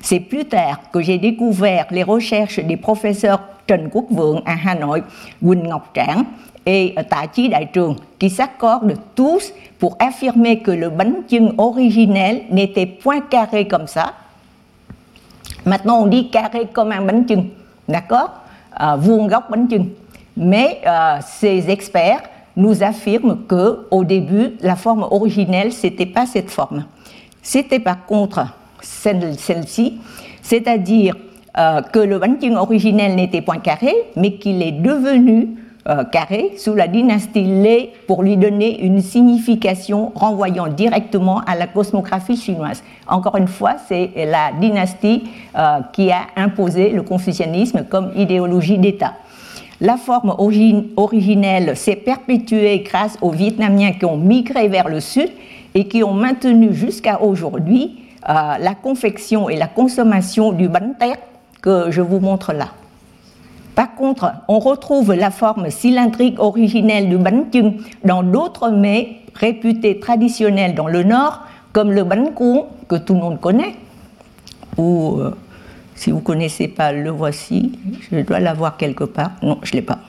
C'est 0.02 0.20
plus 0.20 0.46
tard 0.46 0.82
que 0.92 1.02
j'ai 1.02 1.18
découvert 1.18 1.88
les 1.92 2.04
recherches 2.04 2.60
des 2.60 2.78
professeurs 2.78 3.42
Trần 3.68 3.90
Quốc 3.90 4.08
Vượng 4.10 4.42
à 4.46 4.56
Hà 4.56 4.76
Quỳnh 5.42 5.64
Ngọc 5.68 5.94
Trảng 5.94 6.24
et 6.66 6.96
Tạ 7.10 7.26
Chí 7.34 7.48
Đại 7.48 7.66
Trường 7.74 7.96
qui 8.20 8.30
s'accordent 8.30 8.94
tous 9.16 9.54
pour 9.80 9.96
affirmer 10.00 10.60
que 10.60 10.72
le 10.72 10.90
bánh 10.90 11.22
chưng 11.30 11.54
originel 11.58 12.44
n'était 12.50 12.86
point 12.86 13.22
carré 13.22 13.68
comme 13.68 13.88
ça. 13.88 14.14
Maintenant 15.66 16.02
on 16.04 16.08
dit 16.08 16.30
carré 16.30 16.68
comme 16.74 16.92
un 16.92 17.02
bánh 17.02 17.24
chưng, 17.28 17.50
d'accord? 17.88 18.30
Euh, 18.80 18.96
Vuông 18.96 19.28
bánh. 19.28 19.68
Mais 20.36 20.82
euh, 20.86 21.18
ces 21.22 21.70
experts 21.70 22.22
nous 22.58 22.84
affirment 22.84 23.38
que 23.48 23.86
au 23.90 24.04
début 24.04 24.58
la 24.62 24.76
forme 24.76 25.04
originelle 25.10 25.72
c'était 25.72 26.06
pas 26.06 26.26
cette 26.26 26.50
forme. 26.50 26.84
C'était 27.42 27.80
par 27.80 28.06
contre 28.06 28.48
celle-ci, 28.82 30.00
c'est-à-dire 30.42 31.16
euh, 31.58 31.82
que 31.82 32.00
le 32.00 32.20
chưng 32.42 32.56
originel 32.56 33.16
n'était 33.16 33.42
point 33.42 33.60
carré, 33.60 33.94
mais 34.16 34.34
qu'il 34.34 34.62
est 34.62 34.74
devenu 34.74 35.56
euh, 35.90 36.04
carré 36.04 36.52
sous 36.58 36.76
la 36.76 36.88
dynastie 36.88 37.44
Lé 37.44 37.94
pour 38.08 38.22
lui 38.22 38.36
donner 38.36 38.82
une 38.84 39.02
signification 39.02 40.12
renvoyant 40.14 40.68
directement 40.68 41.40
à 41.48 41.56
la 41.56 41.66
cosmographie 41.66 42.36
chinoise. 42.36 42.84
Encore 43.08 43.38
une 43.38 43.48
fois, 43.48 43.76
c'est 43.88 44.12
la 44.16 44.52
dynastie 44.60 45.24
euh, 45.58 45.80
qui 45.94 46.12
a 46.12 46.28
imposé 46.36 46.90
le 46.90 47.04
confucianisme 47.04 47.86
comme 47.90 48.12
idéologie 48.16 48.78
d'État. 48.78 49.14
La 49.80 49.98
forme 49.98 50.34
originelle 50.40 51.78
s'est 51.78 51.96
perpétuée 51.96 52.80
grâce 52.80 53.16
aux 53.22 53.30
Vietnamiens 53.30 53.92
qui 53.92 54.06
ont 54.06 54.18
migré 54.18 54.68
vers 54.70 54.90
le 54.90 55.00
sud 55.00 55.30
et 55.76 55.88
qui 55.88 56.04
ont 56.04 56.14
maintenu 56.14 56.74
jusqu'à 56.74 57.22
aujourd'hui 57.22 58.00
euh, 58.28 58.58
la 58.60 58.74
confection 58.74 59.50
et 59.50 59.56
la 59.56 59.68
consommation 59.68 60.52
du 60.52 60.68
banh 60.68 60.94
que 61.62 61.92
je 61.92 62.02
vous 62.02 62.20
montre 62.20 62.54
là. 62.54 62.70
Par 63.76 63.94
contre, 63.94 64.34
on 64.48 64.58
retrouve 64.58 65.14
la 65.14 65.30
forme 65.30 65.70
cylindrique 65.70 66.40
originelle 66.40 67.10
du 67.10 67.18
bánh 67.18 67.46
dans 68.04 68.24
d'autres 68.24 68.72
mets 68.72 69.20
réputés 69.36 70.00
traditionnels 70.00 70.74
dans 70.74 70.88
le 70.88 71.04
nord, 71.04 71.42
comme 71.72 71.92
le 71.92 72.04
bánh 72.04 72.32
que 72.88 72.96
tout 72.96 73.14
le 73.14 73.20
monde 73.20 73.40
connaît. 73.40 73.76
Ou 74.78 75.20
euh, 75.20 75.36
si 75.98 76.12
vous 76.12 76.20
ne 76.20 76.24
connaissez 76.24 76.70
pas, 76.70 76.94
le 76.94 77.10
voici. 77.10 77.78
Je 78.10 78.22
dois 78.22 78.40
l'avoir 78.40 78.78
quelque 78.78 79.04
part. 79.04 79.32
Non, 79.42 79.60
je 79.64 79.72
ne 79.72 79.78
l'ai 79.78 79.82
pas. 79.82 80.00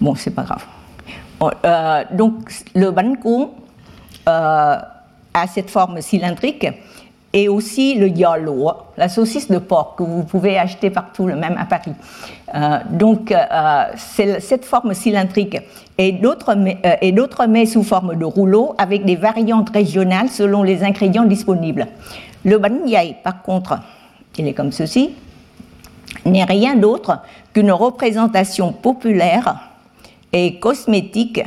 Bon, 0.00 0.14
c'est 0.14 0.30
pas 0.30 0.42
grave. 0.42 0.64
Euh, 1.42 2.04
donc, 2.12 2.34
le 2.74 2.90
bánh 2.90 3.16
euh, 3.26 4.76
a 5.34 5.46
cette 5.48 5.70
forme 5.70 6.00
cylindrique 6.00 6.68
et 7.32 7.48
aussi 7.48 7.96
le 7.96 8.08
yalo, 8.08 8.70
la 8.96 9.08
saucisse 9.08 9.50
de 9.50 9.58
porc 9.58 9.96
que 9.96 10.04
vous 10.04 10.22
pouvez 10.22 10.56
acheter 10.56 10.90
partout, 10.90 11.24
même 11.24 11.56
à 11.58 11.64
Paris. 11.64 11.92
Euh, 12.54 12.78
donc, 12.90 13.34
cette 13.96 14.64
forme 14.64 14.94
cylindrique 14.94 15.58
et 15.98 16.12
d'autres 16.12 16.56
euh, 16.56 17.46
mets 17.48 17.66
sous 17.66 17.82
forme 17.82 18.16
de 18.16 18.24
rouleau 18.24 18.74
avec 18.78 19.04
des 19.04 19.16
variantes 19.16 19.70
régionales 19.70 20.28
selon 20.28 20.62
les 20.62 20.84
ingrédients 20.84 21.24
disponibles. 21.24 21.88
Le 22.44 22.58
banyai, 22.58 23.16
par 23.24 23.42
contre, 23.42 23.78
il 24.38 24.48
est 24.48 24.54
comme 24.54 24.72
ceci, 24.72 25.10
n'est 26.24 26.44
rien 26.44 26.76
d'autre 26.76 27.20
qu'une 27.52 27.72
représentation 27.72 28.72
populaire 28.72 29.70
et 30.32 30.58
cosmétique 30.58 31.42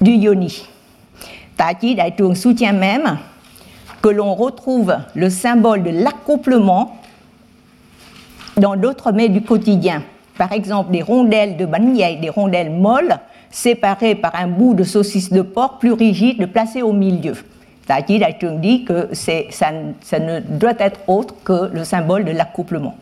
du 0.00 0.12
yoni. 0.12 0.66
Tati 1.56 1.94
Daitung 1.94 2.34
soutient 2.34 2.72
même 2.72 3.18
que 4.00 4.08
l'on 4.08 4.34
retrouve 4.34 4.96
le 5.14 5.28
symbole 5.28 5.82
de 5.82 5.90
l'accouplement 5.90 6.96
dans 8.56 8.76
d'autres 8.76 9.12
mets 9.12 9.28
du 9.28 9.42
quotidien. 9.42 10.02
Par 10.36 10.52
exemple, 10.52 10.92
des 10.92 11.02
rondelles 11.02 11.56
de 11.56 11.66
banyai, 11.66 12.16
des 12.16 12.28
rondelles 12.28 12.70
molles, 12.70 13.18
séparées 13.50 14.14
par 14.14 14.34
un 14.36 14.46
bout 14.46 14.74
de 14.74 14.84
saucisse 14.84 15.32
de 15.32 15.42
porc 15.42 15.78
plus 15.78 15.92
rigide 15.92 16.52
placé 16.52 16.82
au 16.82 16.92
milieu. 16.92 17.34
Daitung 17.88 18.60
dit 18.60 18.84
que 18.84 19.08
ça, 19.12 19.32
ça 19.50 20.18
ne 20.18 20.40
doit 20.40 20.74
être 20.78 21.00
autre 21.06 21.34
que 21.44 21.70
le 21.72 21.84
symbole 21.84 22.24
de 22.24 22.32
l'accouplement. 22.32 22.96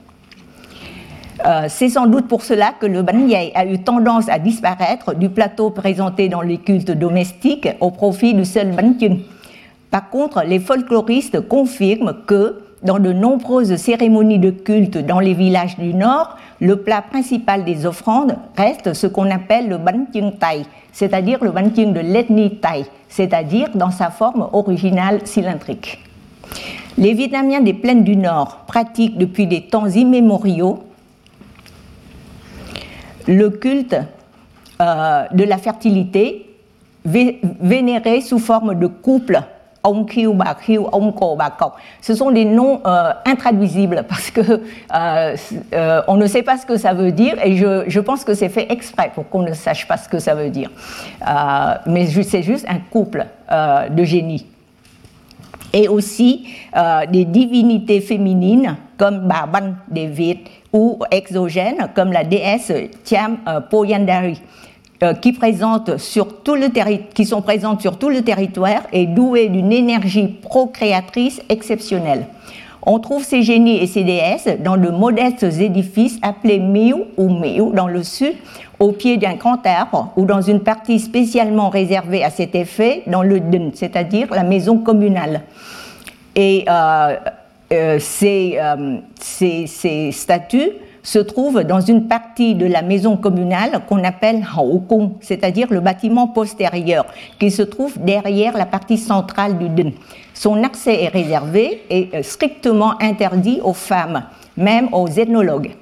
Euh, 1.44 1.66
c'est 1.68 1.90
sans 1.90 2.06
doute 2.06 2.28
pour 2.28 2.42
cela 2.42 2.72
que 2.80 2.86
le 2.86 3.02
banyai 3.02 3.52
a 3.54 3.66
eu 3.66 3.78
tendance 3.78 4.28
à 4.28 4.38
disparaître 4.38 5.14
du 5.14 5.28
plateau 5.28 5.70
présenté 5.70 6.28
dans 6.28 6.40
les 6.40 6.58
cultes 6.58 6.90
domestiques 6.90 7.68
au 7.80 7.90
profit 7.90 8.32
du 8.32 8.44
seul 8.44 8.72
banyun. 8.72 9.18
Par 9.90 10.08
contre, 10.08 10.42
les 10.46 10.58
folkloristes 10.58 11.46
confirment 11.46 12.14
que 12.26 12.65
dans 12.86 12.98
de 12.98 13.12
nombreuses 13.12 13.76
cérémonies 13.76 14.38
de 14.38 14.50
culte 14.50 14.96
dans 14.96 15.20
les 15.20 15.34
villages 15.34 15.76
du 15.76 15.92
Nord, 15.92 16.36
le 16.60 16.76
plat 16.76 17.02
principal 17.02 17.64
des 17.64 17.84
offrandes 17.84 18.36
reste 18.56 18.94
ce 18.94 19.06
qu'on 19.06 19.30
appelle 19.30 19.68
le 19.68 19.76
banyun 19.76 20.30
tai, 20.40 20.62
c'est-à-dire 20.92 21.44
le 21.44 21.50
banyun 21.50 21.92
de 21.92 22.00
l'ethnie 22.00 22.56
tai, 22.56 22.86
c'est-à-dire 23.08 23.68
dans 23.74 23.90
sa 23.90 24.10
forme 24.10 24.48
originale 24.52 25.20
cylindrique. 25.24 25.98
Les 26.96 27.12
Vietnamiens 27.12 27.60
des 27.60 27.74
plaines 27.74 28.04
du 28.04 28.16
Nord 28.16 28.60
pratiquent 28.66 29.18
depuis 29.18 29.46
des 29.46 29.62
temps 29.62 29.88
immémoriaux 29.88 30.84
le 33.26 33.50
culte 33.50 33.96
euh, 34.80 35.24
de 35.32 35.44
la 35.44 35.58
fertilité 35.58 36.46
vénéré 37.04 38.20
sous 38.20 38.38
forme 38.38 38.78
de 38.78 38.86
couple. 38.86 39.42
Ce 42.00 42.14
sont 42.14 42.30
des 42.30 42.44
noms 42.44 42.80
euh, 42.86 43.12
intraduisibles 43.24 44.04
parce 44.08 44.30
que 44.30 44.62
euh, 44.94 46.02
on 46.08 46.16
ne 46.16 46.26
sait 46.26 46.42
pas 46.42 46.58
ce 46.58 46.66
que 46.66 46.76
ça 46.76 46.92
veut 46.92 47.12
dire 47.12 47.36
et 47.44 47.56
je, 47.56 47.84
je 47.86 48.00
pense 48.00 48.24
que 48.24 48.34
c'est 48.34 48.48
fait 48.48 48.70
exprès 48.70 49.10
pour 49.14 49.28
qu'on 49.28 49.42
ne 49.42 49.52
sache 49.52 49.86
pas 49.86 49.96
ce 49.96 50.08
que 50.08 50.18
ça 50.18 50.34
veut 50.34 50.50
dire. 50.50 50.70
mais 51.86 52.06
c'est 52.06 52.42
juste 52.42 52.66
un 52.68 52.78
couple 52.90 53.26
de 53.50 54.04
génies 54.04 54.46
et 55.72 55.88
aussi 55.88 56.46
des 57.10 57.24
divinités 57.24 58.00
féminines 58.00 58.76
comme 58.96 59.28
Baban 59.28 59.74
des 59.88 60.06
ou 60.72 60.98
exogènes 61.10 61.88
comme 61.94 62.12
la 62.12 62.24
déesse 62.24 62.72
Tiam 63.04 63.38
euh, 63.48 63.60
Poyandari. 63.60 64.40
Euh, 65.06 65.14
qui, 65.14 65.32
présente 65.32 65.98
sur 65.98 66.42
tout 66.42 66.54
le 66.54 66.68
qui 67.14 67.24
sont 67.24 67.42
présentes 67.42 67.80
sur 67.80 67.98
tout 67.98 68.08
le 68.08 68.22
territoire 68.22 68.82
et 68.92 69.06
douées 69.06 69.48
d'une 69.48 69.72
énergie 69.72 70.28
procréatrice 70.28 71.40
exceptionnelle. 71.48 72.26
On 72.82 72.98
trouve 72.98 73.24
ces 73.24 73.42
génies 73.42 73.78
et 73.78 73.86
ces 73.86 74.04
déesses 74.04 74.48
dans 74.60 74.76
de 74.76 74.88
modestes 74.88 75.44
édifices 75.44 76.18
appelés 76.22 76.60
Miu 76.60 76.94
ou 77.16 77.28
Miu 77.28 77.72
dans 77.74 77.88
le 77.88 78.02
sud, 78.02 78.34
au 78.78 78.92
pied 78.92 79.16
d'un 79.16 79.34
grand 79.34 79.64
arbre 79.66 80.12
ou 80.16 80.24
dans 80.24 80.40
une 80.40 80.60
partie 80.60 80.98
spécialement 80.98 81.68
réservée 81.68 82.24
à 82.24 82.30
cet 82.30 82.54
effet 82.54 83.02
dans 83.06 83.22
le 83.22 83.40
Dun, 83.40 83.70
c'est-à-dire 83.74 84.28
la 84.30 84.44
maison 84.44 84.78
communale. 84.78 85.42
Et 86.34 86.64
euh, 86.68 87.16
euh, 87.72 87.98
euh, 88.22 88.98
ces, 89.18 90.12
statues 90.12 90.70
se 91.06 91.20
trouvent 91.20 91.62
dans 91.62 91.80
une 91.80 92.08
partie 92.08 92.56
de 92.56 92.66
la 92.66 92.82
maison 92.82 93.16
communale 93.16 93.82
qu'on 93.88 94.02
appelle 94.02 94.44
Kong, 94.88 95.12
c'est-à-dire 95.20 95.68
le 95.70 95.78
bâtiment 95.78 96.26
postérieur, 96.26 97.06
qui 97.38 97.52
se 97.52 97.62
trouve 97.62 97.96
derrière 98.00 98.58
la 98.58 98.66
partie 98.66 98.98
centrale 98.98 99.56
du 99.56 99.68
Den. 99.68 99.92
Son 100.34 100.64
accès 100.64 101.04
est 101.04 101.08
réservé 101.08 101.84
et 101.88 102.10
euh, 102.12 102.22
strictement 102.24 103.00
interdit 103.00 103.60
aux 103.62 103.72
femmes, 103.72 104.24
même 104.56 104.88
aux 104.92 105.06
ethnologues. 105.06 105.76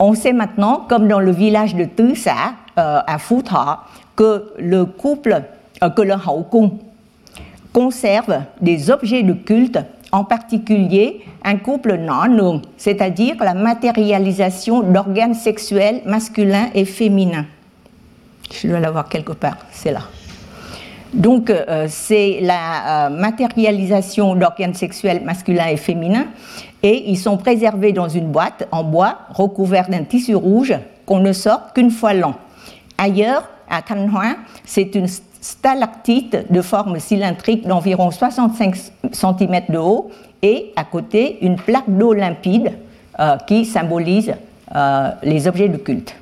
On 0.00 0.14
sait 0.14 0.32
maintenant, 0.32 0.84
comme 0.88 1.06
dans 1.06 1.20
le 1.20 1.30
village 1.30 1.76
de 1.76 1.84
Tusa, 1.84 2.32
à 2.76 3.18
Phu 3.18 3.42
que 4.14 4.52
le 4.58 4.84
couple, 4.84 5.42
que 5.80 6.02
le 6.02 6.14
conserve 7.72 8.42
des 8.60 8.90
objets 8.90 9.22
de 9.22 9.32
culte 9.32 9.78
en 10.12 10.24
particulier 10.24 11.20
un 11.44 11.56
couple 11.56 11.96
non 11.96 12.62
c'est-à-dire 12.76 13.36
la 13.40 13.54
matérialisation 13.54 14.82
d'organes 14.82 15.34
sexuels 15.34 16.02
masculins 16.06 16.68
et 16.74 16.84
féminins. 16.84 17.46
Je 18.52 18.68
dois 18.68 18.80
l'avoir 18.80 19.08
quelque 19.08 19.32
part, 19.32 19.58
c'est 19.70 19.92
là. 19.92 20.00
Donc, 21.12 21.50
euh, 21.50 21.86
c'est 21.88 22.38
la 22.42 23.06
euh, 23.06 23.10
matérialisation 23.10 24.34
d'organes 24.34 24.74
sexuels 24.74 25.22
masculins 25.24 25.68
et 25.68 25.76
féminins, 25.76 26.26
et 26.82 27.10
ils 27.10 27.16
sont 27.16 27.38
préservés 27.38 27.92
dans 27.92 28.08
une 28.08 28.30
boîte 28.30 28.68
en 28.72 28.84
bois 28.84 29.20
recouverte 29.30 29.90
d'un 29.90 30.04
tissu 30.04 30.34
rouge 30.34 30.74
qu'on 31.06 31.20
ne 31.20 31.32
sort 31.32 31.72
qu'une 31.72 31.90
fois 31.90 32.12
l'an. 32.12 32.34
Ailleurs, 32.98 33.48
à 33.70 33.82
Thanh 33.82 34.10
c'est 34.64 34.94
une 34.94 35.06
stalactite 35.40 36.50
de 36.50 36.62
forme 36.62 36.98
cylindrique 36.98 37.66
d'environ 37.66 38.10
65 38.10 38.74
cm 39.12 39.62
de 39.68 39.78
haut 39.78 40.10
et 40.42 40.72
à 40.76 40.84
côté 40.84 41.38
une 41.42 41.56
plaque 41.56 41.88
d'eau 41.88 42.12
limpide 42.12 42.72
euh, 43.18 43.36
qui 43.46 43.64
symbolise 43.64 44.34
les 45.22 45.48
objets 45.48 45.70
de 45.70 45.78
culte. 45.78 46.14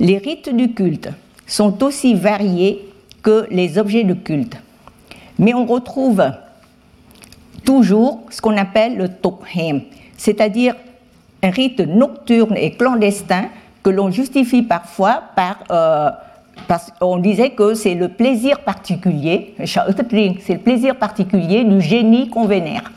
Les 0.00 0.16
rites 0.16 0.48
du 0.48 0.72
culte 0.72 1.10
sont 1.46 1.84
aussi 1.84 2.14
variés 2.14 2.92
que 3.22 3.46
les 3.50 3.76
objets 3.76 4.04
de 4.04 4.14
culte. 4.14 4.56
Mais 5.38 5.54
on 5.54 5.66
retrouve 5.66 6.24
toujours 7.64 8.22
ce 8.30 8.40
qu'on 8.40 8.56
appelle 8.56 8.96
le 8.96 9.08
tokhem, 9.08 9.82
c'est-à-dire 10.16 10.74
un 11.42 11.50
rite 11.50 11.80
nocturne 11.80 12.56
et 12.56 12.72
clandestin 12.72 13.46
que 13.82 13.90
l'on 13.90 14.10
justifie 14.10 14.62
parfois 14.62 15.22
par 15.34 15.58
euh, 15.70 16.10
parce 16.68 16.90
qu'on 16.98 17.18
disait 17.18 17.50
que 17.50 17.74
c'est 17.74 17.94
le 17.94 18.08
plaisir 18.08 18.60
particulier, 18.60 19.54
c'est 19.64 20.54
le 20.54 20.58
plaisir 20.58 20.96
particulier 20.96 21.64
du 21.64 21.80
génie 21.80 22.28
qu'on 22.28 22.46
vénère. 22.46 22.90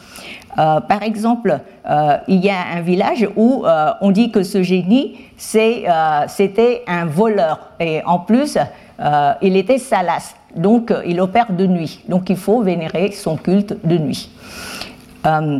Euh, 0.57 0.79
par 0.79 1.03
exemple, 1.03 1.59
euh, 1.89 2.17
il 2.27 2.43
y 2.43 2.49
a 2.49 2.61
un 2.75 2.81
village 2.81 3.27
où 3.35 3.65
on 4.01 4.11
dit 4.11 4.31
que 4.31 4.43
ce 4.43 4.63
génie, 4.63 5.17
c'était 5.37 6.83
un 6.87 7.05
voleur. 7.05 7.71
Et 7.79 8.01
en 8.05 8.19
plus, 8.19 8.57
euh, 8.99 9.33
il 9.41 9.57
était 9.57 9.77
salas, 9.77 10.35
donc 10.55 10.89
euh, 10.89 11.01
il 11.05 11.19
opère 11.19 11.51
de 11.51 11.65
nuit. 11.65 12.01
Donc 12.07 12.29
il 12.29 12.37
faut 12.37 12.61
vénérer 12.61 13.11
son 13.11 13.35
culte 13.35 13.75
de 13.85 13.97
nuit. 13.97 14.29
Euh, 15.25 15.59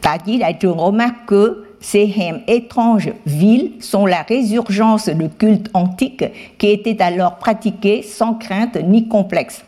Tadi 0.00 0.38
Đại 0.38 0.58
Trường 0.58 0.78
remarque 0.78 1.26
que 1.26 1.66
ces 1.80 2.14
étranges 2.46 3.12
villes 3.24 3.72
sont 3.80 4.04
la 4.04 4.22
résurgence 4.22 5.08
de 5.08 5.26
cultes 5.26 5.70
antiques 5.72 6.24
qui 6.58 6.68
étaient 6.68 7.02
alors 7.02 7.36
pratiqués 7.36 8.02
sans 8.02 8.34
crainte 8.34 8.76
ni 8.76 9.08
complexe. 9.08 9.64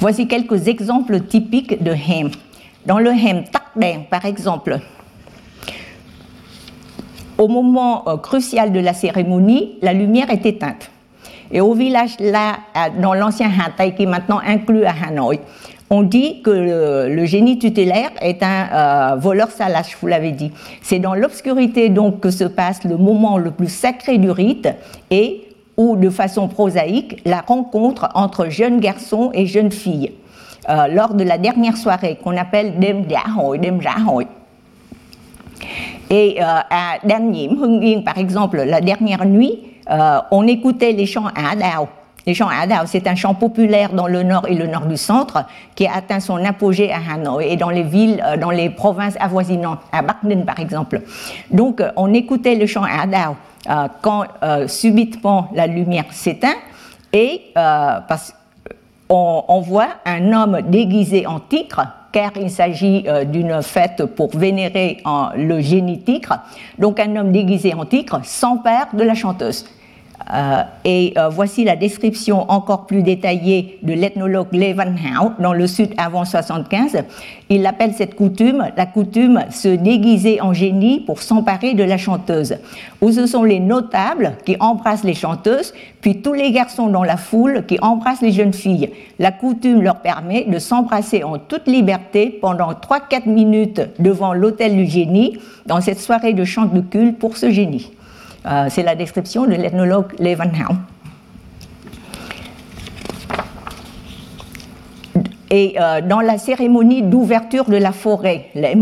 Voici 0.00 0.26
quelques 0.26 0.66
exemples 0.66 1.20
typiques 1.20 1.80
de 1.80 1.92
hèmes. 1.92 2.32
Dans 2.84 2.98
le 2.98 3.10
hème 3.10 3.44
Takdeng, 3.44 4.02
par 4.10 4.24
exemple, 4.24 4.80
au 7.38 7.46
moment 7.46 8.08
euh, 8.08 8.16
crucial 8.16 8.72
de 8.72 8.80
la 8.80 8.94
cérémonie, 8.94 9.78
la 9.80 9.92
lumière 9.92 10.30
est 10.30 10.44
éteinte. 10.44 10.90
Et 11.52 11.60
au 11.60 11.74
village 11.74 12.16
là, 12.18 12.56
dans 13.00 13.14
l'ancien 13.14 13.48
Hatay, 13.48 13.94
qui 13.94 14.06
maintenant 14.06 14.40
inclus 14.44 14.84
à 14.84 14.94
Hanoï, 15.06 15.38
on 15.92 16.02
dit 16.02 16.40
que 16.40 16.50
le, 16.50 17.24
génie 17.26 17.58
tutélaire 17.58 18.10
est 18.22 18.42
un 18.42 19.12
euh, 19.12 19.16
voleur 19.16 19.50
salache, 19.50 19.98
vous 20.00 20.06
l'avez 20.06 20.32
dit. 20.32 20.50
C'est 20.80 20.98
dans 20.98 21.14
l'obscurité 21.14 21.90
donc 21.90 22.20
que 22.20 22.30
se 22.30 22.44
passe 22.44 22.82
le 22.84 22.96
moment 22.96 23.36
le 23.36 23.50
plus 23.50 23.68
sacré 23.68 24.16
du 24.16 24.30
rite 24.30 24.70
et 25.10 25.42
où, 25.76 25.96
de 25.96 26.08
façon 26.08 26.48
prosaïque, 26.48 27.20
la 27.26 27.42
rencontre 27.42 28.08
entre 28.14 28.48
jeunes 28.48 28.80
garçons 28.80 29.32
et 29.34 29.44
jeunes 29.44 29.70
filles. 29.70 30.12
Euh, 30.70 30.86
lors 30.86 31.12
de 31.12 31.24
la 31.24 31.36
dernière 31.36 31.76
soirée 31.76 32.18
qu'on 32.24 32.38
appelle 32.38 32.78
Dem 32.80 33.02
Dem 33.02 33.80
et 36.08 36.38
euh, 36.40 36.44
à 36.70 36.98
Dan 37.04 37.34
Hưng 37.34 38.02
par 38.02 38.16
exemple, 38.16 38.62
la 38.62 38.80
dernière 38.80 39.26
nuit, 39.26 39.58
on 40.30 40.46
écoutait 40.46 40.92
les 40.92 41.04
chants 41.04 41.26
à 41.26 41.50
Adao. 41.52 41.88
Les 42.26 42.34
chants 42.34 42.48
Adao, 42.48 42.86
c'est 42.86 43.06
un 43.06 43.14
chant 43.14 43.34
populaire 43.34 43.92
dans 43.92 44.06
le 44.06 44.22
nord 44.22 44.46
et 44.48 44.54
le 44.54 44.66
nord 44.66 44.86
du 44.86 44.96
centre 44.96 45.44
qui 45.74 45.86
a 45.86 45.96
atteint 45.96 46.20
son 46.20 46.44
apogée 46.44 46.92
à 46.92 46.98
Hanoï 47.14 47.52
et 47.52 47.56
dans 47.56 47.70
les 47.70 47.82
villes, 47.82 48.22
euh, 48.24 48.36
dans 48.36 48.50
les 48.50 48.70
provinces 48.70 49.16
avoisinantes, 49.18 49.80
à 49.92 50.02
Ninh 50.22 50.44
par 50.44 50.60
exemple. 50.60 51.02
Donc, 51.50 51.82
on 51.96 52.12
écoutait 52.14 52.54
le 52.54 52.66
chant 52.66 52.84
Adao 52.84 53.36
quand 54.00 54.24
subitement 54.66 55.48
la 55.54 55.68
lumière 55.68 56.06
s'éteint 56.10 56.56
et 57.12 57.52
on, 59.12 59.60
voit 59.60 59.88
un 60.04 60.32
homme 60.32 60.60
déguisé 60.68 61.26
en 61.26 61.38
tigre 61.38 61.86
car 62.12 62.32
il 62.36 62.50
s'agit 62.50 63.04
euh, 63.06 63.24
d'une 63.24 63.62
fête 63.62 64.04
pour 64.04 64.36
vénérer 64.36 65.02
le 65.36 65.60
génie 65.60 66.00
tigre. 66.00 66.40
Donc 66.78 67.00
un 67.00 67.16
homme 67.16 67.32
déguisé 67.32 67.74
en 67.74 67.86
tigre 67.86 68.20
s'empare 68.22 68.88
de 68.92 69.02
la 69.02 69.14
chanteuse. 69.14 69.64
Euh, 70.32 70.62
et 70.84 71.14
euh, 71.16 71.28
voici 71.28 71.64
la 71.64 71.76
description 71.76 72.50
encore 72.50 72.86
plus 72.86 73.02
détaillée 73.02 73.78
de 73.82 73.92
l'ethnologue 73.92 74.48
Hảo 74.52 75.32
dans 75.38 75.52
le 75.52 75.66
Sud 75.66 75.92
avant 75.96 76.24
75. 76.24 77.04
Il 77.48 77.66
appelle 77.66 77.92
cette 77.92 78.14
coutume 78.14 78.68
la 78.76 78.86
coutume 78.86 79.44
se 79.50 79.68
déguiser 79.68 80.40
en 80.40 80.52
génie 80.52 81.00
pour 81.00 81.22
s'emparer 81.22 81.74
de 81.74 81.84
la 81.84 81.98
chanteuse, 81.98 82.56
où 83.00 83.10
ce 83.10 83.26
sont 83.26 83.42
les 83.42 83.60
notables 83.60 84.34
qui 84.44 84.56
embrassent 84.60 85.04
les 85.04 85.14
chanteuses, 85.14 85.74
puis 86.00 86.22
tous 86.22 86.32
les 86.32 86.50
garçons 86.52 86.88
dans 86.88 87.04
la 87.04 87.16
foule 87.16 87.64
qui 87.66 87.78
embrassent 87.80 88.22
les 88.22 88.32
jeunes 88.32 88.52
filles. 88.52 88.90
La 89.18 89.32
coutume 89.32 89.82
leur 89.82 89.96
permet 89.96 90.44
de 90.44 90.58
s'embrasser 90.58 91.24
en 91.24 91.38
toute 91.38 91.66
liberté 91.66 92.38
pendant 92.40 92.72
3-4 92.72 93.28
minutes 93.28 93.80
devant 93.98 94.34
l'hôtel 94.34 94.76
du 94.76 94.86
génie 94.86 95.38
dans 95.66 95.80
cette 95.80 96.00
soirée 96.00 96.32
de 96.32 96.44
chant 96.44 96.66
de 96.66 96.80
culte 96.80 97.18
pour 97.18 97.36
ce 97.36 97.50
génie. 97.50 97.90
Euh, 98.44 98.66
c'est 98.68 98.82
la 98.82 98.94
description 98.94 99.44
de 99.46 99.54
l'ethnologue 99.54 100.14
Văn 100.18 100.50
Et 105.50 105.76
euh, 105.78 106.00
dans 106.00 106.20
la 106.20 106.38
cérémonie 106.38 107.02
d'ouverture 107.02 107.66
de 107.66 107.76
la 107.76 107.92
forêt, 107.92 108.48
les 108.54 108.74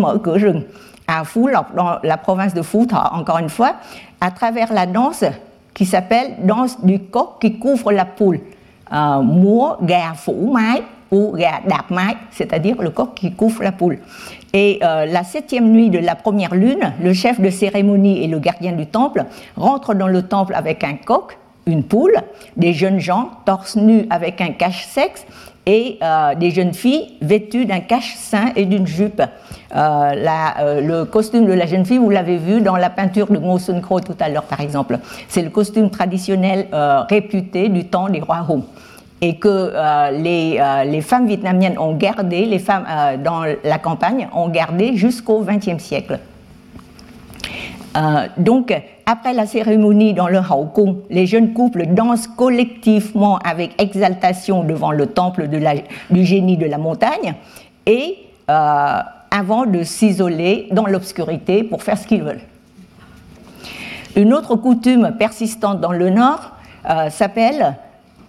à 1.06 1.24
Phú 1.24 1.50
dans 1.76 1.98
la 2.02 2.16
province 2.16 2.54
de 2.54 2.62
Phú 2.62 2.86
encore 3.12 3.38
une 3.38 3.48
fois, 3.48 3.74
à 4.20 4.30
travers 4.30 4.72
la 4.72 4.86
danse 4.86 5.24
qui 5.74 5.84
s'appelle 5.84 6.36
danse 6.44 6.82
du 6.84 7.00
coq 7.00 7.40
qui 7.40 7.58
couvre 7.58 7.92
la 7.92 8.04
poule, 8.04 8.40
euh, 8.92 9.76
gà 9.82 10.14
phủ 10.14 10.56
ou 11.10 11.36
mái, 11.90 12.16
c'est-à-dire 12.30 12.80
le 12.80 12.90
coq 12.90 13.14
qui 13.14 13.32
couvre 13.32 13.62
la 13.62 13.72
poule. 13.72 13.98
Et 14.52 14.80
euh, 14.82 15.06
la 15.06 15.24
septième 15.24 15.70
nuit 15.70 15.90
de 15.90 15.98
la 15.98 16.14
première 16.14 16.54
lune, 16.54 16.92
le 17.02 17.12
chef 17.12 17.40
de 17.40 17.50
cérémonie 17.50 18.24
et 18.24 18.26
le 18.26 18.38
gardien 18.38 18.72
du 18.72 18.86
temple 18.86 19.24
rentrent 19.56 19.94
dans 19.94 20.08
le 20.08 20.22
temple 20.22 20.54
avec 20.54 20.82
un 20.84 20.94
coq, 20.94 21.38
une 21.66 21.84
poule, 21.84 22.16
des 22.56 22.72
jeunes 22.72 22.98
gens 22.98 23.30
torse 23.44 23.76
nus 23.76 24.06
avec 24.10 24.40
un 24.40 24.50
cache-sexe 24.50 25.24
et 25.66 25.98
euh, 26.02 26.34
des 26.34 26.50
jeunes 26.50 26.72
filles 26.72 27.16
vêtues 27.20 27.66
d'un 27.66 27.80
cache-sein 27.80 28.52
et 28.56 28.64
d'une 28.64 28.86
jupe. 28.86 29.22
Euh, 29.76 30.80
le 30.80 31.04
costume 31.04 31.46
de 31.46 31.52
la 31.52 31.66
jeune 31.66 31.84
fille, 31.84 31.98
vous 31.98 32.10
l'avez 32.10 32.38
vu 32.38 32.60
dans 32.60 32.76
la 32.76 32.90
peinture 32.90 33.30
de 33.30 33.38
Ngo 33.38 33.58
Sun 33.58 33.80
Kro 33.82 34.00
tout 34.00 34.16
à 34.18 34.28
l'heure, 34.28 34.44
par 34.44 34.60
exemple. 34.60 34.98
C'est 35.28 35.42
le 35.42 35.50
costume 35.50 35.90
traditionnel 35.90 36.66
réputé 37.08 37.68
du 37.68 37.84
temps 37.84 38.08
des 38.08 38.20
rois 38.20 38.44
Hùng 38.48 38.64
et 39.20 39.36
que 39.36 39.48
euh, 39.48 40.10
les, 40.12 40.58
euh, 40.58 40.84
les, 40.84 41.02
femmes 41.02 41.26
vietnamiennes 41.26 41.78
ont 41.78 41.94
gardé, 41.94 42.46
les 42.46 42.58
femmes 42.58 42.86
euh, 42.88 43.16
dans 43.18 43.44
la 43.62 43.78
campagne 43.78 44.28
ont 44.32 44.48
gardé 44.48 44.96
jusqu'au 44.96 45.42
XXe 45.42 45.82
siècle. 45.82 46.18
donc, 48.38 48.72
après 49.04 49.34
la 49.34 49.46
cérémonie 49.46 50.14
dans 50.14 50.28
le 50.28 50.38
Hao 50.38 50.66
Kung, 50.66 50.98
les 51.10 51.26
jeunes 51.26 51.52
couples 51.52 51.86
dansent 51.86 52.28
collectivement 52.28 53.38
avec 53.38 53.80
exaltation 53.82 54.62
devant 54.62 54.92
le 54.92 55.06
temple 55.06 55.48
du 55.48 56.24
génie 56.24 56.56
de 56.56 56.66
la 56.66 56.78
montagne 56.78 57.34
et 57.86 58.16
avant 58.46 59.66
de 59.66 59.82
s'isoler 59.82 60.68
dans 60.70 60.86
l'obscurité 60.86 61.64
pour 61.64 61.82
faire 61.82 61.98
ce 61.98 62.06
qu'ils 62.06 62.22
veulent. 62.22 62.46
Une 64.14 64.32
autre 64.32 64.54
coutume 64.54 65.16
persistante 65.18 65.80
dans 65.80 65.92
le 65.92 66.10
Nord 66.10 66.52
s'appelle 67.10 67.74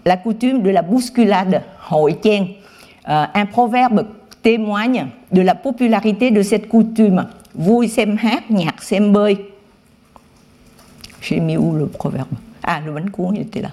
la 0.05 0.17
coutume 0.17 0.61
de 0.61 0.69
la 0.69 0.81
bousculade, 0.81 1.61
euh, 1.91 3.25
un 3.33 3.45
proverbe 3.45 4.05
témoigne 4.41 5.07
de 5.31 5.41
la 5.41 5.55
popularité 5.55 6.31
de 6.31 6.41
cette 6.41 6.67
coutume. 6.67 7.25
Vui 7.53 7.87
xem 7.87 8.17
hát, 8.17 8.51
nhạc 8.51 8.83
xem 8.83 9.13
bơi. 9.13 9.35
J'ai 11.21 11.39
mis 11.39 11.57
où 11.57 11.75
le 11.75 11.87
proverbe 11.87 12.37
Ah, 12.61 12.81
le 12.85 12.91
bánh 12.91 13.09
cuốn, 13.09 13.35
il 13.35 13.41
était 13.41 13.61
là. 13.61 13.69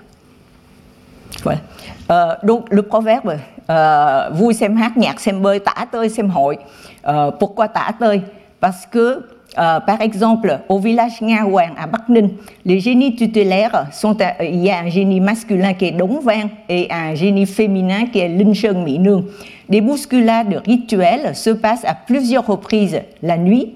Voilà. 1.44 1.60
Ờ, 2.08 2.28
euh, 2.28 2.46
donc 2.46 2.64
le 2.70 2.82
proverbe 2.82 3.38
euh, 3.70 4.30
vui 4.30 4.54
xem 4.54 4.76
hát, 4.76 4.96
nhạc 4.96 5.20
xem 5.20 5.42
bơi, 5.42 5.58
tả 5.58 5.86
tơi 5.92 6.08
xem 6.08 6.28
hội. 6.28 6.56
Euh, 7.02 7.30
pourquoi 7.40 7.66
tả 7.68 7.92
tơi 8.00 8.20
Parce 8.60 8.86
que 8.90 9.20
euh, 9.56 9.80
par 9.80 10.00
exemple, 10.02 10.60
au 10.68 10.78
village 10.78 11.22
Nga 11.22 11.46
Hoàng 11.46 11.74
à 11.78 11.86
Bắc 11.86 12.08
Ninh, 12.08 12.30
les 12.66 12.80
génies 12.80 13.16
tutélaires 13.16 13.86
sont, 13.92 14.16
il 14.40 14.62
y 14.62 14.70
a 14.70 14.80
un 14.80 14.88
génie 14.88 15.20
masculin 15.20 15.72
qui 15.72 15.86
est 15.86 15.92
Dong 15.92 16.20
Vang 16.22 16.50
et 16.68 16.88
un 16.90 17.14
génie 17.14 17.46
féminin 17.46 18.06
qui 18.12 18.18
est 18.18 18.28
Linh 18.28 18.54
Sơn 18.54 18.84
Mỹ 18.84 18.98
Nương. 18.98 19.24
Des 19.68 19.80
bousculades 19.80 20.62
rituelles 20.66 21.34
se 21.34 21.50
passent 21.50 21.84
à 21.84 21.94
plusieurs 21.94 22.46
reprises 22.46 23.00
la 23.22 23.38
nuit 23.38 23.74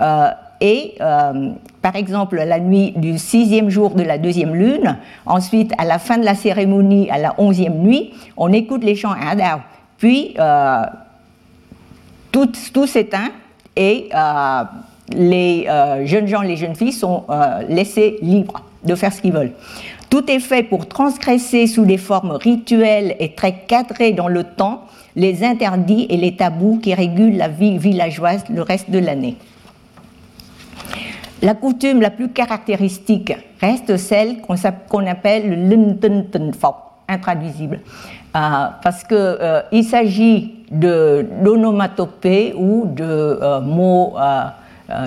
euh, 0.00 0.28
et 0.60 0.94
euh, 1.00 1.50
par 1.82 1.96
exemple 1.96 2.36
la 2.36 2.58
nuit 2.60 2.92
du 2.96 3.18
sixième 3.18 3.68
jour 3.70 3.94
de 3.94 4.02
la 4.02 4.18
deuxième 4.18 4.54
lune, 4.54 4.96
ensuite 5.26 5.72
à 5.78 5.84
la 5.84 5.98
fin 5.98 6.18
de 6.18 6.24
la 6.24 6.34
cérémonie, 6.34 7.10
à 7.10 7.18
la 7.18 7.34
onzième 7.38 7.78
nuit, 7.78 8.12
on 8.36 8.52
écoute 8.52 8.84
les 8.84 8.94
chants 8.94 9.12
Adao. 9.12 9.58
Puis 9.98 10.34
euh, 10.38 10.82
tout, 12.32 12.50
tout 12.72 12.86
s'éteint 12.86 13.30
et 13.76 14.08
euh, 14.14 14.62
les 15.12 15.66
euh, 15.68 16.06
jeunes 16.06 16.26
gens, 16.26 16.42
les 16.42 16.56
jeunes 16.56 16.76
filles 16.76 16.92
sont 16.92 17.24
laissés 17.68 18.18
libres 18.22 18.62
de 18.84 18.94
faire 18.94 19.12
ce 19.12 19.20
qu'ils 19.20 19.32
veulent. 19.32 19.52
Tout 20.10 20.30
est 20.30 20.40
fait 20.40 20.62
pour 20.62 20.86
transgresser 20.86 21.66
sous 21.66 21.84
des 21.84 21.98
formes 21.98 22.32
rituelles 22.32 23.16
et 23.18 23.34
très 23.34 23.64
cadrées 23.66 24.12
dans 24.12 24.28
le 24.28 24.44
temps 24.44 24.84
les 25.16 25.44
interdits 25.44 26.06
et 26.08 26.16
les 26.16 26.36
tabous 26.36 26.78
qui 26.82 26.94
régulent 26.94 27.36
la 27.36 27.48
vie 27.48 27.78
villageoise 27.78 28.44
le 28.48 28.62
reste 28.62 28.90
de 28.90 28.98
l'année. 28.98 29.36
La 31.42 31.54
coutume 31.54 32.00
la 32.00 32.10
plus 32.10 32.30
caractéristique 32.30 33.34
reste 33.60 33.96
celle 33.96 34.38
qu'on 34.40 35.06
appelle 35.06 35.68
le 35.68 36.52
fort 36.52 36.94
intraduisible, 37.06 37.80
euh, 38.34 38.66
parce 38.82 39.04
qu'il 39.04 39.16
euh, 39.18 39.82
s'agit 39.82 40.54
d'onomatopées 40.70 42.54
ou 42.56 42.86
de 42.86 43.04
euh, 43.04 43.60
mots 43.60 44.14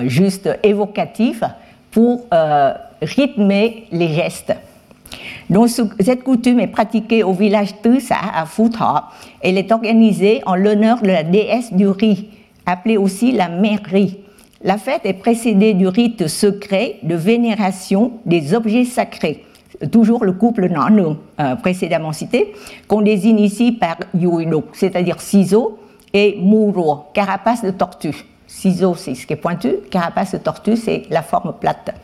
juste 0.06 0.48
évocatifs 0.62 1.44
pour 1.90 2.26
rythmer 3.00 3.86
les 3.92 4.08
gestes. 4.08 4.54
Donc, 5.48 5.68
cette 6.00 6.22
coutume 6.22 6.60
est 6.60 6.66
pratiquée 6.66 7.22
au 7.22 7.32
village 7.32 7.80
Tusa 7.82 8.16
à 8.34 8.44
Futa. 8.44 9.08
Elle 9.40 9.56
est 9.56 9.72
organisée 9.72 10.42
en 10.44 10.54
l'honneur 10.54 11.00
de 11.00 11.08
la 11.08 11.22
déesse 11.22 11.72
du 11.72 11.88
riz, 11.88 12.28
appelée 12.66 12.98
aussi 12.98 13.32
la 13.32 13.48
mairie. 13.48 14.18
La 14.62 14.76
fête 14.76 15.02
est 15.04 15.14
précédée 15.14 15.72
du 15.72 15.86
rite 15.86 16.26
secret 16.26 16.96
de 17.02 17.14
vénération 17.14 18.12
des 18.26 18.54
objets 18.54 18.84
sacrés. 18.84 19.44
Toujours 19.92 20.24
le 20.24 20.32
couple 20.32 20.68
Nanu, 20.68 21.14
euh, 21.38 21.54
précédemment 21.54 22.12
cité, 22.12 22.52
qu'on 22.88 23.00
désigne 23.00 23.38
ici 23.38 23.72
par 23.72 23.96
Yuido, 24.12 24.64
c'est-à-dire 24.72 25.20
ciseaux, 25.20 25.78
et 26.12 26.38
Muro, 26.42 27.04
carapace 27.14 27.62
de 27.62 27.70
tortue. 27.70 28.26
Ciseaux, 28.48 28.94
c'est 28.96 29.14
ce 29.14 29.26
qui 29.26 29.34
est 29.34 29.36
pointu, 29.36 29.74
carapace 29.90 30.32
de 30.32 30.38
tortue, 30.38 30.76
c'est 30.76 31.02
la 31.10 31.22
forme 31.22 31.52
plate. 31.60 31.94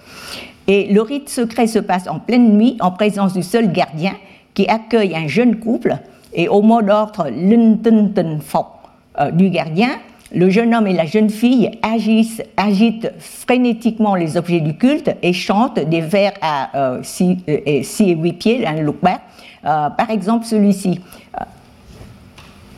Et 0.66 0.92
le 0.92 1.01
rite 1.01 1.30
secret 1.30 1.66
se 1.66 1.78
passe 1.78 2.07
en 2.07 2.18
pleine 2.18 2.57
nuit 2.57 2.76
en 2.80 2.90
présence 2.90 3.32
du 3.32 3.42
seul 3.42 3.72
gardien 3.72 4.12
qui 4.53 4.68
accueille 4.68 5.16
un 5.16 5.26
jeune 5.26 5.59
couple 5.59 5.97
et 6.34 6.49
au 6.49 6.62
mot 6.62 6.82
d'ordre 6.82 7.28
euh, 7.28 9.30
du 9.30 9.51
gardien, 9.51 9.88
le 10.34 10.51
jeune 10.51 10.74
homme 10.74 10.86
et 10.86 10.92
la 10.92 11.07
jeune 11.07 11.30
fille 11.30 11.70
agissent, 11.82 12.42
agitent 12.57 13.11
frénétiquement 13.18 14.14
les 14.14 14.36
objets 14.36 14.61
du 14.61 14.76
culte 14.76 15.11
et 15.22 15.32
chantent 15.32 15.78
des 15.78 16.03
vers 16.03 16.32
à 16.42 16.99
6 17.03 17.38
euh, 17.49 17.57
et, 17.64 17.80
et 17.80 18.14
8 18.14 18.32
pieds, 18.34 18.66
un 18.66 18.82
lookback. 18.82 19.20
Euh, 19.64 19.88
par 19.90 20.11
exemple, 20.11 20.45
celui-ci, 20.45 21.01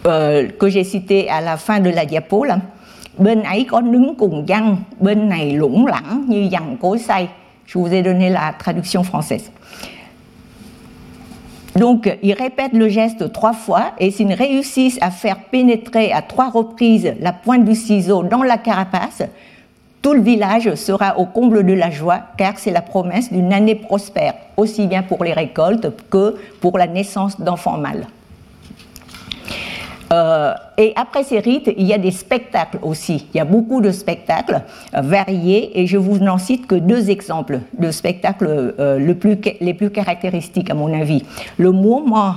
que 0.04 0.68
j'ai 0.68 0.84
cité 0.84 1.28
à 1.28 1.40
la 1.40 1.56
fin 1.56 1.80
de 1.80 1.90
la 1.90 2.06
diapo, 2.06 2.44
là. 2.44 2.60
Je 7.66 7.78
vous 7.78 7.92
ai 7.92 8.02
donné 8.02 8.30
la 8.30 8.52
traduction 8.58 9.02
française. 9.02 9.50
Donc, 11.76 12.16
ils 12.22 12.32
répètent 12.32 12.72
le 12.72 12.88
geste 12.88 13.32
trois 13.32 13.52
fois 13.52 13.92
et 13.98 14.10
s'ils 14.10 14.32
réussissent 14.32 14.98
à 15.02 15.10
faire 15.10 15.36
pénétrer 15.50 16.10
à 16.12 16.22
trois 16.22 16.48
reprises 16.48 17.14
la 17.20 17.32
pointe 17.32 17.64
du 17.64 17.74
ciseau 17.74 18.22
dans 18.22 18.42
la 18.42 18.56
carapace, 18.56 19.22
tout 20.00 20.14
le 20.14 20.20
village 20.22 20.74
sera 20.74 21.18
au 21.18 21.26
comble 21.26 21.66
de 21.66 21.72
la 21.74 21.90
joie 21.90 22.20
car 22.38 22.58
c'est 22.58 22.70
la 22.70 22.80
promesse 22.80 23.32
d'une 23.32 23.52
année 23.52 23.74
prospère, 23.74 24.34
aussi 24.56 24.86
bien 24.86 25.02
pour 25.02 25.24
les 25.24 25.32
récoltes 25.32 25.88
que 26.08 26.36
pour 26.60 26.78
la 26.78 26.86
naissance 26.86 27.40
d'enfants 27.40 27.76
mâles. 27.76 28.06
Euh, 30.12 30.54
et 30.78 30.92
après 30.96 31.24
ces 31.24 31.40
rites, 31.40 31.70
il 31.76 31.86
y 31.86 31.92
a 31.92 31.98
des 31.98 32.10
spectacles 32.10 32.78
aussi. 32.82 33.26
Il 33.34 33.38
y 33.38 33.40
a 33.40 33.44
beaucoup 33.44 33.80
de 33.80 33.90
spectacles 33.90 34.62
euh, 34.94 35.00
variés 35.00 35.80
et 35.80 35.86
je 35.86 35.96
vous 35.96 36.18
n'en 36.18 36.38
cite 36.38 36.66
que 36.66 36.76
deux 36.76 37.10
exemples 37.10 37.60
de 37.78 37.90
spectacles 37.90 38.74
euh, 38.78 38.98
les 39.60 39.74
plus 39.74 39.90
caractéristiques 39.90 40.70
à 40.70 40.74
mon 40.74 40.92
avis. 40.98 41.24
Le 41.58 41.72
moment 41.72 42.34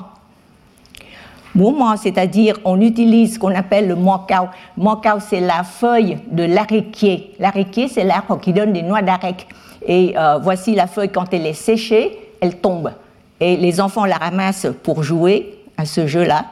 Moment, 1.55 1.97
c'est-à-dire 1.97 2.59
on 2.63 2.79
utilise 2.79 3.33
ce 3.33 3.39
qu'on 3.39 3.55
appelle 3.55 3.87
le 3.87 3.95
mokao. 3.95 4.49
Mokao, 4.77 5.19
c'est 5.19 5.39
la 5.39 5.63
feuille 5.63 6.19
de 6.29 6.43
l'aréquier. 6.43 7.33
L'aréquier, 7.39 7.87
c'est 7.87 8.03
l'arbre 8.03 8.39
qui 8.39 8.53
donne 8.53 8.71
des 8.71 8.83
noix 8.83 9.01
d'arec. 9.01 9.47
Et 9.85 10.13
voici 10.43 10.75
la 10.75 10.85
feuille, 10.85 11.09
quand 11.09 11.33
elle 11.33 11.47
est 11.47 11.53
séchée, 11.53 12.19
elle 12.39 12.57
tombe. 12.57 12.91
Et 13.39 13.57
les 13.57 13.81
enfants 13.81 14.05
la 14.05 14.17
ramassent 14.17 14.67
pour 14.83 15.01
jouer 15.01 15.57
à 15.75 15.85
ce 15.85 16.05
jeu-là. 16.05 16.45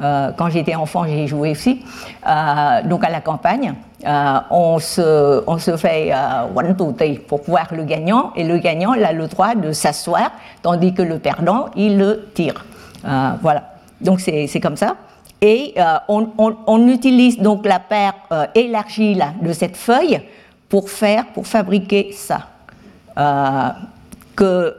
Euh, 0.00 0.30
quand 0.36 0.48
j'étais 0.48 0.74
enfant, 0.74 1.04
j'ai 1.06 1.26
joué 1.26 1.50
aussi. 1.50 1.84
Euh, 2.26 2.82
donc 2.84 3.04
à 3.04 3.10
la 3.10 3.20
campagne, 3.20 3.74
euh, 4.06 4.38
on, 4.50 4.78
se, 4.78 5.76
fait 5.76 6.12
one 6.54 6.74
two 6.76 6.94
pour 7.28 7.42
voir 7.42 7.68
le 7.72 7.84
gagnant, 7.84 8.32
et 8.34 8.44
le 8.44 8.58
gagnant 8.58 8.94
il 8.94 9.04
a 9.04 9.12
le 9.12 9.26
droit 9.26 9.54
de 9.54 9.72
s'asseoir, 9.72 10.32
tandis 10.62 10.94
que 10.94 11.02
le 11.02 11.18
perdant, 11.18 11.66
il 11.76 11.98
le 11.98 12.30
tire. 12.34 12.64
voilà. 13.42 13.64
Donc 14.00 14.20
c'est 14.20 14.60
comme 14.60 14.76
ça. 14.76 14.96
Et 15.40 15.74
on, 16.08 16.88
utilise 16.88 17.38
donc 17.38 17.66
la 17.66 17.78
paire 17.78 18.14
élargie 18.54 19.18
de 19.42 19.52
cette 19.52 19.76
feuille 19.76 20.20
pour 20.68 20.88
faire, 20.88 21.26
pour 21.34 21.46
fabriquer 21.46 22.12
ça. 22.12 22.48
que 24.34 24.74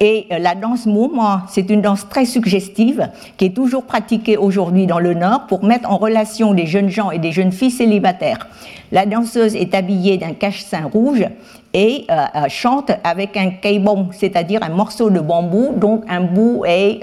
et 0.00 0.26
euh, 0.30 0.38
la 0.38 0.54
danse 0.54 0.84
mouvement, 0.86 1.40
c'est 1.48 1.70
une 1.70 1.80
danse 1.80 2.08
très 2.08 2.26
suggestive 2.26 3.08
qui 3.36 3.46
est 3.46 3.54
toujours 3.54 3.84
pratiquée 3.84 4.36
aujourd'hui 4.36 4.86
dans 4.86 4.98
le 4.98 5.14
Nord 5.14 5.46
pour 5.46 5.64
mettre 5.64 5.90
en 5.90 5.96
relation 5.96 6.52
des 6.52 6.66
jeunes 6.66 6.90
gens 6.90 7.10
et 7.10 7.18
des 7.18 7.32
jeunes 7.32 7.52
filles 7.52 7.70
célibataires. 7.70 8.46
La 8.92 9.06
danseuse 9.06 9.56
est 9.56 9.74
habillée 9.74 10.18
d'un 10.18 10.34
cache-sein 10.34 10.86
rouge 10.92 11.24
et 11.72 12.06
euh, 12.10 12.48
chante 12.48 12.92
avec 13.02 13.36
un 13.36 13.50
kaibong, 13.50 14.08
c'est-à-dire 14.12 14.62
un 14.62 14.68
morceau 14.68 15.08
de 15.08 15.20
bambou 15.20 15.72
dont 15.76 16.02
un 16.08 16.20
bout 16.20 16.64
est 16.66 17.00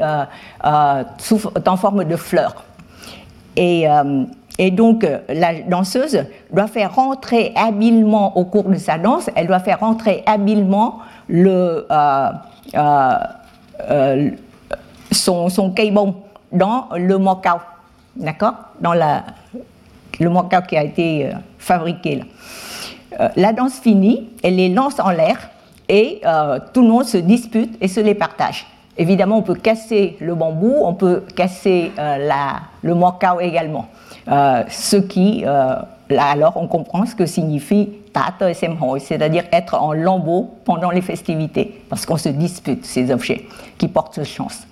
en 0.64 1.78
forme 1.78 2.06
de 2.06 2.16
fleur. 2.16 2.64
Et, 3.58 3.86
et, 4.58 4.72
donc, 4.72 5.06
la 5.28 5.62
danseuse 5.64 6.24
doit 6.54 6.68
faire 6.68 6.96
rentrer 6.96 7.52
habilement 7.56 8.38
au 8.38 8.46
cours 8.46 8.70
de 8.70 8.76
sa 8.76 8.98
danse, 8.98 9.30
elle 9.36 9.48
doit 9.48 9.60
faire 9.60 9.82
rentrer 9.82 10.24
habilement 10.26 11.00
le, 11.28 11.86
euh, 12.76 13.18
euh, 13.90 14.30
son, 15.12 15.50
son 15.50 15.72
caibon 15.72 16.16
dans 16.52 16.88
le 16.96 17.18
mokao, 17.18 17.58
d'accord 18.16 18.54
Dans 18.80 18.94
la, 18.94 19.24
le 20.20 20.30
mokao 20.30 20.62
qui 20.62 20.78
a 20.78 20.84
été 20.84 21.28
euh, 21.28 21.32
fabriqué 21.58 22.24
là. 23.18 23.32
la 23.36 23.54
danse 23.54 23.80
finie, 23.80 24.30
elle 24.44 24.56
les 24.56 24.70
lance 24.70 25.00
en 25.00 25.10
l'air 25.10 25.50
et 25.90 26.22
tout 26.74 26.82
le 26.82 26.88
monde 26.88 27.04
se 27.04 27.18
dispute 27.18 27.78
et 27.82 27.90
se 27.90 28.00
les 28.00 28.16
partage. 28.16 28.66
Évidemment, 28.98 29.38
on 29.38 29.42
peut 29.42 29.56
casser 29.56 30.16
le 30.22 30.36
bambou, 30.36 30.74
on 30.82 30.94
peut 30.94 31.24
casser 31.36 31.92
la, 31.98 32.62
le 32.82 32.96
mokao 32.96 33.42
également. 33.42 33.88
ce 34.28 34.96
qui, 34.96 35.42
là 35.42 35.86
alors, 36.10 36.54
on 36.56 36.68
comprend 36.68 37.06
ce 37.06 37.16
que 37.16 37.26
signifie 37.26 37.90
c'est-à-dire 39.00 39.44
être 39.52 39.76
en 39.76 39.94
lambeau 39.94 40.52
pendant 40.66 40.92
les 40.92 41.02
festivités, 41.02 41.82
parce 41.90 42.06
qu'on 42.06 42.18
se 42.18 42.30
dispute 42.30 42.86
ces 42.86 43.12
objets 43.12 43.46
qui 43.78 43.88
portent 43.88 44.24
chance. 44.24 44.68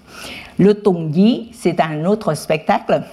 Le 0.57 0.73
Tongyi, 0.73 1.49
c'est 1.53 1.79
un 1.79 2.05
autre 2.05 2.33
spectacle 2.33 3.03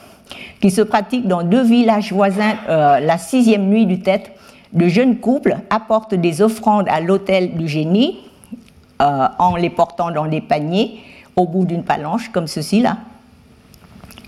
qui 0.60 0.70
se 0.70 0.82
pratique 0.82 1.28
dans 1.28 1.42
deux 1.42 1.62
villages 1.62 2.12
voisins 2.12 2.54
euh, 2.68 2.98
la 2.98 3.18
sixième 3.18 3.68
nuit 3.68 3.86
du 3.86 4.00
Tête. 4.00 4.32
De 4.72 4.88
jeunes 4.88 5.18
couples 5.18 5.56
apportent 5.70 6.14
des 6.14 6.42
offrandes 6.42 6.88
à 6.88 7.00
l'hôtel 7.00 7.54
du 7.54 7.68
génie 7.68 8.18
euh, 9.00 9.28
en 9.38 9.56
les 9.56 9.70
portant 9.70 10.10
dans 10.10 10.26
des 10.26 10.40
paniers 10.40 11.00
au 11.36 11.46
bout 11.46 11.64
d'une 11.64 11.84
palanche 11.84 12.30
comme 12.30 12.46
ceci 12.46 12.80
là. 12.80 12.96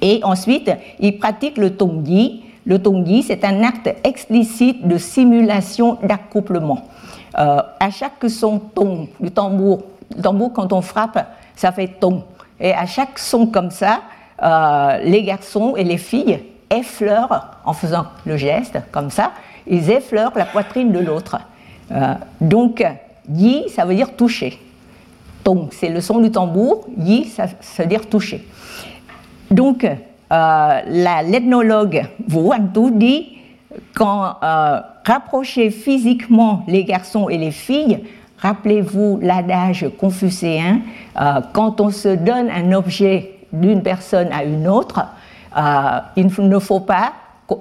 Et 0.01 0.21
ensuite, 0.23 0.71
ils 1.01 1.19
pratiquent 1.19 1.59
le 1.59 1.75
Tongyi, 1.75 2.45
le 2.69 2.79
tongi, 2.79 3.23
c'est 3.23 3.45
un 3.45 3.63
acte 3.63 3.91
explicite 4.05 4.87
de 4.87 4.99
simulation 4.99 5.97
d'accouplement. 6.03 6.87
Euh, 7.39 7.63
à 7.81 7.91
chaque 7.91 8.29
son 8.29 8.59
ton 8.59 9.09
du 9.19 9.31
tambour, 9.31 9.81
le 10.15 10.23
tambour 10.23 10.53
quand 10.53 10.75
on 10.75 10.83
frappe, 10.83 11.27
ça 11.57 11.73
fait 11.73 11.89
ton. 11.99 12.25
Et 12.61 12.75
à 12.75 12.85
chaque 12.85 13.19
son 13.19 13.47
comme 13.47 13.71
ça, 13.71 14.03
euh, 14.43 14.99
les 15.03 15.23
garçons 15.23 15.77
et 15.77 15.85
les 15.85 15.97
filles 15.97 16.41
effleurent, 16.69 17.47
en 17.65 17.73
faisant 17.73 18.05
le 18.27 18.37
geste 18.37 18.79
comme 18.93 19.09
ça, 19.09 19.33
ils 19.67 19.91
effleurent 19.91 20.37
la 20.37 20.45
poitrine 20.45 20.93
de 20.93 20.99
l'autre. 20.99 21.39
Euh, 21.91 22.15
donc, 22.43 22.85
yi, 23.31 23.67
ça 23.71 23.87
veut 23.87 23.95
dire 23.95 24.15
toucher. 24.15 24.61
Tong, 25.43 25.69
c'est 25.73 25.89
le 25.89 26.03
son 26.03 26.19
du 26.19 26.31
tambour. 26.31 26.87
Yi, 26.99 27.25
ça, 27.25 27.47
ça 27.63 27.85
veut 27.85 27.89
dire 27.89 28.07
toucher. 28.11 28.47
Donc, 29.51 29.87
euh, 30.31 30.81
l'ethnologue 31.23 32.07
Tú 32.75 32.91
dit 32.91 33.39
quand 33.95 34.37
euh, 34.43 34.81
rapprocher 35.05 35.71
physiquement 35.71 36.65
les 36.67 36.85
garçons 36.85 37.29
et 37.29 37.39
les 37.39 37.51
filles, 37.51 38.05
rappelez-vous 38.39 39.19
l'adage 39.23 39.87
confucéen, 39.99 40.81
euh, 41.21 41.41
quand 41.53 41.81
on 41.81 41.91
se 41.91 42.09
donne 42.09 42.51
un 42.51 42.73
objet 42.73 43.35
d'une 43.53 43.83
personne 43.83 44.29
à 44.33 44.45
une 44.45 44.69
autre, 44.69 45.07
euh, 45.57 45.99
il 46.17 46.27
ne 46.27 46.59
faut 46.59 46.81
pas, 46.81 47.13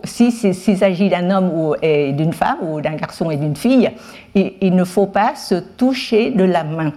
s'il 0.04 0.32
s'agit 0.32 1.10
d'un 1.10 1.32
homme 1.32 1.50
ou 1.54 1.76
d'une 1.82 2.34
femme 2.34 2.58
ou 2.62 2.82
d'un 2.82 2.96
garçon 2.96 3.32
et 3.32 3.38
d'une 3.38 3.56
fille, 3.56 3.90
il, 4.36 4.76
ne 4.76 4.84
faut 4.84 5.08
pas 5.08 5.36
se 5.36 5.56
toucher 5.56 6.32
de 6.32 6.44
la 6.44 6.66
main. 6.66 6.92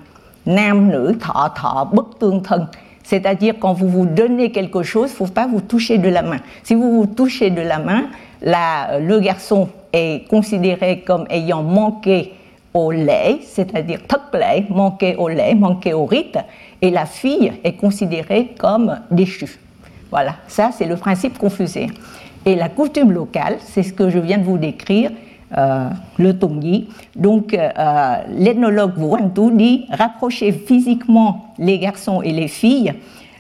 C'est-à-dire 3.03 3.55
quand 3.59 3.73
vous 3.73 3.89
vous 3.89 4.07
donnez 4.07 4.51
quelque 4.53 4.83
chose, 4.83 5.11
il 5.11 5.13
ne 5.13 5.17
faut 5.17 5.33
pas 5.33 5.47
vous 5.47 5.61
toucher 5.61 5.99
de 5.99 6.09
la 6.09 6.23
main. 6.23 6.39
Si 6.63 6.75
vous 6.75 7.01
vous 7.01 7.07
touchez 7.07 7.51
de 7.51 7.61
la 7.61 7.79
main, 7.79 8.05
le 8.43 9.19
garçon 9.19 9.69
est 9.93 10.29
considéré 10.29 11.01
comme 11.01 11.27
ayant 11.31 11.63
manqué 11.63 12.33
au 12.73 12.93
lait, 12.93 13.39
c'est-à-dire 13.45 14.01
manqué 14.71 15.17
au 15.17 15.29
lait, 15.29 15.55
manqué 15.55 15.93
au 15.93 16.07
rite, 16.07 16.39
et 16.81 16.91
la 16.91 17.07
fille 17.07 17.53
est 17.65 17.73
considérée 17.73 18.55
comme 18.59 19.01
déchue. 19.11 19.59
Voilà, 20.11 20.37
ça 20.47 20.71
c'est 20.77 20.87
le 20.87 20.97
principe 20.97 21.39
confusé. 21.39 21.89
Et 22.47 22.55
la 22.55 22.69
coutume 22.69 23.13
locale, 23.13 23.57
c'est 23.61 23.83
ce 23.83 23.93
que 23.93 24.09
je 24.09 24.19
viens 24.19 24.39
de 24.39 24.45
vous 24.45 24.59
décrire, 24.59 25.11
euh, 25.11 25.30
le 25.53 26.33
Tongi. 26.39 26.89
Donc, 27.17 27.55
euh, 27.55 28.17
l'ethnologue 28.29 28.97
Wuantu 28.99 29.53
dit 29.53 29.87
rapprocher 29.91 30.53
physiquement 30.53 31.53
les 31.59 31.79
garçons 31.79 32.23
et 32.23 32.33
les 32.33 32.49
filles, 32.49 32.95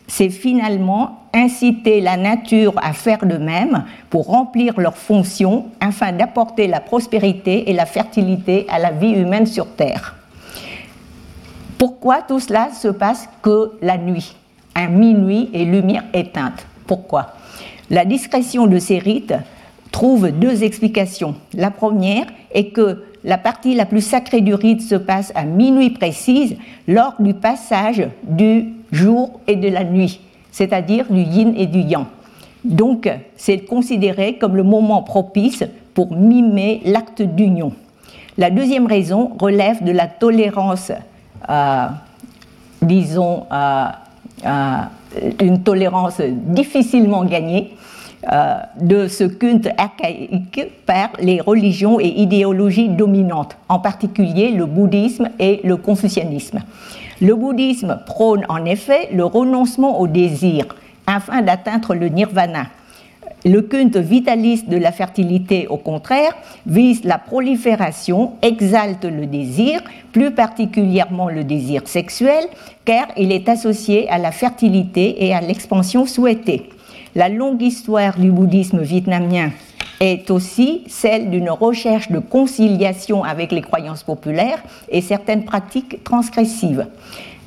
c'est 0.06 0.30
finalement 0.30 1.20
inciter 1.32 2.00
la 2.00 2.16
nature 2.16 2.74
à 2.82 2.92
faire 2.92 3.24
de 3.24 3.36
même 3.36 3.84
pour 4.10 4.26
remplir 4.26 4.80
leurs 4.80 4.96
fonctions 4.96 5.66
afin 5.80 6.10
d'apporter 6.12 6.66
la 6.66 6.80
prospérité 6.80 7.70
et 7.70 7.72
la 7.72 7.86
fertilité 7.86 8.66
à 8.68 8.80
la 8.80 8.90
vie 8.90 9.12
humaine 9.12 9.46
sur 9.46 9.68
Terre. 9.76 10.16
Pourquoi 11.78 12.22
tout 12.22 12.40
cela 12.40 12.70
se 12.72 12.88
passe 12.88 13.28
que 13.40 13.72
la 13.80 13.96
nuit, 13.96 14.34
un 14.74 14.88
minuit 14.88 15.48
et 15.52 15.64
lumière 15.64 16.04
éteinte 16.12 16.66
Pourquoi? 16.86 17.34
La 17.88 18.04
discrétion 18.04 18.66
de 18.66 18.78
ces 18.78 18.98
rites 18.98 19.34
trouve 19.90 20.30
deux 20.30 20.64
explications. 20.64 21.34
La 21.54 21.70
première 21.70 22.26
est 22.52 22.70
que 22.70 23.04
la 23.24 23.38
partie 23.38 23.74
la 23.74 23.86
plus 23.86 24.00
sacrée 24.00 24.40
du 24.40 24.54
rite 24.54 24.82
se 24.82 24.94
passe 24.94 25.32
à 25.34 25.44
minuit 25.44 25.90
précise 25.90 26.56
lors 26.88 27.14
du 27.18 27.34
passage 27.34 28.08
du 28.22 28.72
jour 28.92 29.40
et 29.46 29.56
de 29.56 29.68
la 29.68 29.84
nuit, 29.84 30.20
c'est-à-dire 30.52 31.06
du 31.10 31.20
yin 31.20 31.54
et 31.56 31.66
du 31.66 31.80
yang. 31.80 32.06
Donc, 32.64 33.10
c'est 33.36 33.60
considéré 33.60 34.38
comme 34.38 34.56
le 34.56 34.62
moment 34.62 35.02
propice 35.02 35.64
pour 35.94 36.14
mimer 36.14 36.82
l'acte 36.84 37.22
d'union. 37.22 37.72
La 38.38 38.50
deuxième 38.50 38.86
raison 38.86 39.32
relève 39.38 39.82
de 39.82 39.92
la 39.92 40.06
tolérance 40.06 40.92
euh, 41.48 41.86
disons, 42.82 43.46
euh, 43.52 43.86
euh, 44.44 44.76
une 45.40 45.62
tolérance 45.62 46.20
difficilement 46.20 47.24
gagnée 47.24 47.76
de 48.80 49.08
ce 49.08 49.24
culte 49.24 49.68
archaïque 49.78 50.60
par 50.86 51.10
les 51.20 51.40
religions 51.40 51.98
et 51.98 52.08
idéologies 52.08 52.88
dominantes, 52.88 53.56
en 53.68 53.78
particulier 53.78 54.50
le 54.50 54.66
bouddhisme 54.66 55.28
et 55.38 55.60
le 55.64 55.76
confucianisme. 55.76 56.60
Le 57.20 57.34
bouddhisme 57.34 57.98
prône 58.06 58.44
en 58.48 58.64
effet 58.64 59.08
le 59.12 59.24
renoncement 59.24 60.00
au 60.00 60.06
désir 60.06 60.66
afin 61.06 61.42
d'atteindre 61.42 61.94
le 61.94 62.08
nirvana, 62.08 62.66
le 63.44 63.62
culte 63.62 63.96
vitaliste 63.96 64.68
de 64.68 64.76
la 64.76 64.92
fertilité, 64.92 65.66
au 65.68 65.78
contraire, 65.78 66.34
vise 66.66 67.04
la 67.04 67.16
prolifération, 67.16 68.32
exalte 68.42 69.04
le 69.04 69.26
désir, 69.26 69.80
plus 70.12 70.30
particulièrement 70.32 71.28
le 71.30 71.44
désir 71.44 71.82
sexuel, 71.86 72.44
car 72.84 73.06
il 73.16 73.32
est 73.32 73.48
associé 73.48 74.10
à 74.10 74.18
la 74.18 74.30
fertilité 74.30 75.24
et 75.24 75.34
à 75.34 75.40
l'expansion 75.40 76.04
souhaitée. 76.04 76.68
La 77.16 77.28
longue 77.28 77.60
histoire 77.60 78.16
du 78.16 78.30
bouddhisme 78.30 78.82
vietnamien 78.82 79.50
est 79.98 80.30
aussi 80.30 80.84
celle 80.86 81.28
d'une 81.30 81.50
recherche 81.50 82.08
de 82.12 82.20
conciliation 82.20 83.24
avec 83.24 83.50
les 83.50 83.62
croyances 83.62 84.04
populaires 84.04 84.62
et 84.88 85.00
certaines 85.00 85.44
pratiques 85.44 86.04
transgressives. 86.04 86.86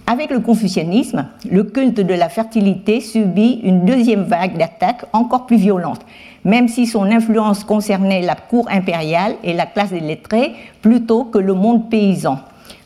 Avec 0.05 0.31
le 0.31 0.41
confucianisme, 0.41 1.27
le 1.49 1.63
culte 1.63 2.01
de 2.01 2.13
la 2.13 2.27
fertilité 2.27 2.99
subit 2.99 3.61
une 3.63 3.85
deuxième 3.85 4.23
vague 4.23 4.57
d'attaques 4.57 5.05
encore 5.13 5.45
plus 5.45 5.55
violente, 5.55 6.01
même 6.43 6.67
si 6.67 6.85
son 6.85 7.03
influence 7.03 7.63
concernait 7.63 8.21
la 8.21 8.35
cour 8.35 8.67
impériale 8.69 9.35
et 9.45 9.53
la 9.53 9.65
classe 9.65 9.91
des 9.91 10.01
lettrés 10.01 10.55
plutôt 10.81 11.23
que 11.23 11.37
le 11.37 11.53
monde 11.53 11.89
paysan. 11.89 12.37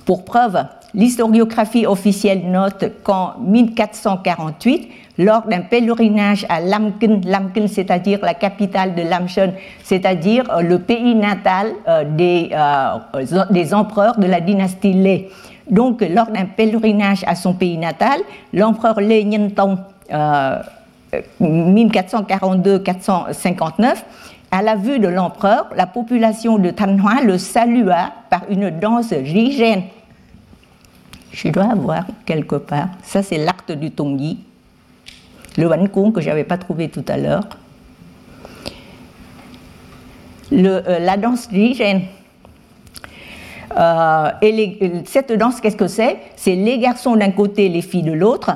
Pour 0.05 0.25
preuve, 0.25 0.63
l'historiographie 0.93 1.87
officielle 1.87 2.51
note 2.51 2.85
qu'en 3.03 3.33
1448, 3.39 4.89
lors 5.17 5.47
d'un 5.47 5.61
pèlerinage 5.61 6.45
à 6.49 6.61
Lamkin, 6.61 7.21
Lamkin 7.25 7.67
c'est-à-dire 7.67 8.19
la 8.21 8.33
capitale 8.33 8.95
de 8.95 9.01
Lamshun, 9.01 9.53
c'est-à-dire 9.83 10.43
le 10.61 10.79
pays 10.79 11.15
natal 11.15 11.71
euh, 11.87 12.03
des, 12.03 12.49
euh, 12.53 13.45
des 13.49 13.73
empereurs 13.73 14.19
de 14.19 14.27
la 14.27 14.41
dynastie 14.41 14.93
Lé, 14.93 15.29
donc, 15.69 16.01
lors 16.01 16.27
d'un 16.27 16.45
pèlerinage 16.45 17.23
à 17.27 17.35
son 17.35 17.53
pays 17.53 17.77
natal, 17.77 18.21
l'empereur 18.53 19.01
Lê 19.01 19.23
Nhân 19.23 19.51
Tông, 19.51 19.77
1442-459, 21.41 23.95
à 24.49 24.61
la 24.61 24.75
vue 24.75 24.99
de 24.99 25.09
l'empereur, 25.09 25.67
la 25.75 25.87
population 25.87 26.57
de 26.57 26.69
Thanh 26.69 26.97
Hoa 27.01 27.21
le 27.21 27.37
salua 27.37 28.13
par 28.29 28.43
une 28.49 28.69
danse 28.69 29.11
rigène. 29.11 29.83
Je 31.33 31.49
dois 31.49 31.69
avoir 31.71 32.05
quelque 32.25 32.55
part. 32.55 32.87
Ça, 33.03 33.21
c'est 33.21 33.37
l'acte 33.37 33.73
du 33.73 33.91
Tongi. 33.91 34.39
Le 35.57 35.67
Wan 35.67 35.89
Kung 35.89 36.13
que 36.13 36.21
je 36.21 36.29
n'avais 36.29 36.43
pas 36.43 36.57
trouvé 36.57 36.89
tout 36.89 37.05
à 37.07 37.17
l'heure. 37.17 37.43
Euh, 40.53 40.99
la 40.99 41.17
danse 41.17 41.47
rigène 41.47 42.03
euh, 43.77 44.29
et 44.41 45.03
cette 45.05 45.31
danse, 45.33 45.61
qu'est-ce 45.61 45.75
que 45.75 45.87
c'est? 45.87 46.17
C'est 46.35 46.55
les 46.55 46.79
garçons 46.79 47.15
d'un 47.15 47.31
côté, 47.31 47.69
les 47.69 47.81
filles 47.81 48.03
de 48.03 48.13
l'autre. 48.13 48.51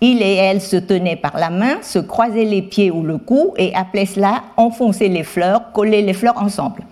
Il 0.00 0.20
et 0.22 0.34
elle 0.34 0.60
se 0.60 0.76
tenaient 0.76 1.16
par 1.16 1.38
la 1.38 1.48
main, 1.48 1.80
se 1.82 1.98
croisaient 1.98 2.44
les 2.44 2.60
pieds 2.60 2.90
ou 2.90 3.02
le 3.02 3.16
cou 3.16 3.54
et 3.56 3.74
appelaient 3.74 4.04
cela 4.04 4.42
enfoncer 4.58 5.08
les 5.08 5.22
fleurs, 5.22 5.72
coller 5.72 6.02
les 6.02 6.12
fleurs 6.12 6.36
ensemble. 6.36 6.82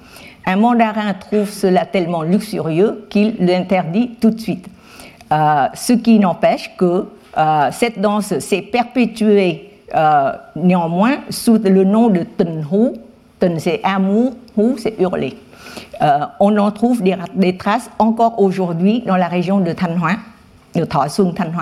Un 0.47 0.57
mandarin 0.57 1.13
trouve 1.15 1.51
cela 1.51 1.85
tellement 1.85 2.23
luxurieux 2.23 3.07
qu'il 3.11 3.35
l'interdit 3.41 4.13
tout 4.21 4.31
de 4.31 4.41
suite. 4.41 4.67
Euh, 5.33 5.67
ce 5.75 5.93
qui 5.93 6.19
n'empêche 6.19 6.71
que 6.79 7.07
euh, 7.37 7.69
cette 7.73 8.01
danse 8.01 8.39
s'est 8.39 8.63
perpétuée 8.63 9.71
néanmoins 10.57 11.19
sous 11.31 11.59
le 11.59 11.85
nom 11.85 12.09
de 12.09 12.25
Tenhu. 12.25 12.95
Ten 13.39 13.61
c'est 13.61 13.81
amour, 13.85 14.33
Hu 14.57 14.75
c'est 14.79 14.99
hurler. 14.99 15.37
Euh, 16.03 16.21
on 16.41 16.57
en 16.59 16.71
trouve 16.71 17.03
des, 17.03 17.57
traces 17.57 17.91
encore 17.99 18.41
aujourd'hui 18.41 19.03
dans 19.07 19.17
la 19.17 19.29
région 19.29 19.61
de 19.61 19.73
Thanh 19.73 19.97
de 20.75 20.85
Thọ 20.85 21.33
Thanh 21.35 21.53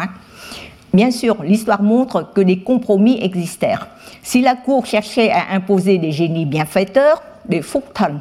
Bien 0.93 1.11
sûr, 1.11 1.43
l'histoire 1.43 1.83
montre 1.83 2.33
que 2.35 2.41
des 2.41 2.59
compromis 2.59 3.19
existèrent. 3.23 3.89
Si 4.23 4.43
la 4.43 4.55
cour 4.55 4.87
cherchait 4.87 5.31
à 5.31 5.55
imposer 5.55 5.99
des 5.99 6.13
génies 6.13 6.47
bienfaiteurs, 6.47 7.23
des 7.47 7.63
Fuktan, 7.63 8.21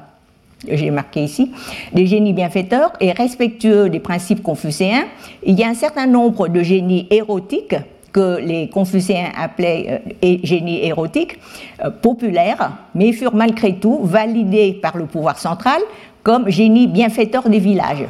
j'ai 0.68 0.91
marqué 0.91 1.24
ici, 1.24 1.51
des 1.93 2.07
génies 2.07 2.34
bienfaiteurs 2.34 2.93
et 2.99 3.12
respectueux 3.12 3.89
des 3.89 3.99
principes 3.99 4.43
confucéens, 4.43 5.05
il 5.43 5.59
y 5.59 5.64
a 5.64 5.68
un 5.68 5.74
certain 5.74 6.07
nombre 6.07 6.47
de 6.47 6.62
génies 6.62 7.07
érotiques 7.09 7.76
que 8.12 8.39
les 8.39 8.68
Confucéens 8.68 9.32
appelaient 9.38 10.01
euh, 10.24 10.38
génie 10.43 10.86
érotique, 10.86 11.39
euh, 11.84 11.89
populaires, 11.89 12.72
mais 12.93 13.14
furent 13.14 13.36
malgré 13.36 13.76
tout 13.76 14.01
validés 14.03 14.74
par 14.74 14.97
le 14.97 15.05
pouvoir 15.05 15.38
central 15.38 15.82
comme 16.24 16.49
génie 16.49 16.88
bienfaiteur 16.88 17.49
des 17.49 17.57
villages, 17.57 18.05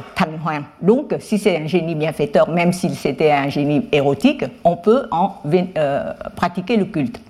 Donc, 0.82 1.14
si 1.18 1.38
c'est 1.38 1.56
un 1.56 1.66
génie 1.66 1.94
bienfaiteur, 1.94 2.50
même 2.50 2.72
si 2.74 2.94
c'était 2.94 3.30
un 3.30 3.48
génie 3.48 3.88
érotique, 3.90 4.44
on 4.64 4.76
peut 4.76 5.04
en 5.10 5.36
euh, 5.78 6.12
pratiquer 6.36 6.76
le 6.76 6.84
culte. 6.84 7.20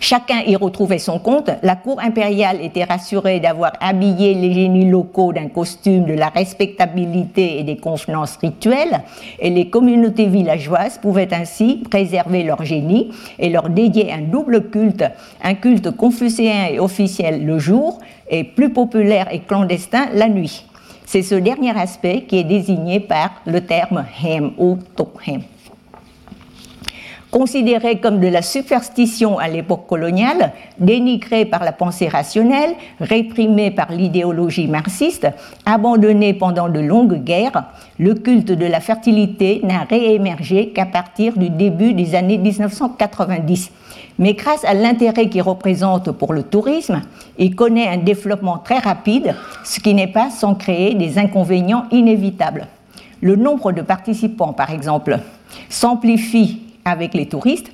Chacun 0.00 0.42
y 0.46 0.56
retrouvait 0.56 0.98
son 0.98 1.18
compte. 1.18 1.50
La 1.62 1.76
cour 1.76 2.00
impériale 2.00 2.60
était 2.62 2.84
rassurée 2.84 3.40
d'avoir 3.40 3.72
habillé 3.80 4.34
les 4.34 4.52
génies 4.52 4.88
locaux 4.88 5.32
d'un 5.32 5.48
costume 5.48 6.04
de 6.04 6.14
la 6.14 6.28
respectabilité 6.28 7.58
et 7.58 7.62
des 7.62 7.76
convenances 7.76 8.36
rituelles, 8.40 9.02
et 9.38 9.50
les 9.50 9.68
communautés 9.68 10.26
villageoises 10.26 10.98
pouvaient 10.98 11.32
ainsi 11.32 11.82
préserver 11.88 12.42
leur 12.42 12.64
génie 12.64 13.10
et 13.38 13.48
leur 13.50 13.68
dédier 13.68 14.12
un 14.12 14.22
double 14.22 14.70
culte, 14.70 15.04
un 15.42 15.54
culte 15.54 15.90
confucéen 15.90 16.66
et 16.72 16.78
officiel 16.78 17.44
le 17.44 17.58
jour, 17.58 17.98
et 18.28 18.44
plus 18.44 18.72
populaire 18.72 19.28
et 19.32 19.40
clandestin 19.40 20.06
la 20.14 20.28
nuit. 20.28 20.64
C'est 21.04 21.22
ce 21.22 21.34
dernier 21.34 21.76
aspect 21.78 22.22
qui 22.22 22.38
est 22.38 22.44
désigné 22.44 23.00
par 23.00 23.42
le 23.46 23.60
terme 23.60 24.04
hem 24.24 24.52
ou 24.56 24.78
tokhem. 24.96 25.42
Considéré 27.32 27.98
comme 27.98 28.20
de 28.20 28.28
la 28.28 28.42
superstition 28.42 29.38
à 29.38 29.48
l'époque 29.48 29.86
coloniale, 29.88 30.52
dénigré 30.78 31.46
par 31.46 31.64
la 31.64 31.72
pensée 31.72 32.06
rationnelle, 32.06 32.74
réprimé 33.00 33.70
par 33.70 33.90
l'idéologie 33.90 34.68
marxiste, 34.68 35.26
abandonné 35.64 36.34
pendant 36.34 36.68
de 36.68 36.78
longues 36.78 37.24
guerres, 37.24 37.64
le 37.98 38.14
culte 38.14 38.52
de 38.52 38.66
la 38.66 38.80
fertilité 38.80 39.62
n'a 39.64 39.84
réémergé 39.88 40.68
qu'à 40.68 40.84
partir 40.84 41.36
du 41.38 41.48
début 41.48 41.94
des 41.94 42.14
années 42.14 42.36
1990. 42.36 43.72
Mais 44.18 44.34
grâce 44.34 44.64
à 44.66 44.74
l'intérêt 44.74 45.30
qu'il 45.30 45.40
représente 45.40 46.12
pour 46.12 46.34
le 46.34 46.42
tourisme, 46.42 47.00
il 47.38 47.56
connaît 47.56 47.88
un 47.88 47.96
développement 47.96 48.58
très 48.58 48.78
rapide, 48.78 49.34
ce 49.64 49.80
qui 49.80 49.94
n'est 49.94 50.06
pas 50.06 50.28
sans 50.28 50.54
créer 50.54 50.94
des 50.94 51.18
inconvénients 51.18 51.86
inévitables. 51.90 52.66
Le 53.22 53.36
nombre 53.36 53.72
de 53.72 53.80
participants, 53.80 54.52
par 54.52 54.70
exemple, 54.70 55.18
s'amplifie 55.70 56.60
avec 56.84 57.14
les 57.14 57.26
touristes 57.26 57.70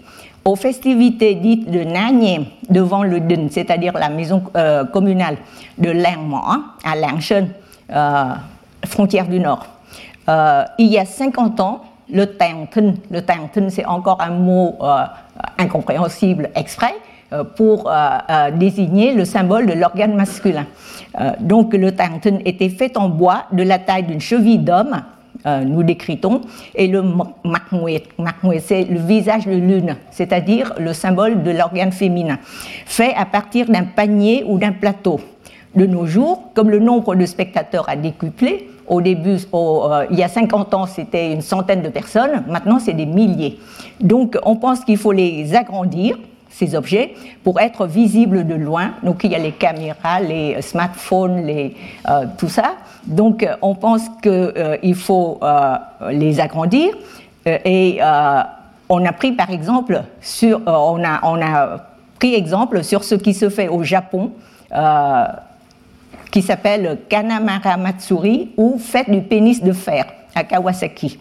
aux 0.49 0.57
festivités 0.57 1.35
dites 1.35 1.71
de 1.71 1.81
Nanye 1.81 2.49
devant 2.71 3.03
le 3.03 3.21
Dun, 3.21 3.49
c'est-à-dire 3.51 3.93
la 3.93 4.09
maison 4.09 4.43
euh, 4.57 4.85
communale 4.85 5.37
de 5.77 5.91
Langmo 5.91 6.39
à 6.85 6.97
Langshen, 6.97 7.51
euh, 7.93 8.25
frontière 8.87 9.29
du 9.29 9.41
Nord. 9.41 9.67
Euh, 10.29 10.65
il 10.79 10.87
y 10.87 10.99
a 10.99 11.05
50 11.05 11.61
ans, 11.61 11.83
le 12.11 12.25
Tangten, 12.27 12.97
le 13.11 13.21
c'est 13.69 13.85
encore 13.85 14.23
un 14.23 14.31
mot 14.31 14.79
incompréhensible 15.59 16.49
exprès, 16.55 16.95
pour 17.57 17.93
désigner 18.55 19.13
le 19.13 19.27
symbole 19.27 19.67
de 19.67 19.75
l'organe 19.75 20.15
masculin. 20.15 20.65
donc 21.41 21.75
le 21.75 21.93
Tangten 21.95 22.41
était 22.47 22.71
fait 22.71 22.97
en 22.97 23.11
bois 23.11 23.45
de 23.53 23.63
la 23.63 23.79
taille 23.79 24.05
d'une 24.05 24.23
cheville 24.23 24.61
d'homme 24.61 25.03
euh, 25.47 25.65
nous 25.65 25.83
décritons, 25.83 26.41
et 26.75 26.89
le 26.89 27.03
makmouet, 27.45 28.03
c'est 28.61 28.85
le 28.85 28.99
visage 28.99 29.47
de 29.47 29.53
lune, 29.53 29.97
c'est-à-dire 30.11 30.75
le 30.79 30.93
symbole 30.93 31.43
de 31.43 31.51
l'organe 31.51 31.93
féminin, 31.93 32.39
fait 32.87 33.15
à 33.15 33.25
partir 33.25 33.67
d'un 33.67 33.85
panier 33.85 34.45
ou 34.47 34.59
d'un 34.59 34.73
plateau. 34.73 35.21
De 35.75 35.87
nos 35.87 36.07
jours, 36.07 36.51
comme 36.55 36.71
le 36.71 36.79
nombre 36.79 37.15
de 37.15 37.25
spectateurs 37.27 37.89
a 37.89 37.97
décuplé, 37.97 38.69
au 38.89 39.01
début, 39.01 39.37
euh, 39.55 40.07
il 40.11 40.19
y 40.19 40.23
a 40.23 40.29
50 40.29 40.75
ans, 40.75 40.87
c'était 40.87 41.33
une 41.33 41.43
centaine 41.43 41.83
de 41.83 41.89
personnes, 41.89 42.45
maintenant 42.49 42.79
c'est 42.79 42.95
des 42.95 43.07
milliers. 43.07 43.59
Donc 44.01 44.37
on 44.45 44.57
pense 44.57 44.81
qu'il 44.81 44.97
faut 44.97 45.13
les 45.13 45.55
agrandir 45.55 46.19
ces 46.51 46.75
objets 46.75 47.15
pour 47.45 47.61
être 47.61 47.87
visibles 47.87 48.47
de 48.47 48.55
loin. 48.55 48.93
Donc 49.03 49.25
il 49.25 49.33
y 49.33 49.35
a 49.35 49.39
les 49.39 49.53
caméras, 49.53 50.21
les 50.21 50.61
smartphones, 50.63 51.47
les, 51.47 51.77
euh, 52.09 52.25
tout 52.37 52.49
ça. 52.49 52.77
Donc 53.07 53.47
on 53.63 53.75
pense 53.75 54.03
qu'il 54.23 54.33
euh, 54.33 54.95
faut 54.95 55.39
euh, 55.43 55.77
les 56.11 56.41
agrandir 56.41 56.95
et 57.47 58.01
on 58.91 59.05
a 59.07 59.13
pris 59.13 59.33
par 59.33 59.51
exemple 59.51 60.03
on 60.67 61.05
a, 61.05 61.21
on 61.23 61.41
a 61.41 61.79
pris 62.19 62.35
exemple 62.35 62.83
sur 62.85 63.05
ce 63.05 63.15
qui 63.15 63.33
se 63.33 63.49
fait 63.49 63.69
au 63.69 63.83
Japon 63.85 64.33
qui 66.31 66.43
s'appelle 66.43 66.99
Kanamara 67.09 67.79
Matsuri 67.79 68.51
ou 68.59 68.79
fête 68.79 69.11
du 69.11 69.23
pénis 69.23 69.63
de 69.63 69.73
fer 69.73 70.05
à 70.35 70.45
Kawasaki. 70.45 71.19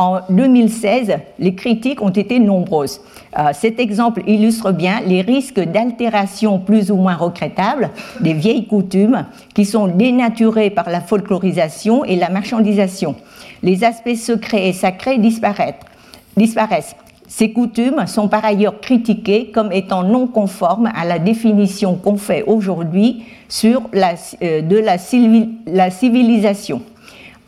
En 0.00 0.20
2016, 0.30 1.18
les 1.38 1.54
critiques 1.54 2.00
ont 2.00 2.08
été 2.08 2.38
nombreuses. 2.38 3.02
Euh, 3.38 3.50
cet 3.52 3.78
exemple 3.78 4.22
illustre 4.26 4.72
bien 4.72 5.02
les 5.06 5.20
risques 5.20 5.60
d'altération 5.60 6.58
plus 6.58 6.90
ou 6.90 6.96
moins 6.96 7.16
regrettables 7.16 7.90
des 8.20 8.32
vieilles 8.32 8.66
coutumes 8.66 9.26
qui 9.54 9.66
sont 9.66 9.88
dénaturées 9.88 10.70
par 10.70 10.88
la 10.88 11.02
folklorisation 11.02 12.02
et 12.06 12.16
la 12.16 12.30
marchandisation. 12.30 13.14
Les 13.62 13.84
aspects 13.84 14.16
secrets 14.16 14.70
et 14.70 14.72
sacrés 14.72 15.18
disparaissent. 15.18 16.96
Ces 17.28 17.52
coutumes 17.52 18.06
sont 18.06 18.28
par 18.28 18.46
ailleurs 18.46 18.80
critiquées 18.80 19.50
comme 19.52 19.70
étant 19.70 20.02
non 20.02 20.26
conformes 20.26 20.90
à 20.96 21.04
la 21.04 21.18
définition 21.18 21.96
qu'on 21.96 22.16
fait 22.16 22.42
aujourd'hui 22.44 23.24
euh, 23.66 24.62
de 24.62 24.78
la 24.78 25.90
civilisation. 25.90 26.80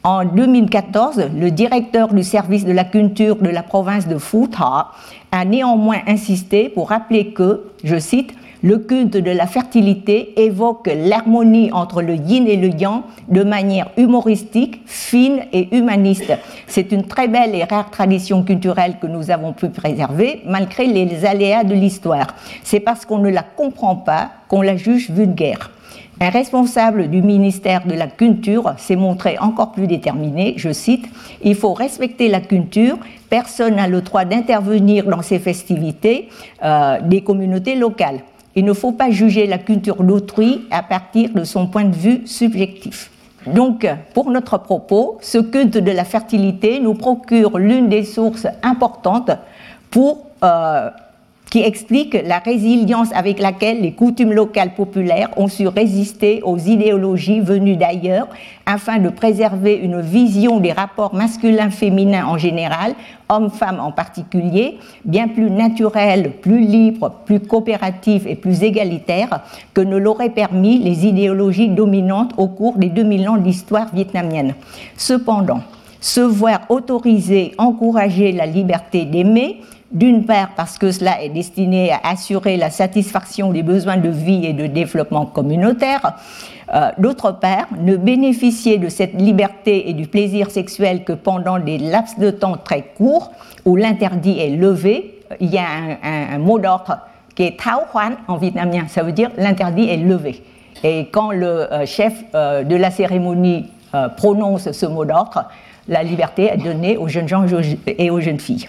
En 0.04 0.24
2014, 0.24 1.30
le 1.38 1.52
directeur 1.52 2.12
du 2.12 2.24
service 2.24 2.64
de 2.64 2.72
la 2.72 2.82
culture 2.82 3.36
de 3.36 3.48
la 3.48 3.62
province 3.62 4.08
de 4.08 4.18
Futa 4.18 4.88
a 5.30 5.44
néanmoins 5.44 6.00
insisté 6.08 6.68
pour 6.68 6.88
rappeler 6.88 7.28
que, 7.28 7.66
je 7.84 7.96
cite, 8.00 8.34
le 8.64 8.78
culte 8.78 9.16
de 9.16 9.30
la 9.30 9.46
fertilité 9.46 10.42
évoque 10.42 10.90
l'harmonie 10.92 11.70
entre 11.72 12.02
le 12.02 12.14
yin 12.14 12.48
et 12.48 12.56
le 12.56 12.70
yang 12.70 13.02
de 13.28 13.44
manière 13.44 13.90
humoristique, 13.96 14.80
fine 14.86 15.42
et 15.52 15.68
humaniste. 15.76 16.32
C'est 16.66 16.90
une 16.90 17.04
très 17.04 17.28
belle 17.28 17.54
et 17.54 17.62
rare 17.62 17.90
tradition 17.90 18.42
culturelle 18.42 18.96
que 19.00 19.06
nous 19.06 19.30
avons 19.30 19.52
pu 19.52 19.68
préserver 19.68 20.42
malgré 20.46 20.86
les 20.86 21.24
aléas 21.24 21.62
de 21.62 21.74
l'histoire. 21.74 22.34
C'est 22.64 22.80
parce 22.80 23.04
qu'on 23.04 23.18
ne 23.18 23.30
la 23.30 23.44
comprend 23.44 23.94
pas 23.94 24.30
qu'on 24.48 24.62
la 24.62 24.76
juge 24.76 25.10
vulgaire. 25.10 25.70
Un 26.22 26.30
responsable 26.30 27.08
du 27.08 27.20
ministère 27.20 27.84
de 27.84 27.94
la 27.94 28.06
Culture 28.06 28.74
s'est 28.78 28.94
montré 28.94 29.38
encore 29.40 29.72
plus 29.72 29.88
déterminé, 29.88 30.54
je 30.56 30.72
cite, 30.72 31.04
Il 31.42 31.56
faut 31.56 31.74
respecter 31.74 32.28
la 32.28 32.40
culture, 32.40 32.96
personne 33.28 33.74
n'a 33.74 33.88
le 33.88 34.02
droit 34.02 34.24
d'intervenir 34.24 35.06
dans 35.06 35.22
ces 35.22 35.40
festivités 35.40 36.28
euh, 36.62 37.00
des 37.00 37.22
communautés 37.22 37.74
locales. 37.74 38.20
Il 38.54 38.64
ne 38.64 38.72
faut 38.72 38.92
pas 38.92 39.10
juger 39.10 39.48
la 39.48 39.58
culture 39.58 40.04
d'autrui 40.04 40.60
à 40.70 40.84
partir 40.84 41.30
de 41.30 41.42
son 41.42 41.66
point 41.66 41.86
de 41.86 41.96
vue 41.96 42.20
subjectif. 42.24 43.10
Donc, 43.48 43.84
pour 44.14 44.30
notre 44.30 44.58
propos, 44.58 45.18
ce 45.22 45.38
culte 45.38 45.76
de 45.76 45.90
la 45.90 46.04
fertilité 46.04 46.78
nous 46.78 46.94
procure 46.94 47.58
l'une 47.58 47.88
des 47.88 48.04
sources 48.04 48.46
importantes 48.62 49.32
pour 49.90 50.26
euh, 50.44 50.88
qui 51.52 51.60
explique 51.60 52.16
la 52.24 52.38
résilience 52.38 53.12
avec 53.12 53.38
laquelle 53.38 53.82
les 53.82 53.92
coutumes 53.92 54.32
locales 54.32 54.72
populaires 54.74 55.28
ont 55.36 55.48
su 55.48 55.68
résister 55.68 56.40
aux 56.44 56.56
idéologies 56.56 57.40
venues 57.40 57.76
d'ailleurs 57.76 58.26
afin 58.64 58.98
de 58.98 59.10
préserver 59.10 59.74
une 59.74 60.00
vision 60.00 60.60
des 60.60 60.72
rapports 60.72 61.14
masculins-féminins 61.14 62.24
en 62.24 62.38
général, 62.38 62.94
hommes-femmes 63.28 63.80
en 63.80 63.92
particulier, 63.92 64.78
bien 65.04 65.28
plus 65.28 65.50
naturelle, 65.50 66.30
plus 66.40 66.60
libre, 66.60 67.16
plus 67.26 67.40
coopérative 67.40 68.26
et 68.26 68.34
plus 68.34 68.62
égalitaire 68.62 69.42
que 69.74 69.82
ne 69.82 69.98
l'auraient 69.98 70.30
permis 70.30 70.78
les 70.78 71.06
idéologies 71.06 71.68
dominantes 71.68 72.32
au 72.38 72.48
cours 72.48 72.78
des 72.78 72.88
2000 72.88 73.28
ans 73.28 73.36
d'histoire 73.36 73.94
vietnamienne. 73.94 74.54
Cependant, 74.96 75.60
se 76.00 76.22
voir 76.22 76.62
autoriser, 76.70 77.52
encourager 77.58 78.32
la 78.32 78.46
liberté 78.46 79.04
d'aimer, 79.04 79.60
d'une 79.92 80.24
part 80.24 80.50
parce 80.56 80.78
que 80.78 80.90
cela 80.90 81.22
est 81.22 81.28
destiné 81.28 81.92
à 81.92 82.00
assurer 82.04 82.56
la 82.56 82.70
satisfaction 82.70 83.52
des 83.52 83.62
besoins 83.62 83.98
de 83.98 84.08
vie 84.08 84.46
et 84.46 84.52
de 84.52 84.66
développement 84.66 85.26
communautaire, 85.26 86.14
euh, 86.74 86.90
d'autre 86.98 87.32
part 87.32 87.66
ne 87.78 87.96
bénéficier 87.96 88.78
de 88.78 88.88
cette 88.88 89.14
liberté 89.14 89.90
et 89.90 89.92
du 89.92 90.06
plaisir 90.06 90.50
sexuel 90.50 91.04
que 91.04 91.12
pendant 91.12 91.58
des 91.58 91.76
laps 91.76 92.18
de 92.18 92.30
temps 92.30 92.56
très 92.56 92.82
courts 92.96 93.30
où 93.66 93.76
l'interdit 93.76 94.40
est 94.40 94.56
levé, 94.56 95.20
il 95.40 95.50
y 95.50 95.58
a 95.58 95.66
un, 96.02 96.38
mot 96.38 96.58
d'ordre 96.58 96.98
qui 97.34 97.44
est 97.44 97.58
Thao 97.58 97.82
Huan 97.92 98.16
en 98.28 98.36
vietnamien, 98.36 98.86
ça 98.88 99.02
veut 99.02 99.12
dire 99.12 99.30
l'interdit 99.36 99.90
est 99.90 99.98
levé. 99.98 100.42
Et 100.84 101.08
quand 101.10 101.30
le 101.32 101.72
euh, 101.72 101.86
chef 101.86 102.14
euh, 102.34 102.64
de 102.64 102.76
la 102.76 102.90
cérémonie 102.90 103.66
prononce 104.16 104.72
ce 104.72 104.86
mot 104.86 105.04
d'ordre, 105.04 105.44
la 105.88 106.02
liberté 106.02 106.44
est 106.44 106.58
donnée 106.58 106.96
aux 106.96 107.08
jeunes 107.08 107.28
gens 107.28 107.44
et 107.86 108.10
aux 108.10 108.20
jeunes 108.20 108.40
filles. 108.40 108.68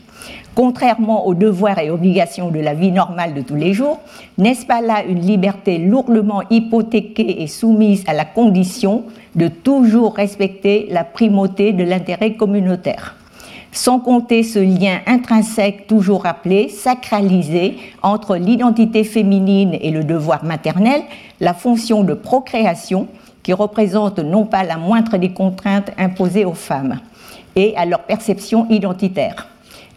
Contrairement 0.55 1.25
aux 1.25 1.33
devoirs 1.33 1.79
et 1.79 1.89
obligations 1.89 2.51
de 2.51 2.59
la 2.59 2.73
vie 2.73 2.91
normale 2.91 3.33
de 3.33 3.41
tous 3.41 3.55
les 3.55 3.73
jours, 3.73 3.99
n'est-ce 4.37 4.65
pas 4.65 4.81
là 4.81 5.03
une 5.03 5.21
liberté 5.21 5.79
lourdement 5.79 6.43
hypothéquée 6.49 7.41
et 7.41 7.47
soumise 7.47 8.03
à 8.07 8.13
la 8.13 8.25
condition 8.25 9.03
de 9.35 9.47
toujours 9.47 10.15
respecter 10.15 10.87
la 10.91 11.03
primauté 11.03 11.73
de 11.73 11.83
l'intérêt 11.83 12.33
communautaire? 12.33 13.15
Sans 13.71 13.99
compter 13.99 14.43
ce 14.43 14.59
lien 14.59 14.99
intrinsèque 15.07 15.87
toujours 15.87 16.23
rappelé, 16.23 16.69
sacralisé 16.69 17.77
entre 18.03 18.35
l'identité 18.35 19.03
féminine 19.03 19.75
et 19.81 19.89
le 19.89 20.03
devoir 20.03 20.45
maternel, 20.45 21.01
la 21.39 21.55
fonction 21.55 22.03
de 22.03 22.13
procréation 22.13 23.07
qui 23.43 23.53
représente 23.53 24.19
non 24.19 24.45
pas 24.45 24.63
la 24.63 24.77
moindre 24.77 25.17
des 25.17 25.33
contraintes 25.33 25.91
imposées 25.97 26.45
aux 26.45 26.53
femmes 26.53 26.99
et 27.55 27.75
à 27.75 27.85
leur 27.85 27.99
perception 27.99 28.67
identitaire. 28.69 29.47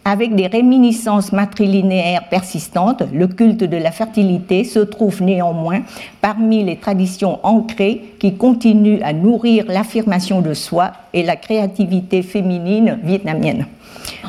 Avec 0.05 0.35
des 0.35 0.47
réminiscences 0.47 1.33
matrilinéaires 1.33 2.29
persistantes, 2.29 3.03
le 3.11 3.27
culte 3.27 3.65
de 3.65 3.75
la 3.75 3.91
fertilité 3.91 4.63
se 4.63 4.79
trouve 4.79 5.21
néanmoins 5.21 5.81
parmi 6.21 6.63
les 6.63 6.77
traditions 6.77 7.39
ancrées 7.43 8.13
qui 8.17 8.35
continuent 8.35 9.01
à 9.03 9.11
nourrir 9.11 9.65
l'affirmation 9.67 10.39
de 10.39 10.53
soi 10.53 10.93
et 11.13 11.23
la 11.23 11.35
créativité 11.35 12.21
féminine 12.21 12.99
vietnamienne. 13.03 13.65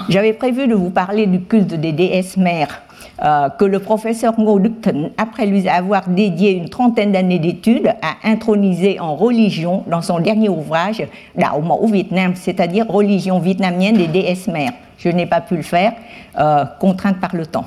J'avais 0.08 0.32
prévu 0.32 0.66
de 0.66 0.74
vous 0.74 0.90
parler 0.90 1.26
du 1.26 1.42
culte 1.42 1.74
des 1.74 1.92
déesses 1.92 2.36
mères 2.36 2.82
euh, 3.22 3.48
que 3.50 3.64
le 3.64 3.78
professeur 3.78 4.38
Ngo 4.38 4.58
Duc 4.60 4.88
après 5.16 5.46
lui 5.46 5.68
avoir 5.68 6.08
dédié 6.08 6.52
une 6.52 6.68
trentaine 6.68 7.12
d'années 7.12 7.38
d'études, 7.38 7.88
a 8.02 8.28
intronisé 8.28 9.00
en 9.00 9.16
religion 9.16 9.84
dans 9.86 10.02
son 10.02 10.20
dernier 10.20 10.48
ouvrage 10.48 11.02
Dao 11.36 11.60
Mẫu 11.60 11.92
Vietnam, 11.92 12.32
c'est-à-dire 12.34 12.86
religion 12.88 13.38
vietnamienne 13.38 13.96
des 13.96 14.06
déesses 14.06 14.48
mères 14.48 14.72
je 14.98 15.08
n'ai 15.08 15.26
pas 15.26 15.40
pu 15.40 15.56
le 15.56 15.62
faire, 15.62 15.92
euh, 16.38 16.64
contrainte 16.78 17.20
par 17.20 17.34
le 17.34 17.46
temps. 17.46 17.66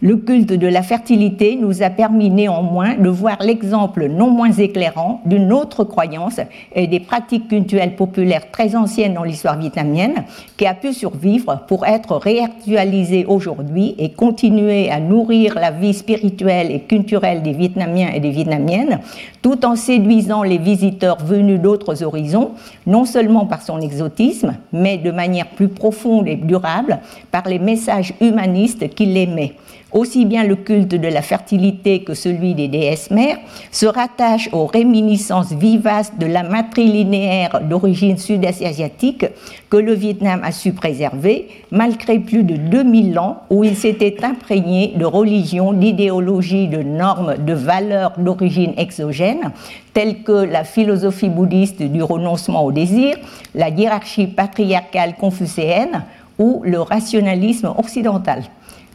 Le 0.00 0.14
culte 0.14 0.52
de 0.52 0.68
la 0.68 0.84
fertilité 0.84 1.58
nous 1.60 1.82
a 1.82 1.90
permis 1.90 2.30
néanmoins 2.30 2.94
de 2.94 3.08
voir 3.08 3.38
l'exemple 3.40 4.06
non 4.06 4.30
moins 4.30 4.52
éclairant 4.52 5.20
d'une 5.26 5.52
autre 5.52 5.82
croyance 5.82 6.38
et 6.72 6.86
des 6.86 7.00
pratiques 7.00 7.48
culturelles 7.48 7.96
populaires 7.96 8.48
très 8.52 8.76
anciennes 8.76 9.14
dans 9.14 9.24
l'histoire 9.24 9.58
vietnamienne 9.58 10.22
qui 10.56 10.66
a 10.66 10.74
pu 10.74 10.92
survivre 10.92 11.64
pour 11.66 11.84
être 11.84 12.14
réactualisée 12.16 13.24
aujourd'hui 13.26 13.96
et 13.98 14.12
continuer 14.12 14.88
à 14.88 15.00
nourrir 15.00 15.56
la 15.56 15.72
vie 15.72 15.94
spirituelle 15.94 16.70
et 16.70 16.82
culturelle 16.82 17.42
des 17.42 17.52
Vietnamiens 17.52 18.12
et 18.14 18.20
des 18.20 18.30
Vietnamiennes 18.30 19.00
tout 19.42 19.66
en 19.66 19.74
séduisant 19.74 20.44
les 20.44 20.58
visiteurs 20.58 21.18
venus 21.24 21.60
d'autres 21.60 22.04
horizons, 22.04 22.52
non 22.86 23.04
seulement 23.04 23.46
par 23.46 23.62
son 23.62 23.80
exotisme, 23.80 24.54
mais 24.72 24.98
de 24.98 25.10
manière 25.10 25.48
plus 25.48 25.68
profonde 25.68 26.28
et 26.28 26.36
durable 26.36 27.00
par 27.32 27.48
les 27.48 27.58
messages 27.58 28.14
humanistes 28.20 28.90
qu'il 28.90 29.16
émet 29.16 29.54
aussi 29.92 30.26
bien 30.26 30.44
le 30.44 30.56
culte 30.56 30.94
de 30.94 31.08
la 31.08 31.22
fertilité 31.22 32.02
que 32.02 32.14
celui 32.14 32.54
des 32.54 32.68
déesses 32.68 33.10
mères, 33.10 33.38
se 33.70 33.86
rattachent 33.86 34.50
aux 34.52 34.66
réminiscences 34.66 35.52
vivaces 35.52 36.12
de 36.18 36.26
la 36.26 36.42
matrilinéaire 36.42 37.60
d'origine 37.62 38.18
sud-asiatique 38.18 39.26
que 39.70 39.76
le 39.76 39.94
Vietnam 39.94 40.40
a 40.44 40.52
su 40.52 40.72
préserver, 40.72 41.48
malgré 41.70 42.18
plus 42.18 42.42
de 42.42 42.56
2000 42.56 43.18
ans 43.18 43.42
où 43.50 43.64
il 43.64 43.76
s'était 43.76 44.16
imprégné 44.24 44.94
de 44.96 45.04
religions, 45.04 45.72
d'idéologies, 45.72 46.68
de 46.68 46.82
normes, 46.82 47.36
de 47.38 47.54
valeurs 47.54 48.12
d'origine 48.18 48.74
exogène, 48.76 49.52
telles 49.94 50.22
que 50.22 50.32
la 50.32 50.64
philosophie 50.64 51.30
bouddhiste 51.30 51.82
du 51.82 52.02
renoncement 52.02 52.64
au 52.64 52.72
désir, 52.72 53.16
la 53.54 53.70
hiérarchie 53.70 54.26
patriarcale 54.26 55.14
confucéenne 55.16 56.04
ou 56.38 56.62
le 56.64 56.80
rationalisme 56.80 57.72
occidental. 57.76 58.44